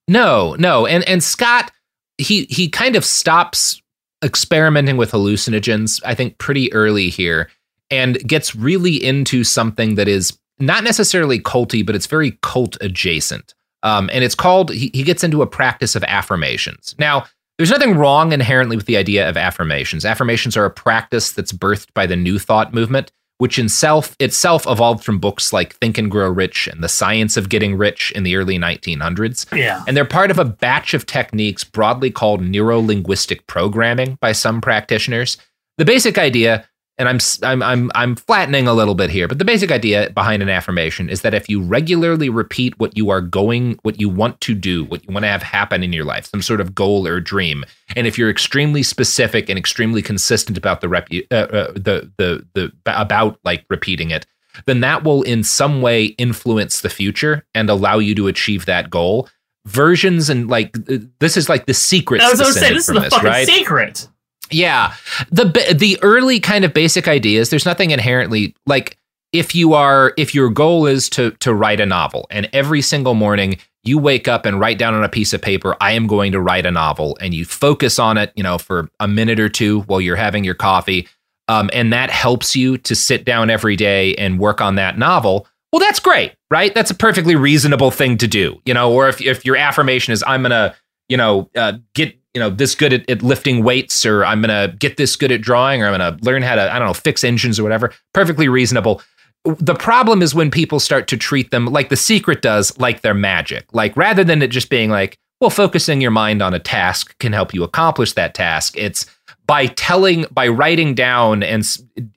[0.08, 1.72] No, no, and and Scott,
[2.18, 3.82] he he kind of stops
[4.24, 6.02] experimenting with hallucinogens.
[6.06, 7.50] I think pretty early here,
[7.90, 13.54] and gets really into something that is not necessarily culty, but it's very cult adjacent.
[13.84, 14.72] Um, and it's called.
[14.72, 16.96] He, he gets into a practice of affirmations.
[17.00, 17.26] Now,
[17.58, 20.06] there's nothing wrong inherently with the idea of affirmations.
[20.06, 24.68] Affirmations are a practice that's birthed by the New Thought movement, which in self itself
[24.68, 28.24] evolved from books like Think and Grow Rich and The Science of Getting Rich in
[28.24, 29.52] the early 1900s.
[29.58, 29.84] Yeah.
[29.88, 34.62] And they're part of a batch of techniques broadly called neuro linguistic programming by some
[34.62, 35.38] practitioners.
[35.78, 36.69] The basic idea,
[37.00, 40.44] and I'm, I'm, I'm, I'm flattening a little bit here, but the basic idea behind
[40.44, 44.40] an affirmation is that if you regularly repeat what you are going, what you want
[44.42, 47.08] to do, what you want to have happen in your life, some sort of goal
[47.08, 47.64] or dream,
[47.96, 52.46] and if you're extremely specific and extremely consistent about the, rep, uh, uh, the, the,
[52.54, 54.26] the, about like repeating it,
[54.66, 58.90] then that will in some way influence the future and allow you to achieve that
[58.90, 59.30] goal.
[59.66, 60.74] Versions and like
[61.20, 62.22] this is like the secret.
[62.22, 64.08] I was going to say this is the fucking secret.
[64.52, 64.94] Yeah.
[65.32, 65.46] The
[65.76, 68.98] the early kind of basic ideas, there's nothing inherently like
[69.32, 73.14] if you are if your goal is to to write a novel and every single
[73.14, 76.32] morning you wake up and write down on a piece of paper, I am going
[76.34, 79.50] to write a novel, and you focus on it, you know, for a minute or
[79.50, 81.08] two while you're having your coffee.
[81.48, 85.48] Um, and that helps you to sit down every day and work on that novel.
[85.72, 86.74] Well, that's great, right?
[86.76, 88.92] That's a perfectly reasonable thing to do, you know.
[88.92, 90.76] Or if if your affirmation is, I'm gonna,
[91.08, 94.76] you know, uh, get you know this good at, at lifting weights, or I'm gonna
[94.80, 97.24] get this good at drawing, or I'm gonna learn how to, I don't know, fix
[97.24, 97.92] engines or whatever.
[98.14, 99.02] Perfectly reasonable
[99.46, 103.14] the problem is when people start to treat them like the secret does, like they're
[103.14, 103.66] magic.
[103.74, 107.32] Like rather than it just being like, well, focusing your mind on a task can
[107.32, 108.78] help you accomplish that task.
[108.78, 109.06] It's
[109.48, 111.66] by telling, by writing down and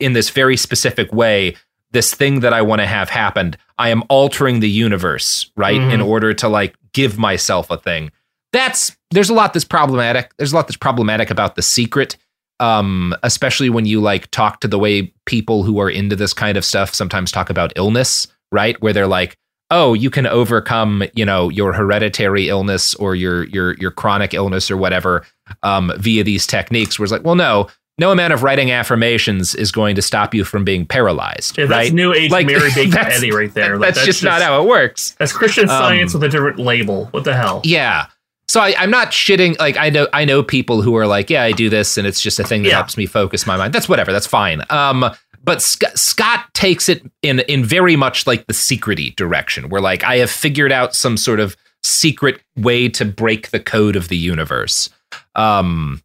[0.00, 1.56] in this very specific way,
[1.92, 5.78] this thing that I want to have happened, I am altering the universe, right?
[5.78, 5.90] Mm-hmm.
[5.92, 8.10] In order to like give myself a thing.
[8.53, 10.32] That's there's a lot that's problematic.
[10.36, 12.16] There's a lot that's problematic about the secret
[12.62, 16.57] um, especially when you like talk to the way people who are into this kind
[16.57, 18.80] of stuff sometimes talk about illness, right?
[18.80, 19.36] Where they're like,
[19.72, 24.70] "Oh, you can overcome, you know, your hereditary illness or your your your chronic illness
[24.70, 25.26] or whatever
[25.64, 27.66] um, via these techniques." Where it's like, "Well, no,
[27.98, 31.59] no amount of writing affirmations is going to stop you from being paralyzed.
[31.59, 31.92] Yeah, that's right?
[31.92, 33.76] new age like, Mary Baker Eddy right there.
[33.76, 35.16] Like, that's, that's, just, just, not how it works.
[35.18, 37.07] That's Christian Science um, with a different label.
[37.07, 37.61] What the hell?
[37.64, 38.07] Yeah.
[38.53, 39.59] So I, am not shitting.
[39.59, 42.20] Like I know, I know people who are like, yeah, I do this, and it's
[42.20, 42.74] just a thing that yeah.
[42.74, 43.72] helps me focus my mind.
[43.72, 44.12] That's whatever.
[44.12, 44.61] That's fine.
[44.68, 45.07] Um,
[45.42, 50.05] but Sc- Scott takes it in in very much like the secrety direction, where like
[50.05, 54.18] I have figured out some sort of secret way to break the code of the
[54.18, 54.90] universe.
[55.34, 56.03] Um,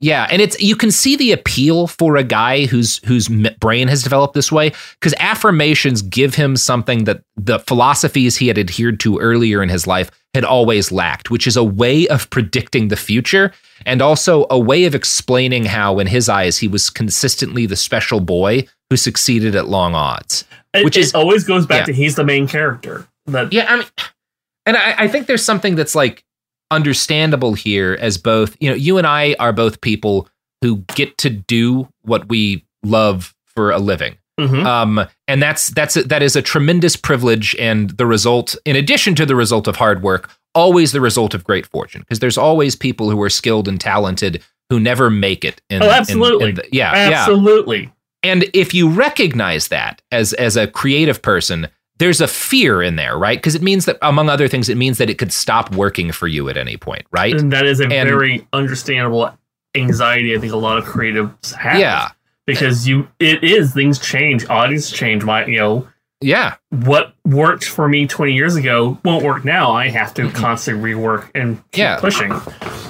[0.00, 3.28] yeah, and it's you can see the appeal for a guy whose whose
[3.60, 8.56] brain has developed this way because affirmations give him something that the philosophies he had
[8.56, 12.88] adhered to earlier in his life had always lacked, which is a way of predicting
[12.88, 13.52] the future
[13.86, 18.20] and also a way of explaining how, in his eyes, he was consistently the special
[18.20, 20.44] boy who succeeded at long odds.
[20.74, 21.86] It, which is always goes back yeah.
[21.86, 23.08] to he's the main character.
[23.26, 23.86] That yeah, I mean,
[24.66, 26.24] and I, I think there's something that's like
[26.70, 30.28] understandable here as both you know you and I are both people
[30.62, 34.16] who get to do what we love for a living.
[34.40, 34.66] Mm-hmm.
[34.66, 39.14] Um, and that's that's a, that is a tremendous privilege and the result, in addition
[39.16, 42.74] to the result of hard work, always the result of great fortune because there's always
[42.74, 45.60] people who are skilled and talented who never make it.
[45.68, 47.82] In, oh, absolutely, in, in the, yeah, absolutely.
[47.82, 47.90] Yeah.
[48.22, 51.68] And if you recognize that as as a creative person,
[51.98, 53.38] there's a fear in there, right?
[53.38, 56.26] Because it means that, among other things, it means that it could stop working for
[56.26, 57.34] you at any point, right?
[57.34, 59.30] And that is a and, very understandable
[59.74, 60.34] anxiety.
[60.34, 61.78] I think a lot of creatives have.
[61.78, 62.08] Yeah,
[62.46, 65.24] because you, it is things change, audience change.
[65.24, 65.88] My, you know,
[66.22, 69.72] yeah, what worked for me 20 years ago won't work now.
[69.72, 70.36] I have to mm-hmm.
[70.36, 71.98] constantly rework and keep yeah.
[71.98, 72.32] pushing.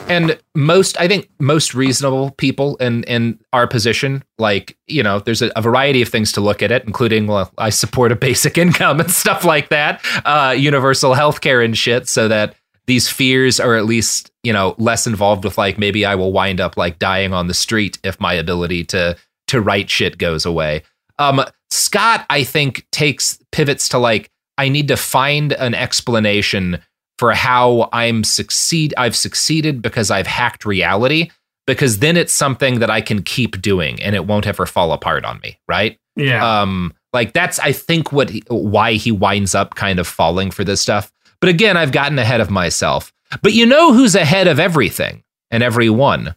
[0.09, 5.43] And most, I think, most reasonable people in in our position, like you know, there's
[5.43, 8.59] a, a variety of things to look at it, including well, I support a basic
[8.65, 12.57] income and stuff like that, uh, universal health care and shit, so that
[12.89, 16.61] these fears are at least you know less involved with like maybe I will wind
[16.61, 19.17] up like dying on the street if my ability to
[19.51, 20.83] to write shit goes away.
[21.19, 26.81] Um, Scott, I think, takes pivots to like, I need to find an explanation
[27.19, 28.95] for how I'm succeed.
[28.97, 31.31] I've succeeded because I've hacked reality.
[31.67, 35.25] Because then it's something that I can keep doing, and it won't ever fall apart
[35.25, 35.61] on me.
[35.69, 36.01] Right?
[36.17, 36.63] Yeah.
[36.63, 40.65] Um, like that's I think what he, why he winds up kind of falling for
[40.65, 41.13] this stuff.
[41.39, 43.13] But again, I've gotten ahead of myself.
[43.43, 45.23] But you know who's ahead of everything
[45.53, 46.35] and everyone?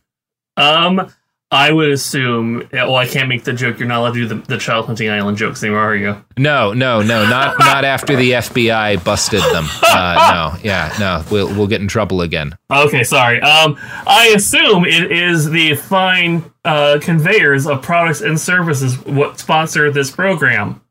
[0.57, 1.11] Um,
[1.53, 2.67] I would assume.
[2.73, 3.77] Well, I can't make the joke.
[3.77, 6.23] You're not allowed to do the, the child hunting island jokes anymore, are you?
[6.35, 9.65] No, no, no, not not after the FBI busted them.
[9.83, 12.57] Uh, no, yeah, no, we'll we'll get in trouble again.
[12.71, 13.39] Okay, sorry.
[13.41, 13.77] Um,
[14.07, 20.09] I assume it is the fine uh, conveyors of products and services what sponsor this
[20.09, 20.81] program.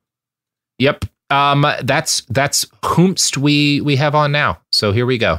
[0.78, 1.06] Yep.
[1.30, 4.60] Um, that's that's whomst we we have on now.
[4.70, 5.38] So here we go.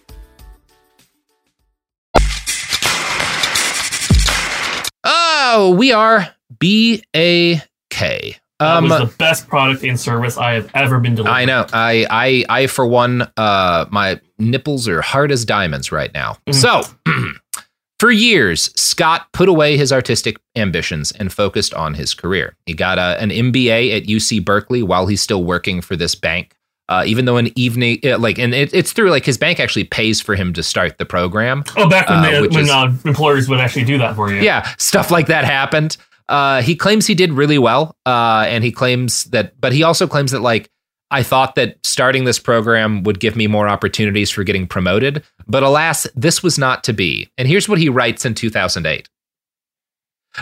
[5.43, 6.27] Oh, we are
[6.59, 8.37] B A K.
[8.59, 11.33] That was um, the best product and service I have ever been delivered.
[11.33, 11.65] I know.
[11.73, 16.37] I, I, I, for one, uh, my nipples are hard as diamonds right now.
[16.47, 16.53] Mm.
[16.53, 16.83] So,
[17.99, 22.55] for years, Scott put away his artistic ambitions and focused on his career.
[22.67, 26.13] He got uh, a, an MBA at UC Berkeley while he's still working for this
[26.13, 26.55] bank.
[26.91, 30.19] Uh, even though an evening, like, and it, it's through like his bank actually pays
[30.19, 31.63] for him to start the program.
[31.77, 34.41] Oh, back when, uh, they, when is- uh, employers would actually do that for you.
[34.41, 35.95] yeah, stuff like that happened.
[36.27, 40.05] Uh, he claims he did really well, uh, and he claims that, but he also
[40.05, 40.69] claims that like
[41.11, 45.63] I thought that starting this program would give me more opportunities for getting promoted, but
[45.63, 47.29] alas, this was not to be.
[47.37, 49.07] And here's what he writes in 2008.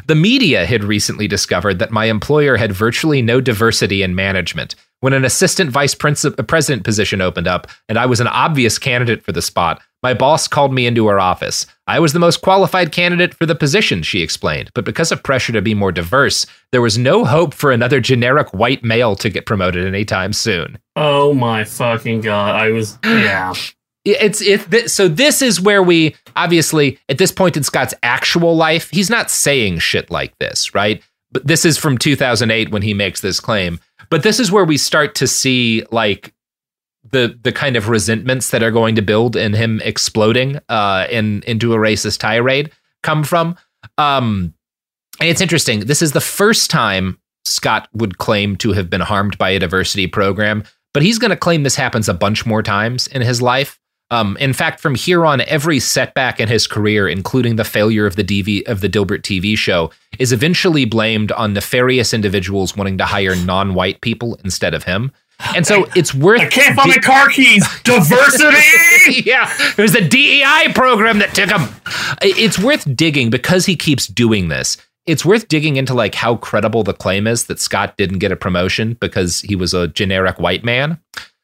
[0.08, 4.76] The media had recently discovered that my employer had virtually no diversity in management.
[5.02, 8.78] When an assistant vice princi- uh, president position opened up and I was an obvious
[8.78, 11.66] candidate for the spot, my boss called me into her office.
[11.88, 15.54] I was the most qualified candidate for the position, she explained, but because of pressure
[15.54, 19.46] to be more diverse, there was no hope for another generic white male to get
[19.46, 20.78] promoted anytime soon.
[20.96, 22.56] Oh my fucking god!
[22.56, 23.54] I was yeah.
[24.06, 24.72] It's it.
[24.72, 29.10] Th- so this is where we obviously at this point in Scott's actual life, he's
[29.10, 31.04] not saying shit like this, right?
[31.32, 33.80] But this is from 2008 when he makes this claim.
[34.10, 36.34] But this is where we start to see like
[37.12, 41.42] the the kind of resentments that are going to build in him exploding uh in
[41.48, 42.72] into a racist tirade
[43.04, 43.56] come from.
[43.98, 44.54] Um
[45.20, 45.82] and it's interesting.
[45.82, 50.08] This is the first time Scott would claim to have been harmed by a diversity
[50.08, 53.80] program, but he's going to claim this happens a bunch more times in his life.
[54.12, 58.16] Um, in fact, from here on, every setback in his career, including the failure of
[58.16, 63.06] the DV of the Dilbert TV show, is eventually blamed on nefarious individuals wanting to
[63.06, 65.12] hire non-white people instead of him.
[65.56, 66.42] And so it's worth.
[66.42, 67.66] I can't find my car keys.
[67.84, 69.22] Diversity.
[69.26, 71.70] yeah, it was the DEI program that took him.
[72.22, 74.78] It's worth digging because he keeps doing this.
[75.06, 78.36] It's worth digging into like how credible the claim is that Scott didn't get a
[78.36, 81.00] promotion because he was a generic white man.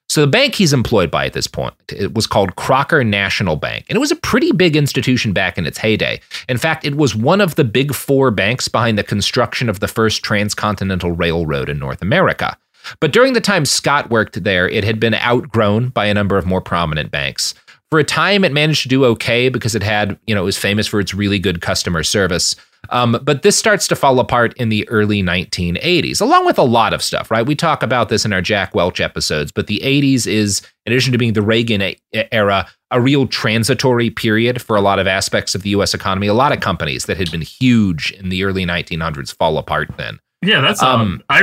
[0.07, 3.85] So the bank he's employed by at this point it was called Crocker National Bank,
[3.89, 6.21] and it was a pretty big institution back in its heyday.
[6.47, 9.87] In fact, it was one of the big four banks behind the construction of the
[9.87, 12.57] first transcontinental railroad in North America.
[12.99, 16.45] But during the time Scott worked there, it had been outgrown by a number of
[16.45, 17.55] more prominent banks.
[17.89, 20.57] For a time, it managed to do okay because it had, you know, it was
[20.57, 22.55] famous for its really good customer service.
[22.89, 26.93] Um, but this starts to fall apart in the early 1980s, along with a lot
[26.93, 27.45] of stuff, right?
[27.45, 31.11] We talk about this in our Jack Welch episodes, but the 80s is, in addition
[31.11, 31.95] to being the Reagan
[32.31, 36.27] era, a real transitory period for a lot of aspects of the US economy.
[36.27, 40.19] A lot of companies that had been huge in the early 1900s fall apart then.
[40.41, 41.23] Yeah, that's um.
[41.29, 41.41] I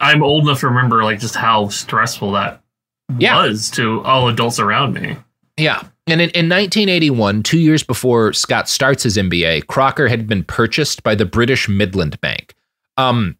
[0.00, 2.60] I'm old enough to remember like just how stressful that
[3.18, 3.42] Yeah.
[3.46, 5.16] was to all adults around me.
[5.56, 5.82] Yeah.
[6.10, 11.02] And in, in 1981, two years before Scott starts his MBA, Crocker had been purchased
[11.02, 12.54] by the British Midland Bank.
[12.96, 13.38] Um,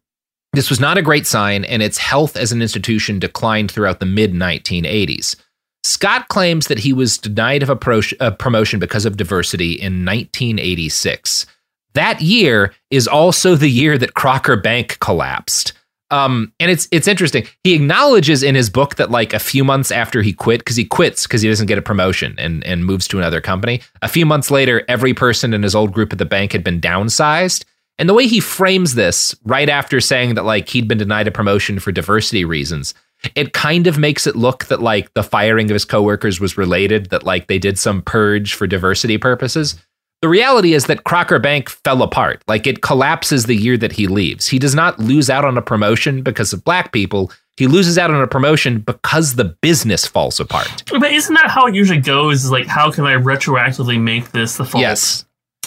[0.53, 4.05] this was not a great sign, and its health as an institution declined throughout the
[4.05, 5.35] mid 1980s.
[5.83, 10.05] Scott claims that he was denied of a, pro- a promotion because of diversity in
[10.05, 11.45] 1986.
[11.93, 15.73] That year is also the year that Crocker Bank collapsed.
[16.11, 17.47] Um, and it's it's interesting.
[17.63, 20.85] He acknowledges in his book that like a few months after he quit, because he
[20.85, 23.81] quits because he doesn't get a promotion and and moves to another company.
[24.01, 26.81] A few months later, every person in his old group at the bank had been
[26.81, 27.63] downsized.
[27.97, 31.31] And the way he frames this, right after saying that like he'd been denied a
[31.31, 32.93] promotion for diversity reasons,
[33.35, 37.09] it kind of makes it look that like the firing of his coworkers was related,
[37.11, 39.75] that like they did some purge for diversity purposes.
[40.21, 42.43] The reality is that Crocker Bank fell apart.
[42.47, 44.47] Like it collapses the year that he leaves.
[44.47, 47.31] He does not lose out on a promotion because of black people.
[47.57, 50.83] He loses out on a promotion because the business falls apart.
[50.91, 52.43] But isn't that how it usually goes?
[52.45, 55.25] Is like, how can I retroactively make this the fault Yes.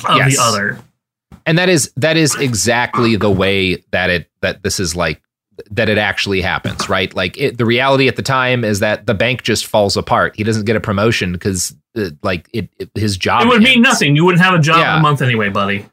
[0.09, 0.37] of Yes.
[0.37, 0.79] the other?
[1.47, 5.21] And that is that is exactly the way that it that this is like
[5.71, 7.15] that it actually happens, right?
[7.15, 10.37] Like it, the reality at the time is that the bank just falls apart.
[10.37, 13.83] He doesn't get a promotion because uh, like it, it his job It would mean
[13.83, 14.17] nothing.
[14.17, 15.87] You wouldn't have a job in a month anyway, buddy.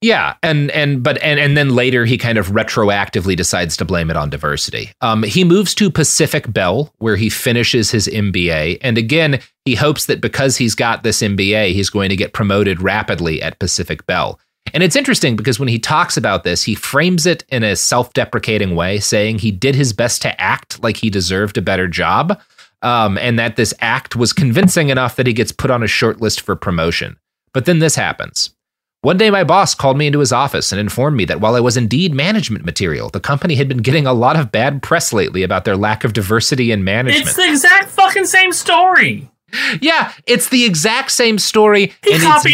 [0.00, 4.10] Yeah, and and but and and then later he kind of retroactively decides to blame
[4.10, 4.92] it on diversity.
[5.00, 10.06] Um, he moves to Pacific Bell where he finishes his MBA, and again he hopes
[10.06, 14.38] that because he's got this MBA, he's going to get promoted rapidly at Pacific Bell.
[14.74, 18.74] And it's interesting because when he talks about this, he frames it in a self-deprecating
[18.74, 22.38] way, saying he did his best to act like he deserved a better job,
[22.82, 26.20] um, and that this act was convincing enough that he gets put on a short
[26.20, 27.16] list for promotion.
[27.54, 28.54] But then this happens.
[29.02, 31.60] One day, my boss called me into his office and informed me that while I
[31.60, 35.44] was indeed management material, the company had been getting a lot of bad press lately
[35.44, 37.26] about their lack of diversity in management.
[37.26, 39.30] It's the exact fucking same story.
[39.80, 42.44] Yeah, it's the exact same story, He and it's not.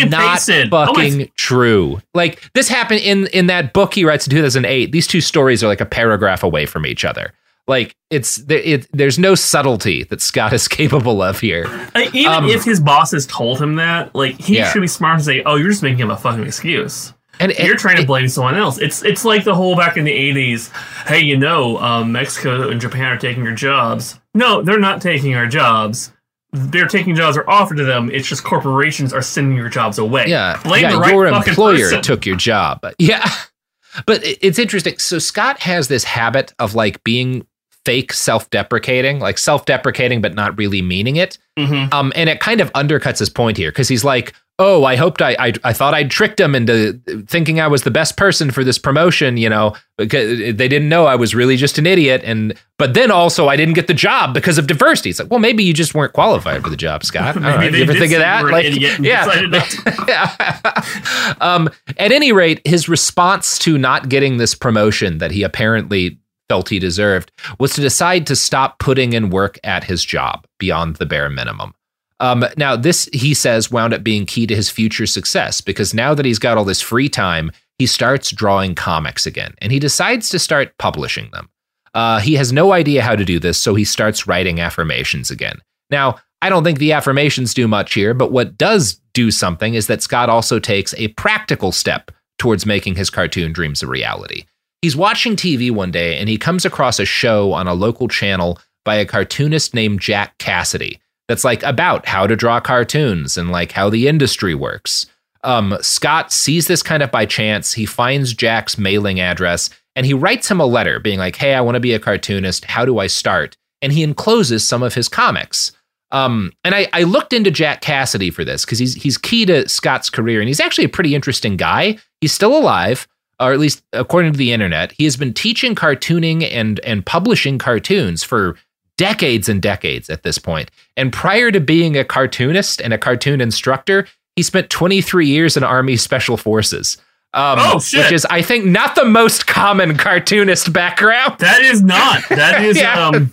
[0.72, 2.00] Oh fucking my- true.
[2.14, 4.92] Like this happened in in that book he writes in 2008.
[4.92, 7.32] These two stories are like a paragraph away from each other.
[7.66, 11.64] Like it's it, there's no subtlety that Scott is capable of here.
[11.94, 14.70] Like, even Um, if his bosses told him that, like he Yeah.
[14.70, 17.74] should be smart and say, "Oh, you're just making him a fucking excuse." And you're
[17.76, 18.78] trying to blame someone else.
[18.78, 20.70] It's it's like the whole back in the '80s.
[21.08, 24.20] Hey, you know, um, Mexico and Japan are taking your jobs.
[24.34, 26.12] No, they're not taking our jobs.
[26.56, 28.10] They're taking jobs are offered to them.
[28.12, 30.26] It's just corporations are sending your jobs away.
[30.28, 32.00] Yeah, blame yeah, the right your employer person.
[32.02, 32.86] took your job.
[32.98, 33.28] Yeah,
[34.06, 34.98] but it's interesting.
[34.98, 37.44] So Scott has this habit of like being
[37.84, 41.38] fake self-deprecating, like self-deprecating but not really meaning it.
[41.58, 41.92] Mhm.
[41.92, 45.22] Um, and it kind of undercuts his point here because he's like, "Oh, I hoped
[45.22, 48.64] I, I I thought I'd tricked him into thinking I was the best person for
[48.64, 52.54] this promotion, you know, because they didn't know I was really just an idiot." And
[52.78, 55.10] but then also I didn't get the job because of diversity.
[55.10, 57.36] It's like, well, maybe you just weren't qualified for the job, Scott.
[57.42, 57.58] I.
[57.58, 58.44] Maybe they you ever think of that?
[58.44, 60.04] Like, yeah, decided not to.
[60.08, 61.34] yeah.
[61.40, 66.68] um, at any rate, his response to not getting this promotion that he apparently felt
[66.68, 71.06] he deserved was to decide to stop putting in work at his job beyond the
[71.06, 71.74] bare minimum.
[72.20, 76.14] Um, now, this, he says, wound up being key to his future success because now
[76.14, 80.28] that he's got all this free time, he starts drawing comics again and he decides
[80.30, 81.48] to start publishing them.
[81.92, 85.58] Uh, he has no idea how to do this, so he starts writing affirmations again.
[85.90, 89.86] Now, I don't think the affirmations do much here, but what does do something is
[89.86, 94.44] that Scott also takes a practical step towards making his cartoon dreams a reality.
[94.82, 98.58] He's watching TV one day and he comes across a show on a local channel
[98.84, 100.98] by a cartoonist named Jack Cassady
[101.28, 105.06] that's like about how to draw cartoons and like how the industry works.
[105.42, 107.74] Um, Scott sees this kind of by chance.
[107.74, 111.60] He finds Jack's mailing address and he writes him a letter being like, Hey, I
[111.60, 112.64] want to be a cartoonist.
[112.64, 113.56] How do I start?
[113.82, 115.72] And he encloses some of his comics.
[116.10, 119.68] Um, and I, I looked into Jack Cassady for this because he's he's key to
[119.68, 121.98] Scott's career, and he's actually a pretty interesting guy.
[122.20, 123.08] He's still alive,
[123.40, 124.92] or at least according to the internet.
[124.92, 128.56] He has been teaching cartooning and and publishing cartoons for
[128.96, 130.70] decades and decades at this point.
[130.96, 135.64] And prior to being a cartoonist and a cartoon instructor, he spent 23 years in
[135.64, 136.96] Army Special Forces.
[137.32, 138.04] Um, Oh, shit.
[138.04, 141.38] Which is, I think, not the most common cartoonist background.
[141.40, 142.22] That is not.
[142.28, 143.08] That is Yeah.
[143.08, 143.32] um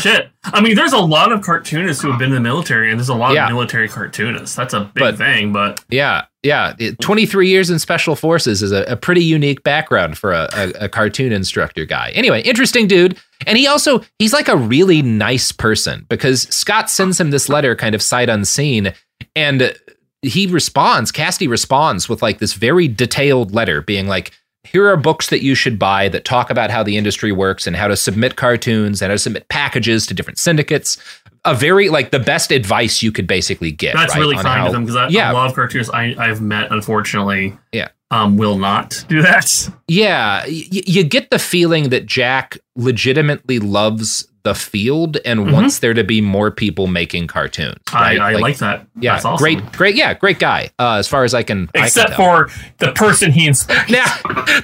[0.00, 0.28] shit.
[0.44, 3.08] I mean, there's a lot of cartoonists who have been in the military, and there's
[3.08, 3.44] a lot Yeah.
[3.46, 4.56] of military cartoonists.
[4.56, 6.72] That's a big But- thing, but Yeah, yeah.
[7.00, 10.88] 23 years in special forces is a, a pretty unique background for a, a, a
[10.88, 12.10] cartoon instructor guy.
[12.14, 13.16] Anyway, interesting dude.
[13.46, 17.76] And he also, he's like a really nice person because Scott sends him this letter
[17.76, 18.92] kind of sight unseen.
[19.36, 19.74] And
[20.22, 24.32] he responds, Cassady responds with like this very detailed letter being like,
[24.64, 27.76] here are books that you should buy that talk about how the industry works and
[27.76, 30.98] how to submit cartoons and how to submit packages to different syndicates.
[31.44, 33.94] A very like the best advice you could basically get.
[33.94, 36.42] that's right, really kind how- of them because yeah, a lot of cartoonists I, I've
[36.42, 37.88] met, unfortunately, yeah.
[38.10, 39.68] Um, will not do that.
[39.86, 45.52] Yeah, y- you get the feeling that Jack legitimately loves the field and Mhm.
[45.52, 47.76] wants there to be more people making cartoons.
[47.92, 48.20] I, right?
[48.20, 48.86] I Like, like, that.
[48.98, 49.42] Yeah, That's awesome.
[49.44, 50.70] great, great, yeah, great guy.
[50.78, 52.48] Uh, as far as I can, I can Except for
[52.78, 53.48] the person he.
[53.90, 54.06] Now,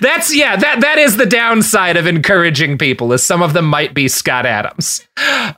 [0.00, 3.92] That's yeah, that that is the downside of encouraging people, is some of them might
[3.94, 5.06] be Scott Adams.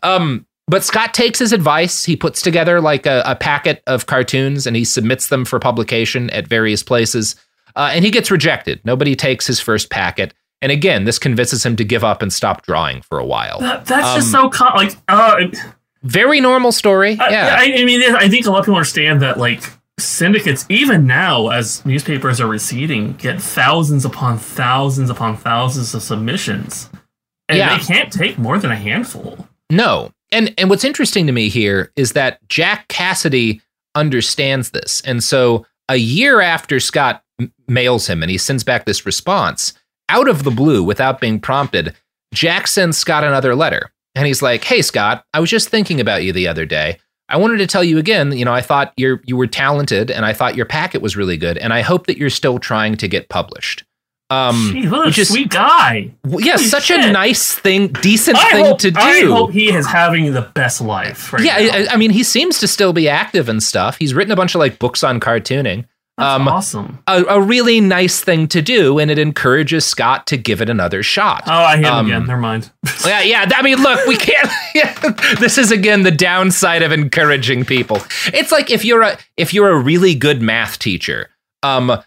[0.02, 2.04] Um, but Scott takes his advice.
[2.04, 6.28] He puts together like a, a packet of cartoons and he submits them for publication
[6.30, 7.36] at various places.
[7.76, 8.80] Uh, and he gets rejected.
[8.84, 10.32] Nobody takes his first packet.
[10.62, 13.60] And again, this convinces him to give up and stop drawing for a while.
[13.60, 15.42] That, that's Um, just so con- like uh,
[16.02, 17.12] very normal story.
[17.12, 17.54] Yeah.
[17.58, 19.62] I, I mean, I think a lot of people understand that like
[19.98, 26.88] syndicates, even now as newspapers are receding, get thousands upon thousands upon thousands of submissions,
[27.48, 27.76] and Yeah.
[27.76, 29.46] they can't take more than a handful.
[29.70, 30.10] No.
[30.32, 33.60] And and what's interesting to me here is that Jack Cassady
[33.94, 35.00] understands this.
[35.02, 37.22] And so a year after Scott
[37.68, 39.72] mails him and he sends back this response,
[40.08, 41.94] out of the blue without being prompted,
[42.32, 43.90] Jack sends Scott another letter.
[44.14, 46.98] And he's like, "Hey Scott, I was just thinking about you the other day.
[47.28, 50.24] I wanted to tell you again, you know, I thought you're you were talented and
[50.24, 53.08] I thought your packet was really good and I hope that you're still trying to
[53.08, 53.84] get published."
[54.28, 56.10] Um Jeez, what a sweet guy.
[56.24, 58.98] well, yeah, Holy such a nice thing, decent I thing hope, to do.
[58.98, 61.32] I hope he is having the best life.
[61.32, 61.56] Right yeah.
[61.58, 63.98] I, I mean, he seems to still be active and stuff.
[63.98, 65.84] He's written a bunch of like books on cartooning.
[66.18, 66.98] Um, awesome.
[67.06, 71.02] A, a really nice thing to do, and it encourages Scott to give it another
[71.02, 71.42] shot.
[71.46, 72.26] Oh, I hear him Um, again.
[72.26, 72.70] Never mind.
[73.06, 73.48] Yeah, yeah.
[73.54, 74.50] I mean, look, we can't.
[74.74, 74.92] Yeah,
[75.38, 77.98] this is again the downside of encouraging people.
[78.34, 81.30] It's like if you're a if you're a really good math teacher,
[81.62, 82.02] um,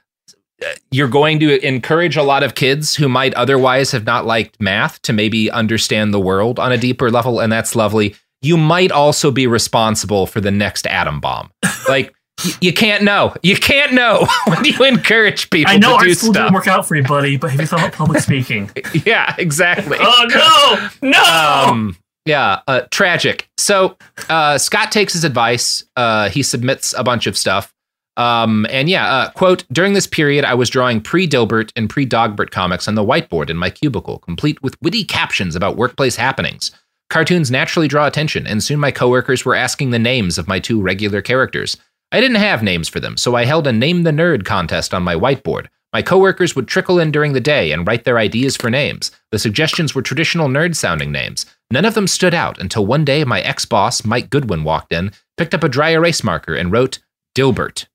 [0.92, 5.02] you're going to encourage a lot of kids who might otherwise have not liked math
[5.04, 8.16] to maybe understand the world on a deeper level, and that's lovely.
[8.42, 11.52] You might also be responsible for the next atom bomb.
[11.88, 12.14] Like
[12.62, 13.36] you can't know.
[13.44, 15.88] You can't know when you encourage people to do that.
[15.88, 16.46] I know art school stuff.
[16.46, 18.72] didn't work out for you, buddy, but have you thought about public speaking?
[19.06, 19.98] Yeah, exactly.
[20.00, 21.24] oh no, no.
[21.24, 23.50] Um, yeah, uh, tragic.
[23.58, 23.98] So
[24.30, 25.84] uh, Scott takes his advice.
[25.96, 27.74] Uh, he submits a bunch of stuff.
[28.18, 32.06] Um, and yeah, uh, quote, during this period, I was drawing pre Dilbert and pre
[32.06, 36.72] Dogbert comics on the whiteboard in my cubicle, complete with witty captions about workplace happenings.
[37.10, 40.82] Cartoons naturally draw attention, and soon my coworkers were asking the names of my two
[40.82, 41.78] regular characters.
[42.12, 45.04] I didn't have names for them, so I held a Name the Nerd contest on
[45.04, 45.68] my whiteboard.
[45.94, 49.12] My coworkers would trickle in during the day and write their ideas for names.
[49.32, 51.46] The suggestions were traditional nerd sounding names.
[51.72, 55.12] None of them stood out until one day my ex boss, Mike Goodwin, walked in,
[55.38, 57.00] picked up a dry erase marker, and wrote,
[57.36, 57.86] Dilbert.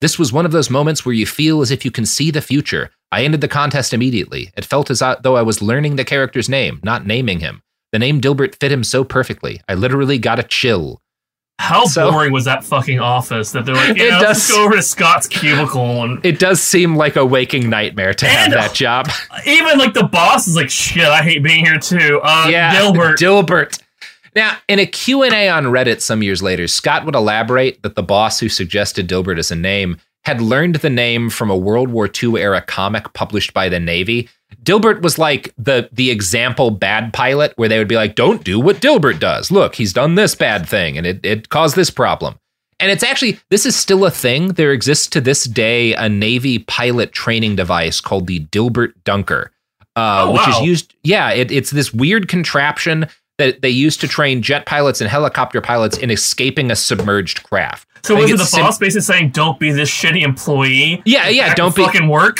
[0.00, 2.42] This was one of those moments where you feel as if you can see the
[2.42, 2.90] future.
[3.10, 4.50] I ended the contest immediately.
[4.56, 7.62] It felt as though I was learning the character's name, not naming him.
[7.92, 9.60] The name Dilbert fit him so perfectly.
[9.68, 11.00] I literally got a chill.
[11.58, 14.64] How So- boring was that fucking office that they're like, It yeah, let's does- go
[14.64, 18.74] over to Scott's cubicle and It does seem like a waking nightmare to have that
[18.74, 19.08] job.
[19.46, 22.20] even like the boss is like, shit, I hate being here too.
[22.22, 23.16] Uh, yeah, Dilbert.
[23.16, 23.80] Dilbert.
[24.34, 28.40] Now, in a Q&A on Reddit some years later, Scott would elaborate that the boss
[28.40, 32.40] who suggested Dilbert as a name had learned the name from a World War II
[32.40, 34.28] era comic published by the Navy.
[34.62, 38.58] Dilbert was like the the example bad pilot where they would be like, "Don't do
[38.58, 39.50] what Dilbert does.
[39.50, 42.38] Look, he's done this bad thing and it it caused this problem."
[42.80, 44.48] And it's actually this is still a thing.
[44.48, 49.52] There exists to this day a Navy pilot training device called the Dilbert Dunker,
[49.96, 50.94] uh, Oh, which is used.
[51.02, 53.08] Yeah, it, it's this weird contraption
[53.38, 57.88] that they used to train jet pilots and helicopter pilots in escaping a submerged craft.
[58.04, 61.02] so was it the sim- boss basically saying, "Don't be this shitty employee"?
[61.04, 62.38] Yeah, yeah, don't be- fucking work.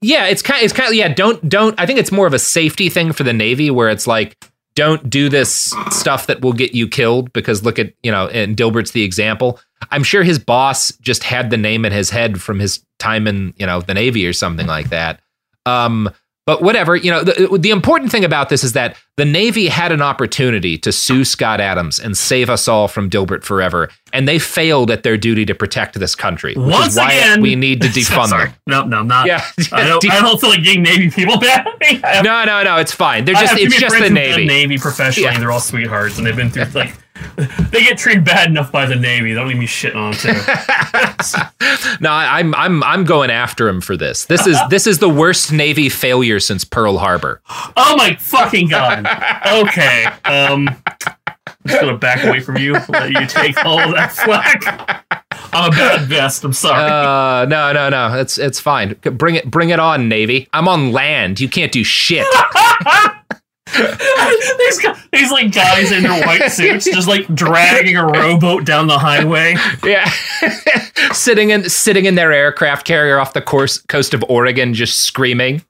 [0.00, 0.62] Yeah, it's kind.
[0.62, 1.08] It's kind of yeah.
[1.12, 1.78] Don't don't.
[1.78, 4.36] I think it's more of a safety thing for the Navy where it's like
[4.74, 8.56] don't do this stuff that will get you killed because look at you know and
[8.56, 9.60] Dilbert's the example.
[9.90, 13.54] I'm sure his boss just had the name in his head from his time in
[13.56, 15.20] you know the Navy or something like that.
[15.66, 16.10] Um,
[16.46, 19.92] but whatever, you know, the, the important thing about this is that the Navy had
[19.92, 24.38] an opportunity to sue Scott Adams and save us all from Dilbert forever, and they
[24.38, 27.80] failed at their duty to protect this country, which Once is why again, we need
[27.82, 28.46] to defund Sorry.
[28.48, 28.54] them.
[28.66, 29.26] No, no, not.
[29.26, 29.42] Yeah.
[29.72, 30.10] I don't.
[30.10, 31.66] I don't feel like getting Navy people back.
[32.24, 33.24] No, no, no, it's fine.
[33.24, 34.44] They're just it's just the Navy.
[34.44, 35.34] Navy professionally, Yeah.
[35.34, 36.94] and they're all sweethearts, and they've been through like
[37.70, 39.30] they get treated bad enough by the Navy.
[39.30, 40.32] They don't need me shitting on too.
[42.00, 44.24] No, I- I'm I'm I'm going after him for this.
[44.26, 47.40] This is this is the worst Navy failure since Pearl Harbor.
[47.76, 49.06] oh my fucking god.
[49.46, 50.04] Okay.
[50.24, 52.74] Um, I'm just gonna back away from you.
[52.88, 55.04] Let you take all of that flack.
[55.52, 56.44] I'm a bad vest.
[56.44, 56.82] I'm sorry.
[56.90, 58.18] Uh, no, no, no.
[58.20, 58.94] It's it's fine.
[59.02, 60.48] Bring it bring it on, Navy.
[60.52, 61.40] I'm on land.
[61.40, 62.26] You can't do shit.
[64.58, 68.86] these, gu- these like guys in their white suits just like dragging a rowboat down
[68.86, 69.56] the highway.
[69.82, 70.08] Yeah,
[71.12, 75.62] sitting in sitting in their aircraft carrier off the course, coast of Oregon, just screaming.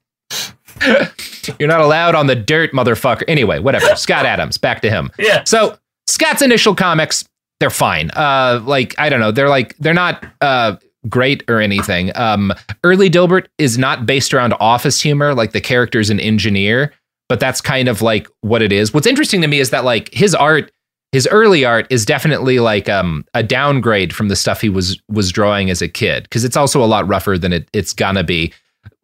[1.59, 3.25] You're not allowed on the dirt, motherfucker.
[3.29, 3.95] Anyway, whatever.
[3.97, 5.11] Scott Adams, back to him.
[5.19, 5.45] Yeah.
[5.45, 7.25] So Scott's initial comics,
[7.61, 8.11] they're fine.
[8.11, 10.77] Uh, like I don't know, they're like they're not uh
[11.09, 12.11] great or anything.
[12.17, 12.53] Um,
[12.83, 16.93] early Dilbert is not based around office humor, like the character's an engineer,
[17.29, 18.93] but that's kind of like what it is.
[18.93, 20.71] What's interesting to me is that like his art,
[21.13, 25.31] his early art is definitely like um, a downgrade from the stuff he was was
[25.31, 28.53] drawing as a kid because it's also a lot rougher than it, it's gonna be.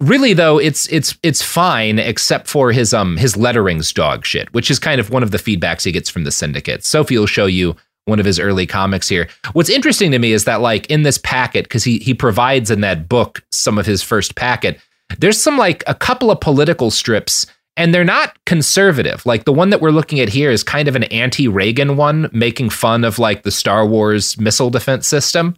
[0.01, 4.71] Really though, it's it's it's fine except for his um his lettering's dog shit, which
[4.71, 6.85] is kind of one of the feedbacks he gets from the syndicate.
[6.85, 7.77] Sophie will show you
[8.07, 9.29] one of his early comics here.
[9.53, 12.81] What's interesting to me is that like in this packet because he he provides in
[12.81, 14.81] that book some of his first packet.
[15.19, 17.47] There's some like a couple of political strips
[17.81, 19.25] and they're not conservative.
[19.27, 22.71] Like the one that we're looking at here is kind of an anti-Reagan one making
[22.71, 25.57] fun of like the Star Wars missile defense system.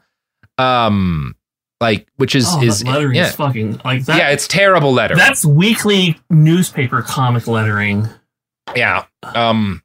[0.58, 1.34] Um
[1.80, 3.28] like which is Oh, is lettering yeah.
[3.28, 4.16] is fucking like that.
[4.16, 5.18] yeah, it's terrible lettering.
[5.18, 8.08] That's weekly newspaper comic lettering.
[8.76, 9.04] Yeah.
[9.34, 9.82] Um,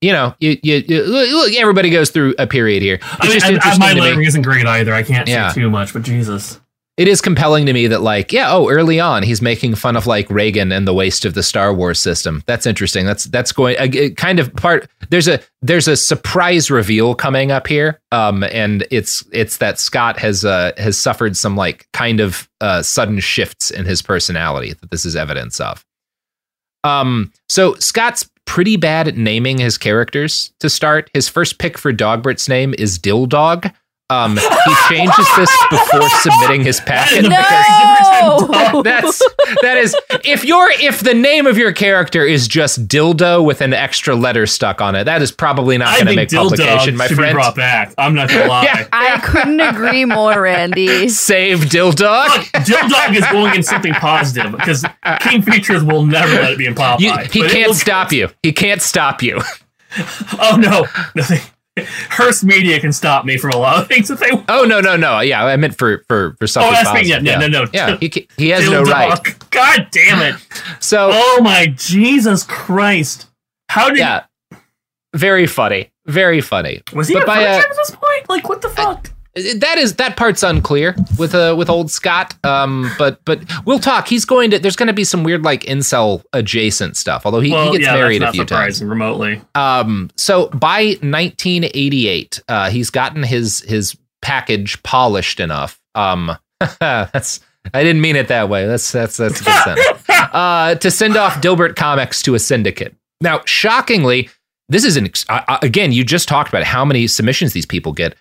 [0.00, 2.96] you know, you, you, you look, everybody goes through a period here.
[2.96, 4.92] It's I mean, just I- I- my lettering isn't great either.
[4.92, 5.50] I can't Yeah.
[5.50, 6.60] say too much, but Jesus.
[6.96, 10.06] It is compelling to me that, like, yeah, oh, early on, he's making fun of
[10.06, 12.42] like Reagan and the waste of the Star Wars system.
[12.46, 13.04] That's interesting.
[13.04, 14.88] That's that's going uh, kind of part.
[15.10, 20.18] There's a there's a surprise reveal coming up here, um, and it's it's that Scott
[20.18, 24.90] has uh has suffered some like kind of uh sudden shifts in his personality that
[24.90, 25.84] this is evidence of.
[26.82, 31.10] Um, so Scott's pretty bad at naming his characters to start.
[31.12, 33.70] His first pick for Dogbert's name is Dill Dog.
[34.08, 37.22] Um, he changes this before submitting his packet.
[37.22, 38.82] No!
[38.84, 39.18] That's
[39.62, 43.72] that is if you're if the name of your character is just dildo with an
[43.72, 46.96] extra letter stuck on it, that is probably not going to think make Dill publication,
[46.96, 47.30] my should friend.
[47.30, 47.94] be brought back.
[47.98, 48.62] I'm not gonna lie.
[48.64, 48.86] Yeah.
[48.92, 51.08] I couldn't agree more, Randy.
[51.08, 52.26] Save dildo.
[52.52, 54.84] Dildo is going in something positive because
[55.20, 57.00] King Features will never let it be in Popeye.
[57.00, 58.28] You, he can't will- stop you.
[58.42, 59.40] He can't stop you.
[60.38, 60.84] Oh no,
[61.78, 64.30] Hearst Media can stop me from a lot of things if they.
[64.32, 64.46] want.
[64.48, 65.20] Oh no no no!
[65.20, 66.70] Yeah, I meant for for for something.
[66.72, 67.08] Oh, something.
[67.08, 67.12] that's me.
[67.12, 67.24] positive.
[67.26, 67.70] Yeah, no, no, no.
[67.72, 69.18] Yeah, he he has no right.
[69.50, 70.40] God damn it!
[70.80, 73.28] So Oh my Jesus Christ!
[73.68, 74.24] How did yeah,
[75.14, 76.82] very funny, very funny.
[76.92, 78.28] was he But a by, virgin uh, at this point?
[78.28, 79.10] Like what the fuck?
[79.36, 82.34] That is that part's unclear with uh with old Scott.
[82.44, 84.08] Um, but but we'll talk.
[84.08, 84.58] He's going to.
[84.58, 87.26] There's going to be some weird like incel adjacent stuff.
[87.26, 88.82] Although he, well, he gets yeah, married a few not times.
[88.82, 89.42] remotely.
[89.54, 95.80] Um, so by 1988, uh, he's gotten his his package polished enough.
[95.94, 96.36] Um,
[96.80, 97.40] that's
[97.74, 98.66] I didn't mean it that way.
[98.66, 100.02] That's that's that's a good sentence.
[100.32, 102.94] Uh, to send off Dilbert Comics to a syndicate.
[103.22, 104.28] Now, shockingly,
[104.68, 105.92] this is an ex- uh, again.
[105.92, 108.16] You just talked about how many submissions these people get.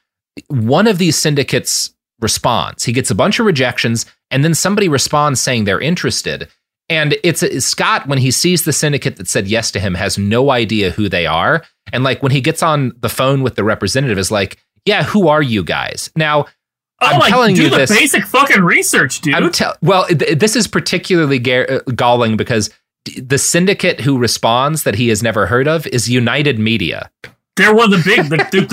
[0.47, 2.83] One of these syndicates responds.
[2.83, 6.47] He gets a bunch of rejections, and then somebody responds saying they're interested.
[6.87, 10.51] And it's Scott when he sees the syndicate that said yes to him has no
[10.51, 11.63] idea who they are.
[11.91, 15.27] And like when he gets on the phone with the representative, is like, "Yeah, who
[15.27, 16.45] are you guys?" Now,
[17.01, 17.89] Oh I'm my, telling do you the this.
[17.89, 19.33] basic fucking research, dude.
[19.35, 22.69] I'm tell well, th- this is particularly ga- uh, galling because
[23.03, 27.09] d- the syndicate who responds that he has never heard of is United Media.
[27.55, 28.65] They're one of the big, the, the,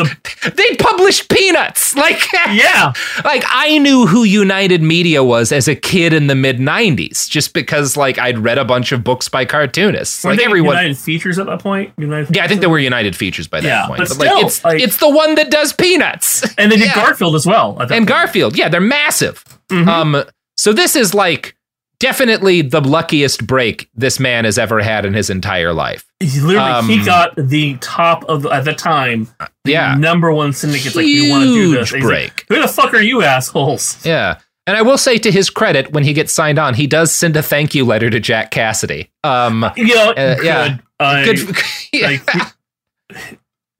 [0.42, 1.92] the They published Peanuts.
[2.02, 2.92] Like, yeah.
[3.24, 7.52] like I knew who United Media was as a kid in the mid '90s, just
[7.52, 10.24] because like I'd read a bunch of books by cartoonists.
[10.24, 11.92] Were like they everyone, United Features at that point.
[11.98, 13.98] United yeah, I think there were United Features by that Yeah, point.
[13.98, 16.42] but But, like, it's like- it's the one that does Peanuts.
[16.58, 16.94] and they did Yeah.
[16.94, 17.78] Garfield as well.
[17.78, 18.08] And point.
[18.08, 18.56] Garfield.
[18.56, 19.44] Yeah, they're massive.
[19.70, 19.86] Mhm.
[19.86, 20.24] Um,
[20.56, 21.54] so this is like
[22.02, 26.04] definitely the luckiest break this man has ever had in his entire life.
[26.20, 29.28] He literally he Um, got the top of the, at the time.
[29.64, 29.94] The Yeah.
[29.94, 31.90] number one syndicate's like we want to do this.
[31.90, 32.44] Huge like, break.
[32.48, 34.04] Who the fuck are you assholes?
[34.04, 34.38] Yeah.
[34.66, 37.36] And I will say to his credit, when he gets signed on, he does send
[37.36, 39.08] a thank you letter to Jack Cassady.
[39.24, 40.76] Um, You know, Uh, yeah.
[41.00, 41.56] I- good.
[41.92, 42.06] yeah.
[42.06, 42.30] like,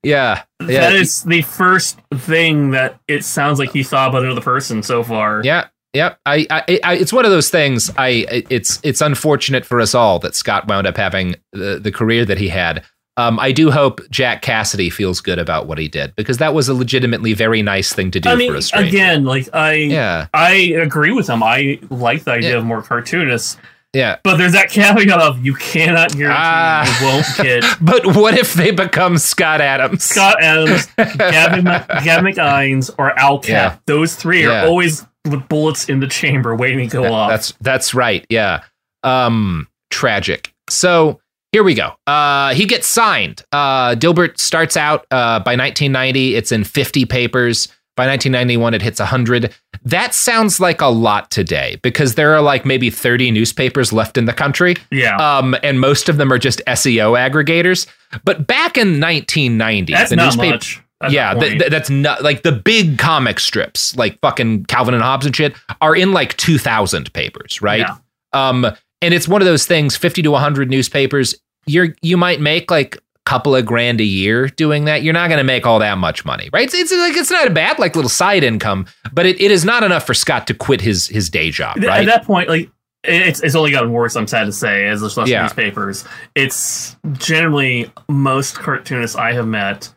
[0.03, 0.41] yeah.
[0.59, 0.89] that Yeah.
[0.91, 5.41] is the first thing that it sounds like he thought about another person so far.
[5.43, 5.65] Yeah.
[5.93, 6.19] Yep.
[6.25, 7.91] I, I, I, it's one of those things.
[7.97, 12.25] I, it's, it's unfortunate for us all that Scott wound up having the, the career
[12.25, 12.83] that he had.
[13.15, 16.67] Um, I do hope Jack Cassady feels good about what he did because that was
[16.67, 18.87] a legitimately very nice thing to do I mean, for a stranger.
[18.89, 20.27] again, like I, Yeah.
[20.33, 21.43] I agree with him.
[21.43, 22.57] I like the idea Yeah.
[22.57, 23.57] of more cartoonists,
[23.93, 24.15] Yeah.
[24.23, 26.99] but there's that caveat of you cannot guarantee Ah.
[27.01, 30.03] you won't get But what if they become Scott Adams?
[30.05, 33.73] Scott Adams, Gavin, Gavin McInes, or Al Capp.
[33.73, 33.77] Yeah.
[33.85, 37.29] Those three are always with bullets in the chamber waiting to go off.
[37.29, 38.25] That's that's right.
[38.29, 38.63] Yeah.
[39.03, 40.53] Um tragic.
[40.69, 41.19] So
[41.51, 41.93] here we go.
[42.07, 43.43] Uh he gets signed.
[43.51, 47.67] Uh Dilbert starts out uh by 1990 it's in 50 papers.
[47.95, 49.53] By 1991 it hits 100.
[49.85, 54.25] That sounds like a lot today because there are like maybe 30 newspapers left in
[54.25, 54.75] the country.
[54.91, 55.15] yeah.
[55.17, 57.87] Um and most of them are just SEO aggregators.
[58.25, 60.82] But back in 1990 That's the not newspaper much.
[61.11, 65.25] Yeah, that th- that's not like the big comic strips, like fucking Calvin and Hobbes
[65.25, 67.79] and shit, are in like two thousand papers, right?
[67.79, 67.95] Yeah.
[68.33, 68.65] Um,
[69.01, 71.35] and it's one of those things, fifty to hundred newspapers.
[71.65, 75.03] You're you might make like a couple of grand a year doing that.
[75.03, 76.63] You're not going to make all that much money, right?
[76.65, 79.63] It's, it's like it's not a bad like little side income, but it, it is
[79.63, 82.01] not enough for Scott to quit his his day job, right?
[82.01, 82.69] At that point, like
[83.05, 84.15] it's it's only gotten worse.
[84.15, 85.41] I'm sad to say, as there's less Yeah.
[85.43, 86.05] newspapers.
[86.35, 89.93] It's generally most cartoonists I have met,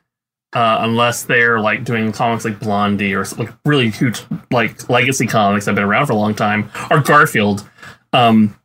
[0.56, 5.66] uh, unless they're like doing comics like Blondie or like really huge like legacy comics
[5.66, 7.68] that have been around for a long time, or Garfield.
[8.14, 8.58] Um,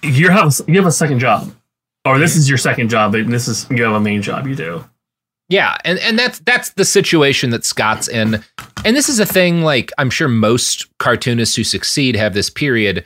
[0.00, 1.52] you have you have a second job,
[2.04, 4.54] or this is your second job, and this is you have a main job you
[4.54, 4.84] do.
[5.48, 8.40] Yeah, and and that's that's the situation that Scott's in.
[8.84, 13.04] And this is a thing like I'm sure most cartoonists who succeed have this period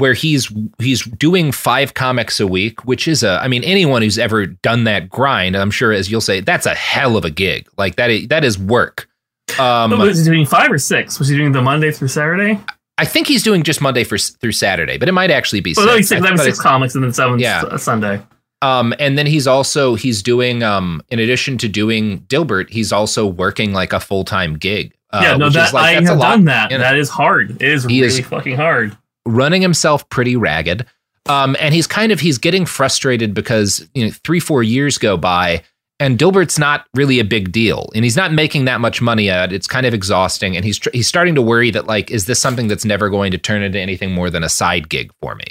[0.00, 4.18] where he's he's doing 5 comics a week, which is a I mean anyone who's
[4.18, 7.68] ever done that grind, I'm sure as you'll say, that's a hell of a gig.
[7.78, 9.08] Like that is, that is work.
[9.58, 11.18] Um was he doing five or six?
[11.18, 12.58] Was he doing the Monday through Saturday?
[12.98, 15.86] I think he's doing just Monday for, through Saturday, but it might actually be Well,
[15.96, 16.08] six.
[16.08, 17.62] six, I that was six comics and then seven Yeah.
[17.72, 18.20] s- Sunday.
[18.62, 23.26] Um, and then he's also he's doing um in addition to doing Dilbert, he's also
[23.26, 24.92] working like a full time gig.
[25.12, 26.70] Uh, yeah, no, that like, I have lot, done that.
[26.70, 26.84] you know?
[26.84, 27.50] That is hard.
[27.60, 28.96] It is really is- fucking hard.
[29.26, 30.86] Running himself pretty ragged.
[31.28, 35.16] Um, and he's kind of he's getting frustrated because you know three four years go
[35.16, 35.62] by
[36.00, 39.52] and Dilbert's not really a big deal and he's not making that much money at
[39.52, 39.56] it.
[39.56, 42.40] It's kind of exhausting and he's tr- he's starting to worry that like is this
[42.40, 45.44] something that's never going to turn into anything more than a side gig for me.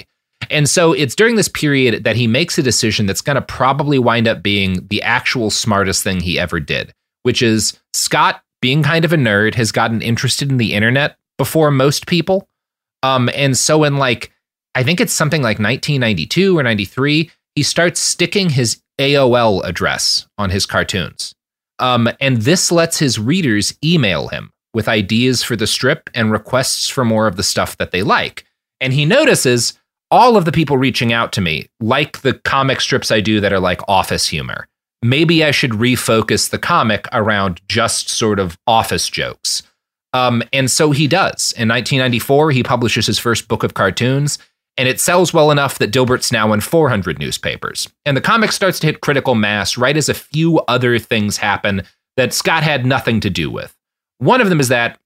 [0.50, 3.98] And so it's during this period that he makes a decision that's going to probably
[3.98, 6.92] wind up being the actual smartest thing he ever did,
[7.22, 11.70] which is Scott, being kind of a nerd, has gotten interested in the internet before
[11.70, 12.48] most people.
[13.02, 14.32] Um, and so in like,
[14.74, 20.50] I think it's something like 1992 or 93, he starts sticking his AOL address on
[20.50, 21.34] his cartoons.
[21.78, 26.88] Um, and this lets his readers email him with ideas for the strip and requests
[26.88, 28.44] for more of the stuff that they like.
[28.80, 29.78] And he notices
[30.10, 33.52] all of the people reaching out to me like the comic strips I do that
[33.52, 34.68] are like office humor.
[35.02, 39.62] Maybe I should refocus the comic around just sort of office jokes.
[40.12, 41.52] Um, and so he does.
[41.52, 44.38] In 1994, he publishes his first book of cartoons,
[44.76, 47.88] and it sells well enough that Dilbert's now in 400 newspapers.
[48.04, 51.82] And the comic starts to hit critical mass right as a few other things happen
[52.16, 53.76] that Scott had nothing to do with.
[54.18, 54.98] One of them is that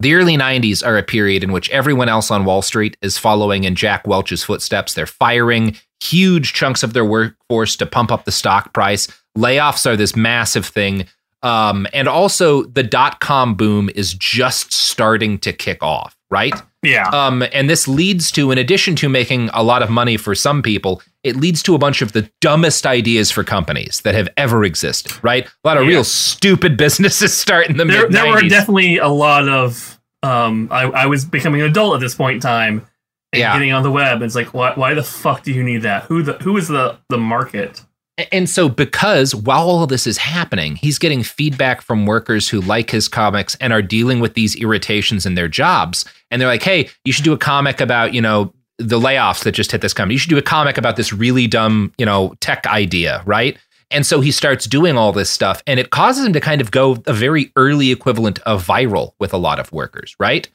[0.00, 3.64] the early 90s are a period in which everyone else on Wall Street is following
[3.64, 4.94] in Jack Welch's footsteps.
[4.94, 9.08] They're firing huge chunks of their workforce to pump up the stock price.
[9.36, 11.06] Layoffs are this massive thing.
[11.42, 16.54] Um, and also, the dot com boom is just starting to kick off, right?
[16.82, 17.08] Yeah.
[17.10, 20.62] Um, and this leads to, in addition to making a lot of money for some
[20.62, 24.64] people, it leads to a bunch of the dumbest ideas for companies that have ever
[24.64, 25.46] existed, right?
[25.64, 25.88] A lot of Yeah.
[25.90, 30.00] real stupid businesses start in the there, mid there were definitely a lot of.
[30.24, 32.86] Um, I, I was becoming an adult at this point in time,
[33.32, 33.52] and Yeah.
[33.52, 34.22] getting on the web.
[34.22, 36.04] It's like, why, why the fuck do you need that?
[36.04, 37.84] Who the who is the the market?
[38.32, 42.90] And so, because while all this is happening, he's getting feedback from workers who like
[42.90, 46.04] his comics and are dealing with these irritations in their jobs.
[46.30, 49.52] And they're like, hey, you should do a comic about, you know, the layoffs that
[49.52, 50.14] just hit this company.
[50.14, 53.56] You should do a comic about this really dumb, you know, tech idea, right?
[53.90, 56.70] And so he starts doing all this stuff, and it causes him to kind of
[56.70, 60.46] go a very early equivalent of viral with a lot of workers, right?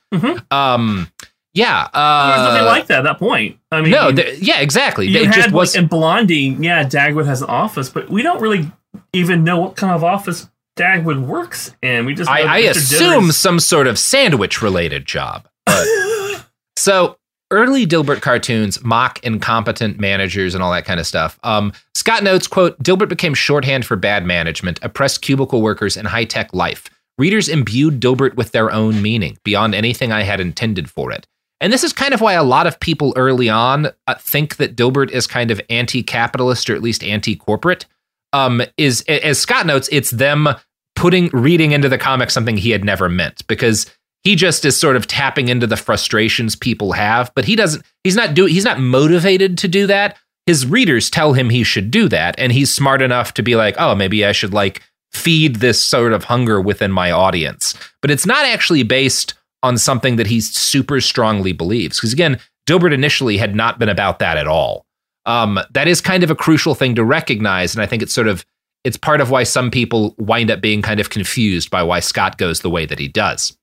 [0.51, 1.09] Um,
[1.53, 1.87] yeah.
[1.93, 3.59] Uh, There was nothing like that at that point.
[3.71, 5.07] I mean, no, yeah, exactly.
[5.07, 8.41] You It had just like, in Blondie, yeah, Dagwood has an office, but we don't
[8.41, 8.71] really
[9.13, 12.05] even know what kind of office Dagwood works in.
[12.05, 15.47] We just I, I assume Ditters- some sort of sandwich related job.
[15.65, 15.87] But
[16.77, 17.17] so
[17.51, 21.39] early Dilbert cartoons mock incompetent managers and all that kind of stuff.
[21.43, 26.25] Um, Scott notes, quote, Dilbert became shorthand for bad management, oppressed cubicle workers, and high
[26.25, 26.89] tech life.
[27.19, 31.27] Readers imbued Dilbert with their own meaning beyond anything I had intended for it.
[31.63, 34.75] And this is kind of why a lot of people early on uh, think that
[34.75, 37.85] Dilbert is kind of anti-capitalist or at least anti-corporate.
[38.33, 40.49] Um, is as Scott notes, it's them
[40.97, 43.89] putting reading into the comic something he had never meant because
[44.23, 47.85] he just is sort of tapping into the frustrations people have, but he doesn't.
[48.03, 48.45] He's not do.
[48.45, 50.17] He's not motivated to do that.
[50.45, 53.75] His readers tell him he should do that, and he's smart enough to be like,
[53.77, 54.81] oh, maybe I should like
[55.13, 57.73] feed this sort of hunger within my audience.
[58.01, 61.97] But it's not actually based on something that he super strongly believes.
[61.97, 64.85] Because again, Dilbert initially had not been about that at all.
[65.25, 68.27] Um, that is kind of a crucial thing to recognize, and I think it's sort
[68.27, 68.45] of
[68.83, 72.37] it's part of why some people wind up being kind of confused by why Scott
[72.37, 73.57] goes the way that he does.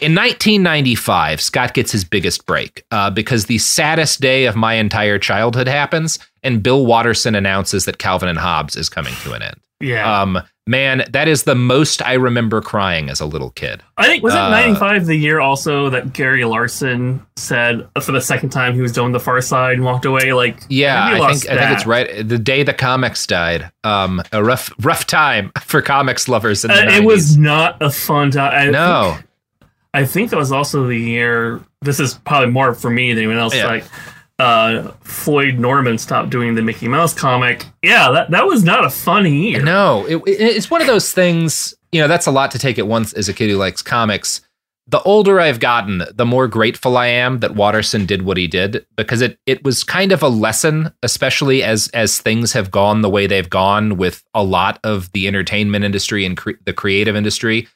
[0.00, 5.18] In 1995, Scott gets his biggest break uh, because the saddest day of my entire
[5.18, 9.60] childhood happens, and Bill Watterson announces that Calvin and Hobbes is coming to an end.
[9.80, 10.20] Yeah.
[10.20, 10.38] Um,
[10.70, 13.82] man, that is the most I remember crying as a little kid.
[13.98, 18.12] I think was it Uh, ninety five the year also that Gary Larson said for
[18.12, 20.32] the second time he was doing the Far Side and walked away.
[20.32, 22.26] Like Yeah, I think I think it's right.
[22.28, 26.74] The day the comics died, um, a rough rough time for comics lovers in the
[26.76, 26.96] Uh, 90s.
[26.98, 28.68] it was not a fun time.
[28.68, 29.14] I No.
[29.16, 29.26] think,
[29.92, 31.60] I think that was also the year.
[31.82, 33.54] This is probably more for me than anyone else.
[33.56, 33.66] Yeah.
[33.66, 33.84] Like
[34.40, 37.66] uh, Floyd Norman stopped doing the Mickey Mouse comic.
[37.82, 39.62] Yeah, that that was not a fun year.
[39.62, 41.74] No, it, it- it's one of those things.
[41.92, 44.40] You know, that's a lot to take at once as a kid who likes comics.
[44.86, 48.84] The older I've gotten, the more grateful I am that Watterson did what he did
[48.96, 53.10] because it it was kind of a lesson, especially as as things have gone the
[53.10, 57.68] way they've gone with a lot of the entertainment industry and cre- the creative industry.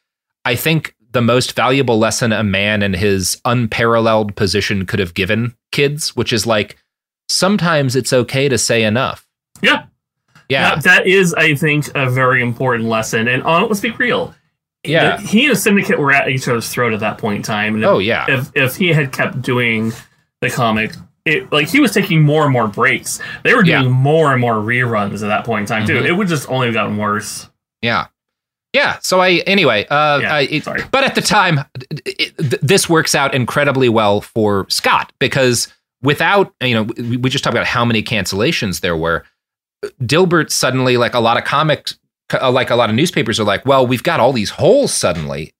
[0.44, 5.54] I think the most valuable lesson a man in his unparalleled position could have given
[5.72, 6.76] kids, which is like
[7.28, 9.26] sometimes it's okay to say enough.
[9.62, 9.86] Yeah.
[10.48, 10.74] Yeah.
[10.74, 13.28] That- that is, I think, a very important lesson.
[13.28, 14.34] And on, let's be real.
[14.86, 15.16] Yeah.
[15.16, 17.74] The- he and a Syndicate were at each other's throat at that point in time.
[17.74, 18.26] And if, Oh, yeah.
[18.28, 19.92] If if he had kept doing
[20.42, 20.92] the comic,
[21.24, 23.18] it like he was taking more and more breaks.
[23.44, 25.94] They were doing more and more reruns at that point in time too.
[25.94, 26.04] Mhm.
[26.06, 27.48] It would just only have gotten worse.
[27.80, 28.08] Yeah.
[28.74, 28.98] Yeah.
[29.02, 31.60] So I anyway, uh, I, it, but at the time,
[32.04, 35.68] it, th- this works out incredibly well for Scott because
[36.02, 39.24] without you know, we, we just talked about how many cancellations there were.
[40.02, 41.98] Dilbert suddenly, like a lot of comics,
[42.32, 45.54] uh, like a lot of newspapers are like, well, we've got all these holes suddenly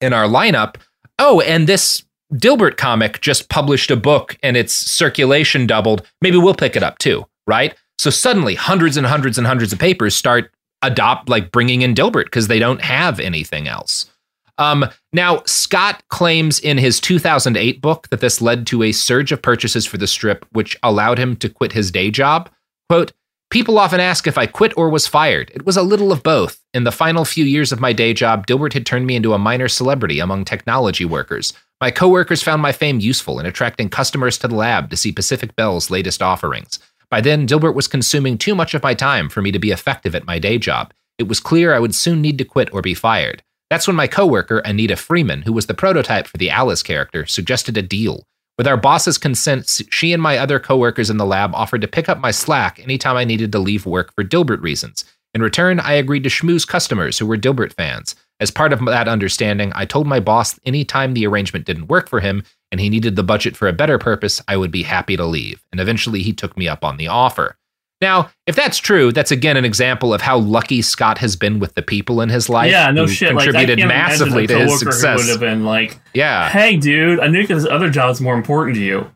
[0.00, 0.76] in our lineup.
[1.18, 6.06] Oh, and this Dilbert comic just published a book and its circulation doubled.
[6.20, 7.74] Maybe we'll pick it up too, right?
[7.98, 10.52] So suddenly, hundreds and hundreds and hundreds of papers start
[10.82, 14.10] adopt like bringing in Dilbert because they don't have anything else.
[14.58, 19.42] Um, now, Scott claims in his 2008 book that this led to a surge of
[19.42, 22.50] purchases for the strip, which allowed him to quit his day job.
[22.88, 23.12] Quote,
[23.50, 25.50] People often ask if I quit or was fired.
[25.54, 26.58] It was a little of both.
[26.72, 29.38] In the final few years of my day job, Dilbert had turned me into a
[29.38, 31.52] minor celebrity among technology workers.
[31.78, 35.54] My coworkers found my fame useful in attracting customers to the lab to see Pacific
[35.54, 36.78] Bell's latest offerings.
[37.12, 40.14] By then, Dilbert was consuming too much of my time for me to be effective
[40.14, 40.94] at my day job.
[41.18, 43.42] It was clear I would soon need to quit or be fired.
[43.68, 47.76] That's when my coworker, Anita Freeman, who was the prototype for the Alice character, suggested
[47.76, 48.26] a deal.
[48.56, 52.08] With our boss's consent, she and my other coworkers in the lab offered to pick
[52.08, 55.04] up my slack anytime I needed to leave work for Dilbert reasons.
[55.34, 58.14] In return, I agreed to schmooze customers who were Dilbert fans.
[58.42, 62.18] As part of that understanding, I told my boss anytime the arrangement didn't work for
[62.18, 62.42] him
[62.72, 65.62] and he needed the budget for a better purpose, I would be happy to leave.
[65.70, 67.56] And eventually he took me up on the offer.
[68.00, 71.76] Now, if that's true, that's again an example of how lucky Scott has been with
[71.76, 72.68] the people in his life.
[72.72, 73.28] yeah, no who shit.
[73.30, 75.18] Contributed can't massively to his success.
[75.18, 76.48] would have been like, Yeah.
[76.48, 79.12] "Hey, dude, I knew this other job's more important to you.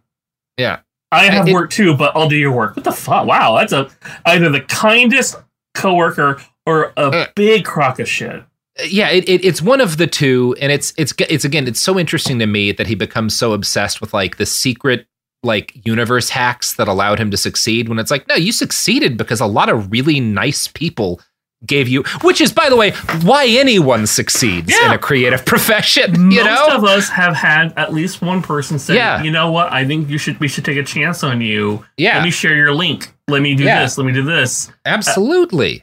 [0.56, 0.78] Yeah.
[1.10, 3.26] I have It- work too, but I'll do your work." What the fuck?
[3.26, 3.88] Wow, that's a
[4.24, 5.34] either the kindest
[5.74, 8.44] coworker or a Uh, big crock of shit.
[8.84, 11.98] Yeah, it, it, it's one of the two, and it's it's it's again, it's so
[11.98, 15.06] interesting to me that he becomes so obsessed with like the secret
[15.42, 17.88] like universe hacks that allowed him to succeed.
[17.88, 21.20] When it's like, no, you succeeded because a lot of really nice people
[21.64, 22.90] gave you, which is by the way
[23.22, 26.30] why anyone succeeds in a creative profession.
[26.30, 29.22] You Most know, of us have had at least one person say, Yeah.
[29.22, 29.72] "You know what?
[29.72, 30.38] I think you should.
[30.38, 31.84] We should take a chance on you.
[31.96, 32.16] Yeah.
[32.16, 33.12] Let me share your link.
[33.28, 33.82] Let me do Yeah.
[33.82, 33.96] this.
[33.96, 35.82] Let me do this." Uh, Absolutely.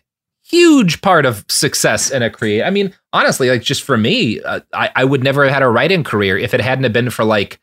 [0.53, 2.63] Huge part of success in a career.
[2.63, 5.67] I mean, honestly, like just for me, uh, I, I would never have had a
[5.67, 7.59] writing career if it hadn't have been for like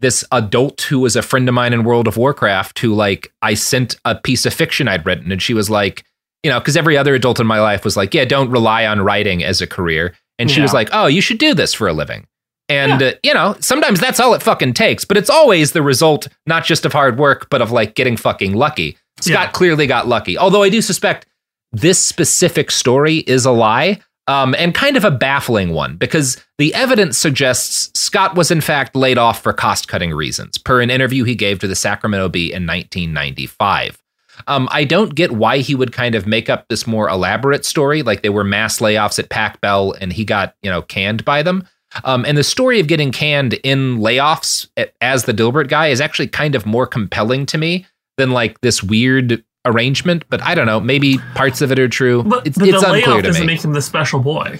[0.00, 3.54] this adult who was a friend of mine in World of Warcraft who like I
[3.54, 6.04] sent a piece of fiction I'd written and she was like,
[6.42, 9.00] you know, because every other adult in my life was like, yeah, don't rely on
[9.00, 10.14] writing as a career.
[10.38, 12.26] And she was like, oh, you should do this for a living.
[12.68, 16.28] And, uh, you know, sometimes that's all it fucking takes, but it's always the result,
[16.46, 18.98] not just of hard work, but of like getting fucking lucky.
[19.20, 19.50] Scott Yeah.
[19.52, 20.36] clearly got lucky.
[20.36, 21.26] Although I do suspect
[21.74, 26.74] this specific story is a lie um, and kind of a baffling one because the
[26.74, 31.24] evidence suggests Scott was in fact laid off for cost cutting reasons, per an interview
[31.24, 34.00] he gave to the Sacramento Bee in 1995.
[34.46, 38.02] Um, I don't get why he would kind of make up this more elaborate story,
[38.02, 41.42] like they were mass layoffs at Pac Bell and he got you know canned by
[41.42, 41.68] them.
[42.02, 44.68] Um, and the story of getting canned in layoffs
[45.00, 47.86] as the Dilbert guy is actually kind of more compelling to me
[48.16, 50.24] than like this weird arrangement.
[50.30, 52.22] But I don't know, maybe parts of it are true.
[52.22, 53.46] But, it's but it's the unclear layoff to doesn't me.
[53.54, 54.58] make him the special boy.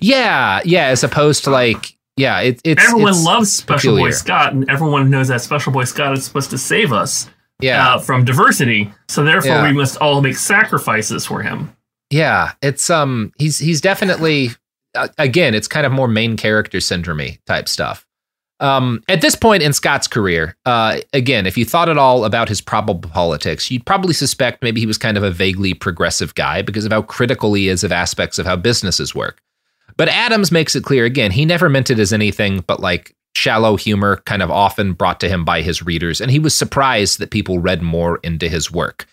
[0.00, 4.10] yeah, yeah, as opposed to like, yeah, it, it's everyone it's loves Special Boy.
[4.10, 7.30] Scott, and everyone knows that Special Boy Scott is supposed to save us
[7.60, 7.94] Yeah.
[7.94, 8.92] uh, from diversity.
[9.08, 9.62] So therefore, Yeah.
[9.68, 11.72] we must all make sacrifices for him.
[12.10, 14.50] Yeah, it's um he's he's definitely
[14.96, 18.04] uh, again, it's kind of more main character syndrome type stuff.
[18.60, 22.48] Um, at this point in Scott's career, uh, again, if you thought at all about
[22.48, 26.62] his probable politics, you'd probably suspect maybe he was kind of a vaguely progressive guy
[26.62, 29.40] because of how critical he is of aspects of how businesses work.
[29.96, 33.76] But Adams makes it clear again, he never meant it as anything but like shallow
[33.76, 37.30] humor, kind of often brought to him by his readers, and he was surprised that
[37.30, 39.06] people read more into his work.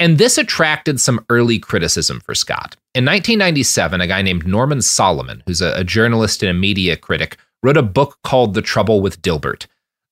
[0.00, 2.76] And this attracted some early criticism for Scott.
[2.94, 7.36] In 1997, a guy named Norman Solomon, who's a, a journalist and a media critic,
[7.62, 9.66] wrote a book called The Trouble with Dilbert.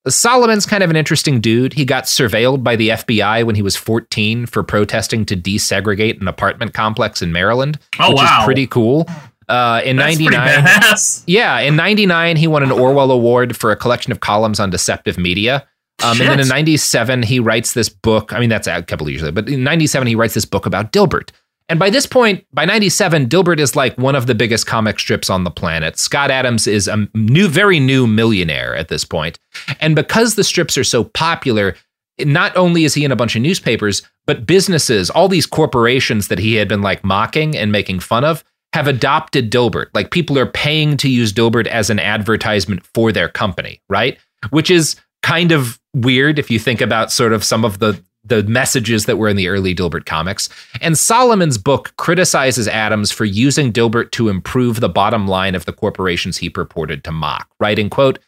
[0.08, 1.72] Solomon's kind of an interesting dude.
[1.72, 6.28] He got surveilled by the FBI when he was 14 for protesting to desegregate an
[6.28, 8.38] apartment complex in Maryland, Oh, which wow.
[8.40, 9.08] is pretty cool.
[9.48, 14.12] Uh, in That's 99, yeah, in 99, he won an Orwell Award for a collection
[14.12, 15.66] of columns on deceptive media.
[16.04, 16.50] Um, and then in Shit.
[16.54, 18.32] 97, he writes this book.
[18.32, 20.66] I mean, that's a couple of years later, but in 97, he writes this book
[20.66, 21.30] about Dilbert.
[21.68, 25.28] And by this point, by 97, Dilbert is like one of the biggest comic strips
[25.28, 25.98] on the planet.
[25.98, 29.38] Scott Adams is a new, very new millionaire at this point.
[29.80, 31.74] And because the strips are so popular,
[32.20, 36.38] not only is he in a bunch of newspapers, but businesses, all these corporations that
[36.38, 39.86] he had been like mocking and making fun of, have adopted Dilbert.
[39.94, 44.18] Like people are paying to use Dilbert as an advertisement for their company, right?
[44.50, 48.42] Which is kind of weird if you think about sort of some of the the
[48.44, 50.48] messages that were in the early Dilbert comics.
[50.80, 55.72] And Solomon's book criticizes Adams for using Dilbert to improve the bottom line of the
[55.72, 58.18] corporations he purported to mock, writing, quote,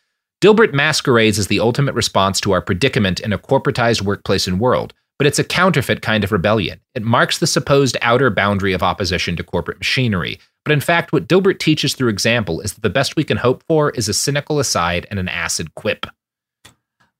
[0.40, 4.94] Dilbert masquerades as the ultimate response to our predicament in a corporatized workplace and world,
[5.18, 6.78] but it's a counterfeit kind of rebellion.
[6.94, 10.38] It marks the supposed outer boundary of opposition to corporate machinery.
[10.64, 13.64] But in fact, what Dilbert teaches through example is that the best we can hope
[13.66, 16.06] for is a cynical aside and an acid quip.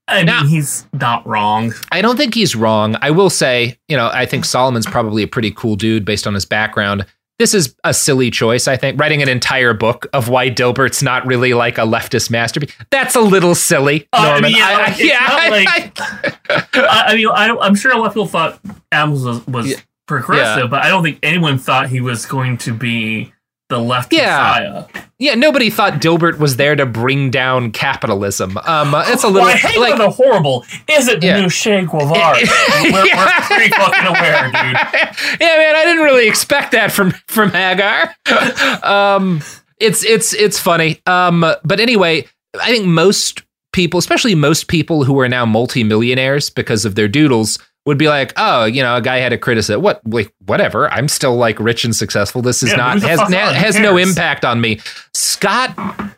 [0.09, 1.73] I mean, he's not wrong.
[1.93, 2.97] I don't think he's wrong.
[3.03, 6.35] I will say, you know, I think Solomon's probably a pretty cool dude based on
[6.35, 7.05] his background.
[7.39, 8.99] This is a silly choice, I think.
[8.99, 12.73] Writing an entire book of why Dilbert's not really like a leftist masterpiece.
[12.91, 14.43] That's a little silly, Uh, I Norman.
[14.43, 15.99] mean, yeah, I- I- yeah, I- like-
[16.75, 18.59] I, I mean, I don't, I'm sure a lot of people thought
[18.91, 19.75] Adams was, was
[20.09, 20.67] progressive, Yeah.
[20.69, 23.33] but I don't think anyone thought he was going to be
[23.69, 24.25] the left Yeah.
[24.27, 25.03] messiah.
[25.19, 28.57] yeah, nobody thought Dilbert was there to bring down capitalism.
[28.65, 31.41] Um, it's a little I hate like the horrible is it the Yeah.
[31.41, 32.39] new Che Guevara?
[32.83, 34.55] we're, we're pretty fucking aware, dude.
[35.41, 38.15] yeah, man, I didn't really expect that from from Hagar.
[38.83, 39.43] um,
[39.79, 41.01] it's it's it's funny.
[41.07, 42.27] Um, but anyway,
[42.61, 43.43] I think most
[43.75, 47.59] people, especially most people who are now multimillionaires because of their doodles,
[47.89, 49.81] would be like, oh, you know, a guy had a criticism.
[49.81, 50.91] What, like, whatever.
[50.93, 52.43] I'm still like rich and successful.
[52.43, 54.79] This is Yeah, not has na- has no impact on me.
[55.15, 55.73] Scott,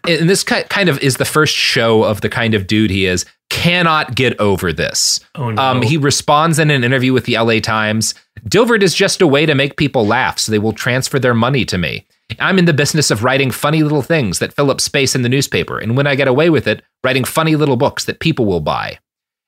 [0.09, 3.25] and this kind of is the first show of the kind of dude he is.
[3.51, 5.21] Cannot get over this.
[5.37, 5.63] Oh, no.
[5.63, 8.15] Um, he responds in an interview with the LA Times
[8.49, 11.65] Dilbert is just a way to make people laugh, so they will transfer their money
[11.67, 12.05] to me.
[12.41, 15.29] I'm in the business of writing funny little things that fill up space in the
[15.29, 18.61] newspaper, and when I get away with it, writing funny little books that people will
[18.61, 18.99] buy.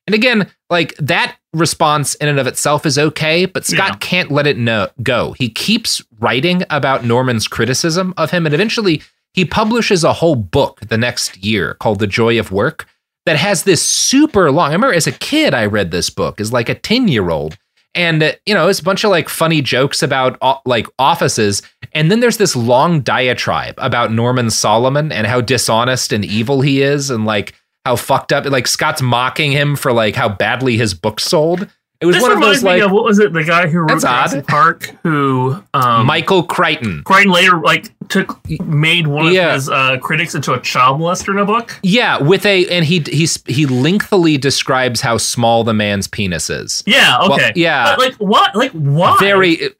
[0.06, 3.96] And again, like that response in and of itself is okay, but Scott Yeah.
[4.00, 5.32] can't let it no- go.
[5.38, 9.02] He keeps writing about Norman's criticism of him, and eventually
[9.34, 12.86] he publishes a whole book the next year called The Joy of Work
[13.26, 14.70] that has this super long.
[14.70, 17.56] I remember as a kid, I read this book as like a 10 year old.
[17.94, 21.62] And, uh, you know, it's a bunch of like funny jokes about uh, like offices.
[21.92, 26.80] And then there's this long diatribe about Norman Solomon and how dishonest and evil he
[26.82, 27.54] is and like
[27.84, 28.44] how fucked up.
[28.44, 31.68] Like Scott's mocking him for like how badly his book sold.
[32.00, 33.32] It was this one of those like of what was it?
[33.32, 34.00] The guy who wrote.
[34.00, 37.04] Jurassic Park, who um, Michael Crichton.
[37.04, 41.38] Crichton later like took made one of his uh, critics into a child molester in
[41.38, 41.78] a book.
[41.84, 46.82] Yeah, with a and he he's he lengthily describes how small the man's penis is.
[46.86, 47.52] Yeah, Well, okay.
[47.54, 47.94] yeah.
[47.94, 48.56] But, like what?
[48.56, 49.16] Like why?
[49.20, 49.70] Very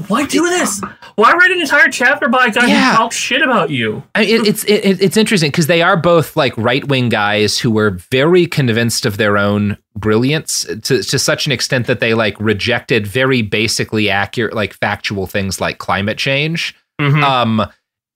[0.00, 0.80] Why do this?
[1.16, 2.90] Why write an entire chapter by a guy Yeah.
[2.92, 4.02] who talks shit about you?
[4.14, 7.58] I mean, it, it's it, it's interesting because they are both like right wing guys
[7.58, 12.14] who were very convinced of their own brilliance to to such an extent that they
[12.14, 16.74] like rejected very basically accurate like factual things like climate change.
[17.00, 17.22] Mhm.
[17.22, 17.66] Um,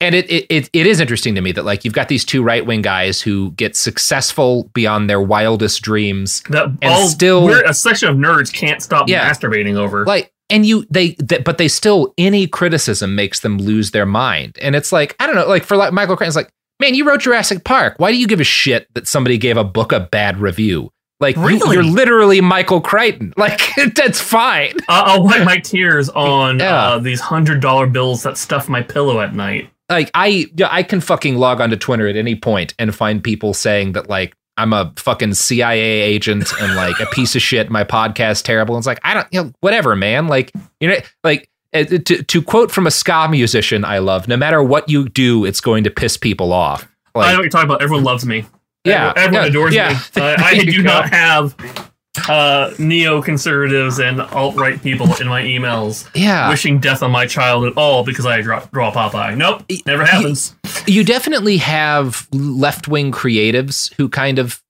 [0.03, 2.43] and it, it it it is interesting to me that like you've got these two
[2.43, 7.63] right wing guys who get successful beyond their wildest dreams, That and all still we're
[7.65, 9.31] a section of nerds can't stop Yeah.
[9.31, 10.07] masturbating over.
[10.07, 14.59] like and you they, th- but they still any criticism makes them lose their mind
[14.61, 16.51] and it's like i don't know like for like michael crichton's like
[16.81, 19.65] man you wrote jurassic park why do you give a shit that somebody gave a
[19.65, 20.91] book a bad review
[21.21, 21.77] like you, Really?
[21.77, 23.61] are literally michael crichton like
[23.95, 26.75] that's fine I- I'll wipe my tears on Yeah.
[26.93, 29.71] uh, these hundred dollar bills that stuff my pillow at night.
[29.91, 33.53] like i yeah, i can fucking log onto twitter at any point and find people
[33.55, 37.85] saying that like i'm a fucking cia agent and like a piece of shit my
[37.85, 41.49] podcast terrible and it's like i don't you know whatever man like you know like
[41.73, 45.45] uh, to, to quote from a ska musician i love no matter what you do
[45.45, 47.83] it's going to piss people off I know what you're talking about.
[47.83, 48.47] Everyone loves me.
[48.85, 50.01] Yeah, everyone yeah, adores yeah.
[50.17, 50.23] me.
[50.23, 51.90] Uh, I do not have
[52.29, 56.49] uh, neoconservatives and alt right people in my emails Yeah.
[56.49, 59.37] wishing death on my child at all because I draw, draw Popeye.
[59.37, 60.55] Nope, never happens.
[60.87, 64.63] you definitely have left wing creatives who kind of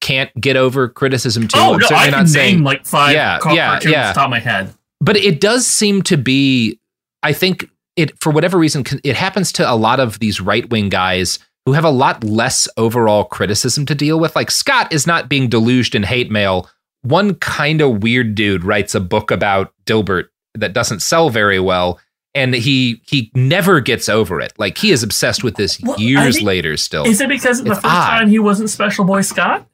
[0.00, 1.58] can't get over criticism too.
[1.58, 4.08] oh I'm no, I not can saying- like five yeah, yeah, yeah.
[4.08, 4.74] off the top of my head.
[5.00, 6.78] But it does seem to be,
[7.22, 10.88] I think it for whatever reason, it happens to a lot of these right wing
[10.88, 14.34] guys who have a lot less overall criticism to deal with.
[14.34, 16.68] Like Scott is not being deluged in hate mail.
[17.02, 21.98] One kind of weird dude writes a book about Dilbert that doesn't sell very well.
[22.34, 24.52] And he he never gets over it.
[24.56, 26.76] Like he is obsessed with this Well, years think- later.
[26.78, 28.08] Still, Is it because the first odd.
[28.18, 29.66] time he wasn't Special Boy Scott?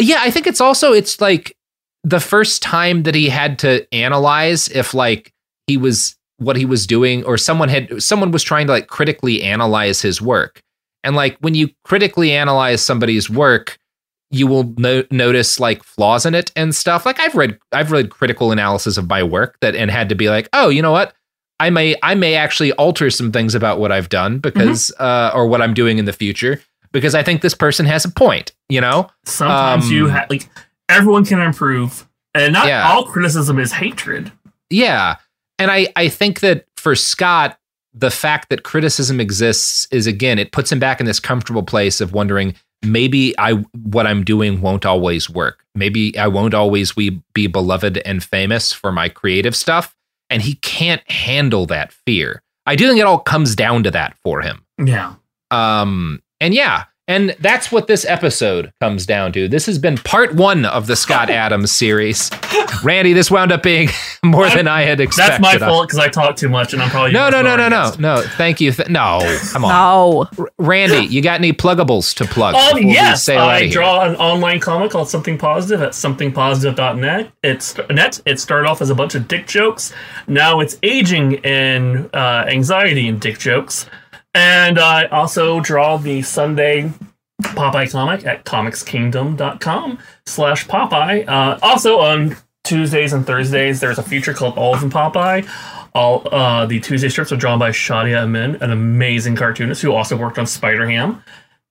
[0.00, 1.54] Yeah, I think it's also it's like
[2.02, 5.32] the first time that he had to analyze if like
[5.66, 9.42] he was what he was doing or someone had someone was trying to like critically
[9.42, 10.62] analyze his work.
[11.04, 13.78] And like when you critically analyze somebody's work,
[14.30, 17.06] you will no- notice like flaws in it and stuff.
[17.06, 20.28] Like I've read I've read critical analysis of my work that and had to be
[20.28, 21.14] like, "Oh, you know what?
[21.60, 25.46] I may I may actually alter some things about what I've done because uh or
[25.46, 26.60] what I'm doing in the future
[26.92, 29.08] because I think this person has a point, you know?
[29.24, 30.48] Sometimes Um, you have like
[30.88, 32.88] everyone can improve, and not Yeah.
[32.90, 34.32] all criticism is hatred.
[34.70, 35.16] Yeah.
[35.58, 37.58] And I, I think that for Scott,
[37.94, 42.00] the fact that criticism exists is again, it puts him back in this comfortable place
[42.02, 42.54] of wondering
[42.84, 45.64] maybe I what I'm doing won't always work.
[45.74, 49.94] Maybe I won't always we be beloved and famous for my creative stuff.
[50.28, 52.42] And he can't handle that fear.
[52.66, 54.64] I do think it all comes down to that for him.
[54.84, 55.14] Yeah.
[55.52, 59.48] Um, and yeah, and that's what this episode comes down to.
[59.48, 62.30] This has been part one of the Scott Adams series.
[62.82, 63.88] Randy, this wound up being
[64.24, 65.42] more than I had expected.
[65.42, 67.68] That's my fault because I talk too much, and I'm probably No, no, no, no,
[67.68, 68.22] no, no.
[68.36, 68.72] Thank you.
[68.72, 69.20] Th- no,
[69.52, 69.70] come on.
[69.70, 70.26] No.
[70.38, 72.54] R- Randy, you got any pluggables to plug?
[72.54, 73.70] Um, yes, sail outta I here?
[73.72, 77.30] draw an online comic called Something Positive at somethingpositive.net.
[77.42, 78.20] It's net.
[78.26, 79.92] It started off as a bunch of dick jokes.
[80.26, 83.86] Now it's aging in uh, anxiety and dick jokes.
[84.36, 86.92] And I also draw the Sunday
[87.40, 91.26] Popeye comic at comicskingdom.com slash Popeye.
[91.26, 95.48] Uh, also on Tuesdays and Thursdays, there's a feature called Olive and Popeye.
[95.94, 100.18] All uh, the Tuesday strips are drawn by Shadia Amin, an amazing cartoonist who also
[100.18, 101.22] worked on Spider Ham.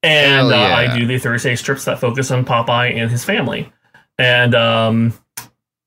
[0.02, 0.76] And Hell uh.
[0.76, 3.72] I do the Thursday strips that focus on Popeye and his family.
[4.18, 5.14] And um,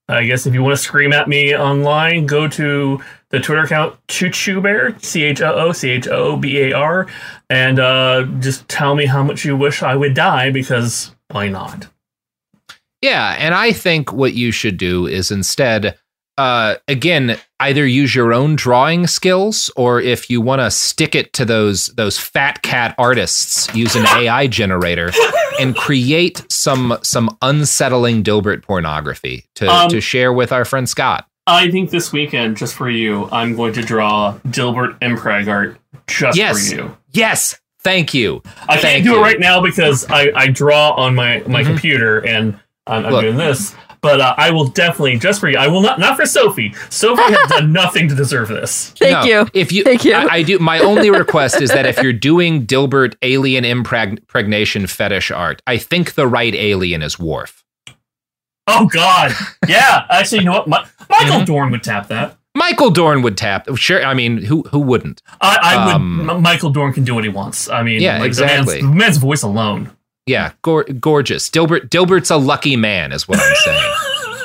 [0.09, 3.95] I guess if you want to scream at me online, go to the Twitter account
[4.09, 7.07] Choochobar, C H O O C H O B A R,
[7.51, 11.89] and uh, just tell me how much you wish I would die because why not?
[13.03, 15.99] Yeah, and I think what you should do is instead,
[16.39, 21.33] uh, again, either use your own drawing skills, or if you want to stick it
[21.35, 25.11] to those those fat cat artists, use an AI generator
[25.61, 31.27] and create some some unsettling Dilbert pornography to Um, to share with our friend Scott.
[31.47, 36.37] I think this weekend, just for you, I'm going to draw Dilbert Impreg art just
[36.39, 36.97] yes, for you.
[37.13, 38.43] yes, thank you.
[38.69, 39.19] I can't do you.
[39.19, 41.67] it right now because I, I draw on my, my Mhm.
[41.67, 43.23] computer and I'm, I'm Look.
[43.23, 43.75] doing this.
[44.01, 45.59] But uh, I will definitely just for you.
[45.59, 46.73] I will not not for Sophie.
[46.91, 48.91] Sophie has done nothing to deserve this.
[48.91, 50.15] Thank No, If you, Thank you.
[50.15, 50.59] I, I do.
[50.59, 56.15] My only request is that if you're doing Dilbert alien impregnation fetish art, I think
[56.15, 57.65] the right alien is Worf.
[58.67, 59.33] Oh God,
[59.67, 60.05] yeah.
[60.11, 60.69] Actually, you know what?
[60.69, 60.77] Mi-
[61.11, 61.45] Michael Mm-hmm.
[61.47, 62.37] Dorn would tap that.
[62.55, 63.67] Michael Dorn would tap.
[63.77, 65.23] Sure, I mean, who who wouldn't?
[65.41, 65.95] I, I would.
[65.95, 67.69] Um, M- Michael Dorn can do what he wants.
[67.71, 68.83] I mean, Yeah, like, the man's- exactly.
[68.83, 69.91] The man's, voice alone.
[70.29, 71.49] Yeah, gor- gorgeous.
[71.51, 73.93] Dilbert Dilbert's a lucky man, is what I'm saying.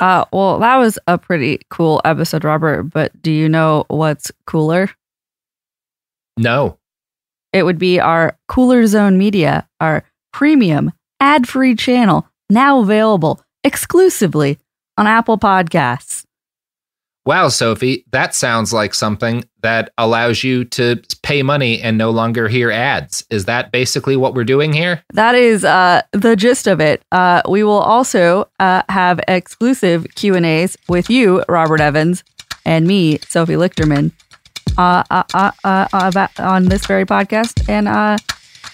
[0.00, 2.84] Uh, well, that was a pretty cool episode, Robert.
[2.84, 4.90] But do you know what's cooler?
[6.36, 6.78] no.
[7.52, 10.02] It would be our Cooler Zone Media, our
[10.32, 10.90] premium
[11.20, 14.58] ad free channel, now available exclusively
[14.98, 16.24] on Apple Podcasts.
[17.26, 22.48] Wow, Sophie, that sounds like something that allows you to pay money and no longer
[22.48, 23.24] hear ads.
[23.30, 25.02] Is that basically what we're doing here?
[25.14, 27.02] That is uh, the gist of it.
[27.10, 32.24] Uh, we will also uh, have exclusive Q and A's with you, Robert Evans,
[32.66, 34.12] and me, Sophie Lichterman,
[34.76, 38.18] uh, uh, uh, uh, on this very podcast, and uh,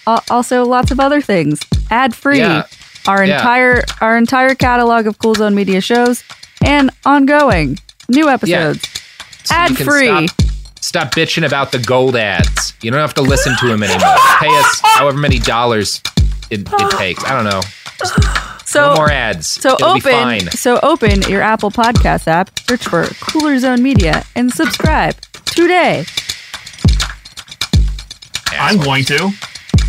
[0.07, 2.39] al- also lots of other things, ad free.
[2.39, 2.65] Yeah.
[3.07, 3.37] Our Yeah.
[3.37, 6.23] entire our entire catalog of Cool Zone Media shows
[6.63, 7.79] and ongoing
[8.11, 8.87] new episodes,
[9.43, 10.27] So you ad can free.
[10.27, 10.41] Stop,
[10.81, 12.73] stop bitching about the gold ads.
[12.81, 14.15] You don't have to listen to them anymore.
[14.39, 16.01] Pay us however many dollars
[16.49, 17.23] it, it takes.
[17.25, 17.61] I don't know.
[18.65, 19.47] So no more ads.
[19.47, 20.39] So It'll be open, fine.
[20.51, 25.15] so open your Apple Podcast app, search for Cooler Zone Media, and subscribe
[25.45, 26.05] today.
[28.53, 29.29] I'm going to.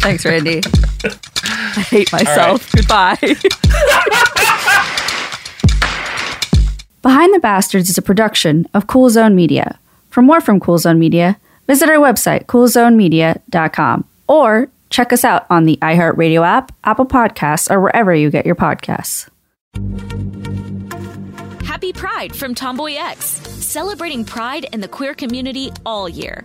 [0.01, 0.62] Thanks, Randy.
[1.05, 2.70] I hate myself.
[2.73, 3.19] Goodbye.
[7.03, 9.77] Behind the Bastards is a production of Cool Zone Media.
[10.09, 15.65] For more from Cool Zone Media, visit our website, coolzonemedia.com, or check us out on
[15.65, 19.29] the iHeartRadio app, Apple Podcasts, or wherever you get your podcasts.
[21.65, 26.45] Happy Pride from Tomboy X, celebrating pride and the queer community all year.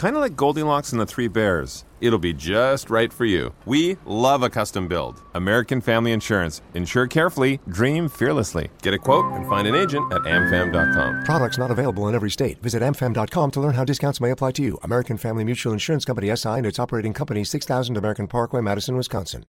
[0.00, 1.84] Kind of like Goldilocks and the Three Bears.
[2.00, 3.52] It'll be just right for you.
[3.66, 5.20] We love a custom build.
[5.34, 6.62] American Family Insurance.
[6.72, 8.70] Insure carefully, dream fearlessly.
[8.80, 11.24] Get a quote and find an agent at amfam.com.
[11.24, 12.62] Products not available in every state.
[12.62, 14.78] Visit amfam.com to learn how discounts may apply to you.
[14.84, 19.44] American Family Mutual Insurance Company SI and its operating company 6000 American Parkway, Madison, Wisconsin.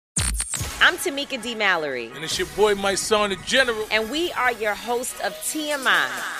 [0.81, 1.55] I'm Tamika D.
[1.55, 2.11] Mallory.
[2.13, 3.87] And it's your boy, Mysonne, the General.
[3.93, 6.40] And we are your host of TMI.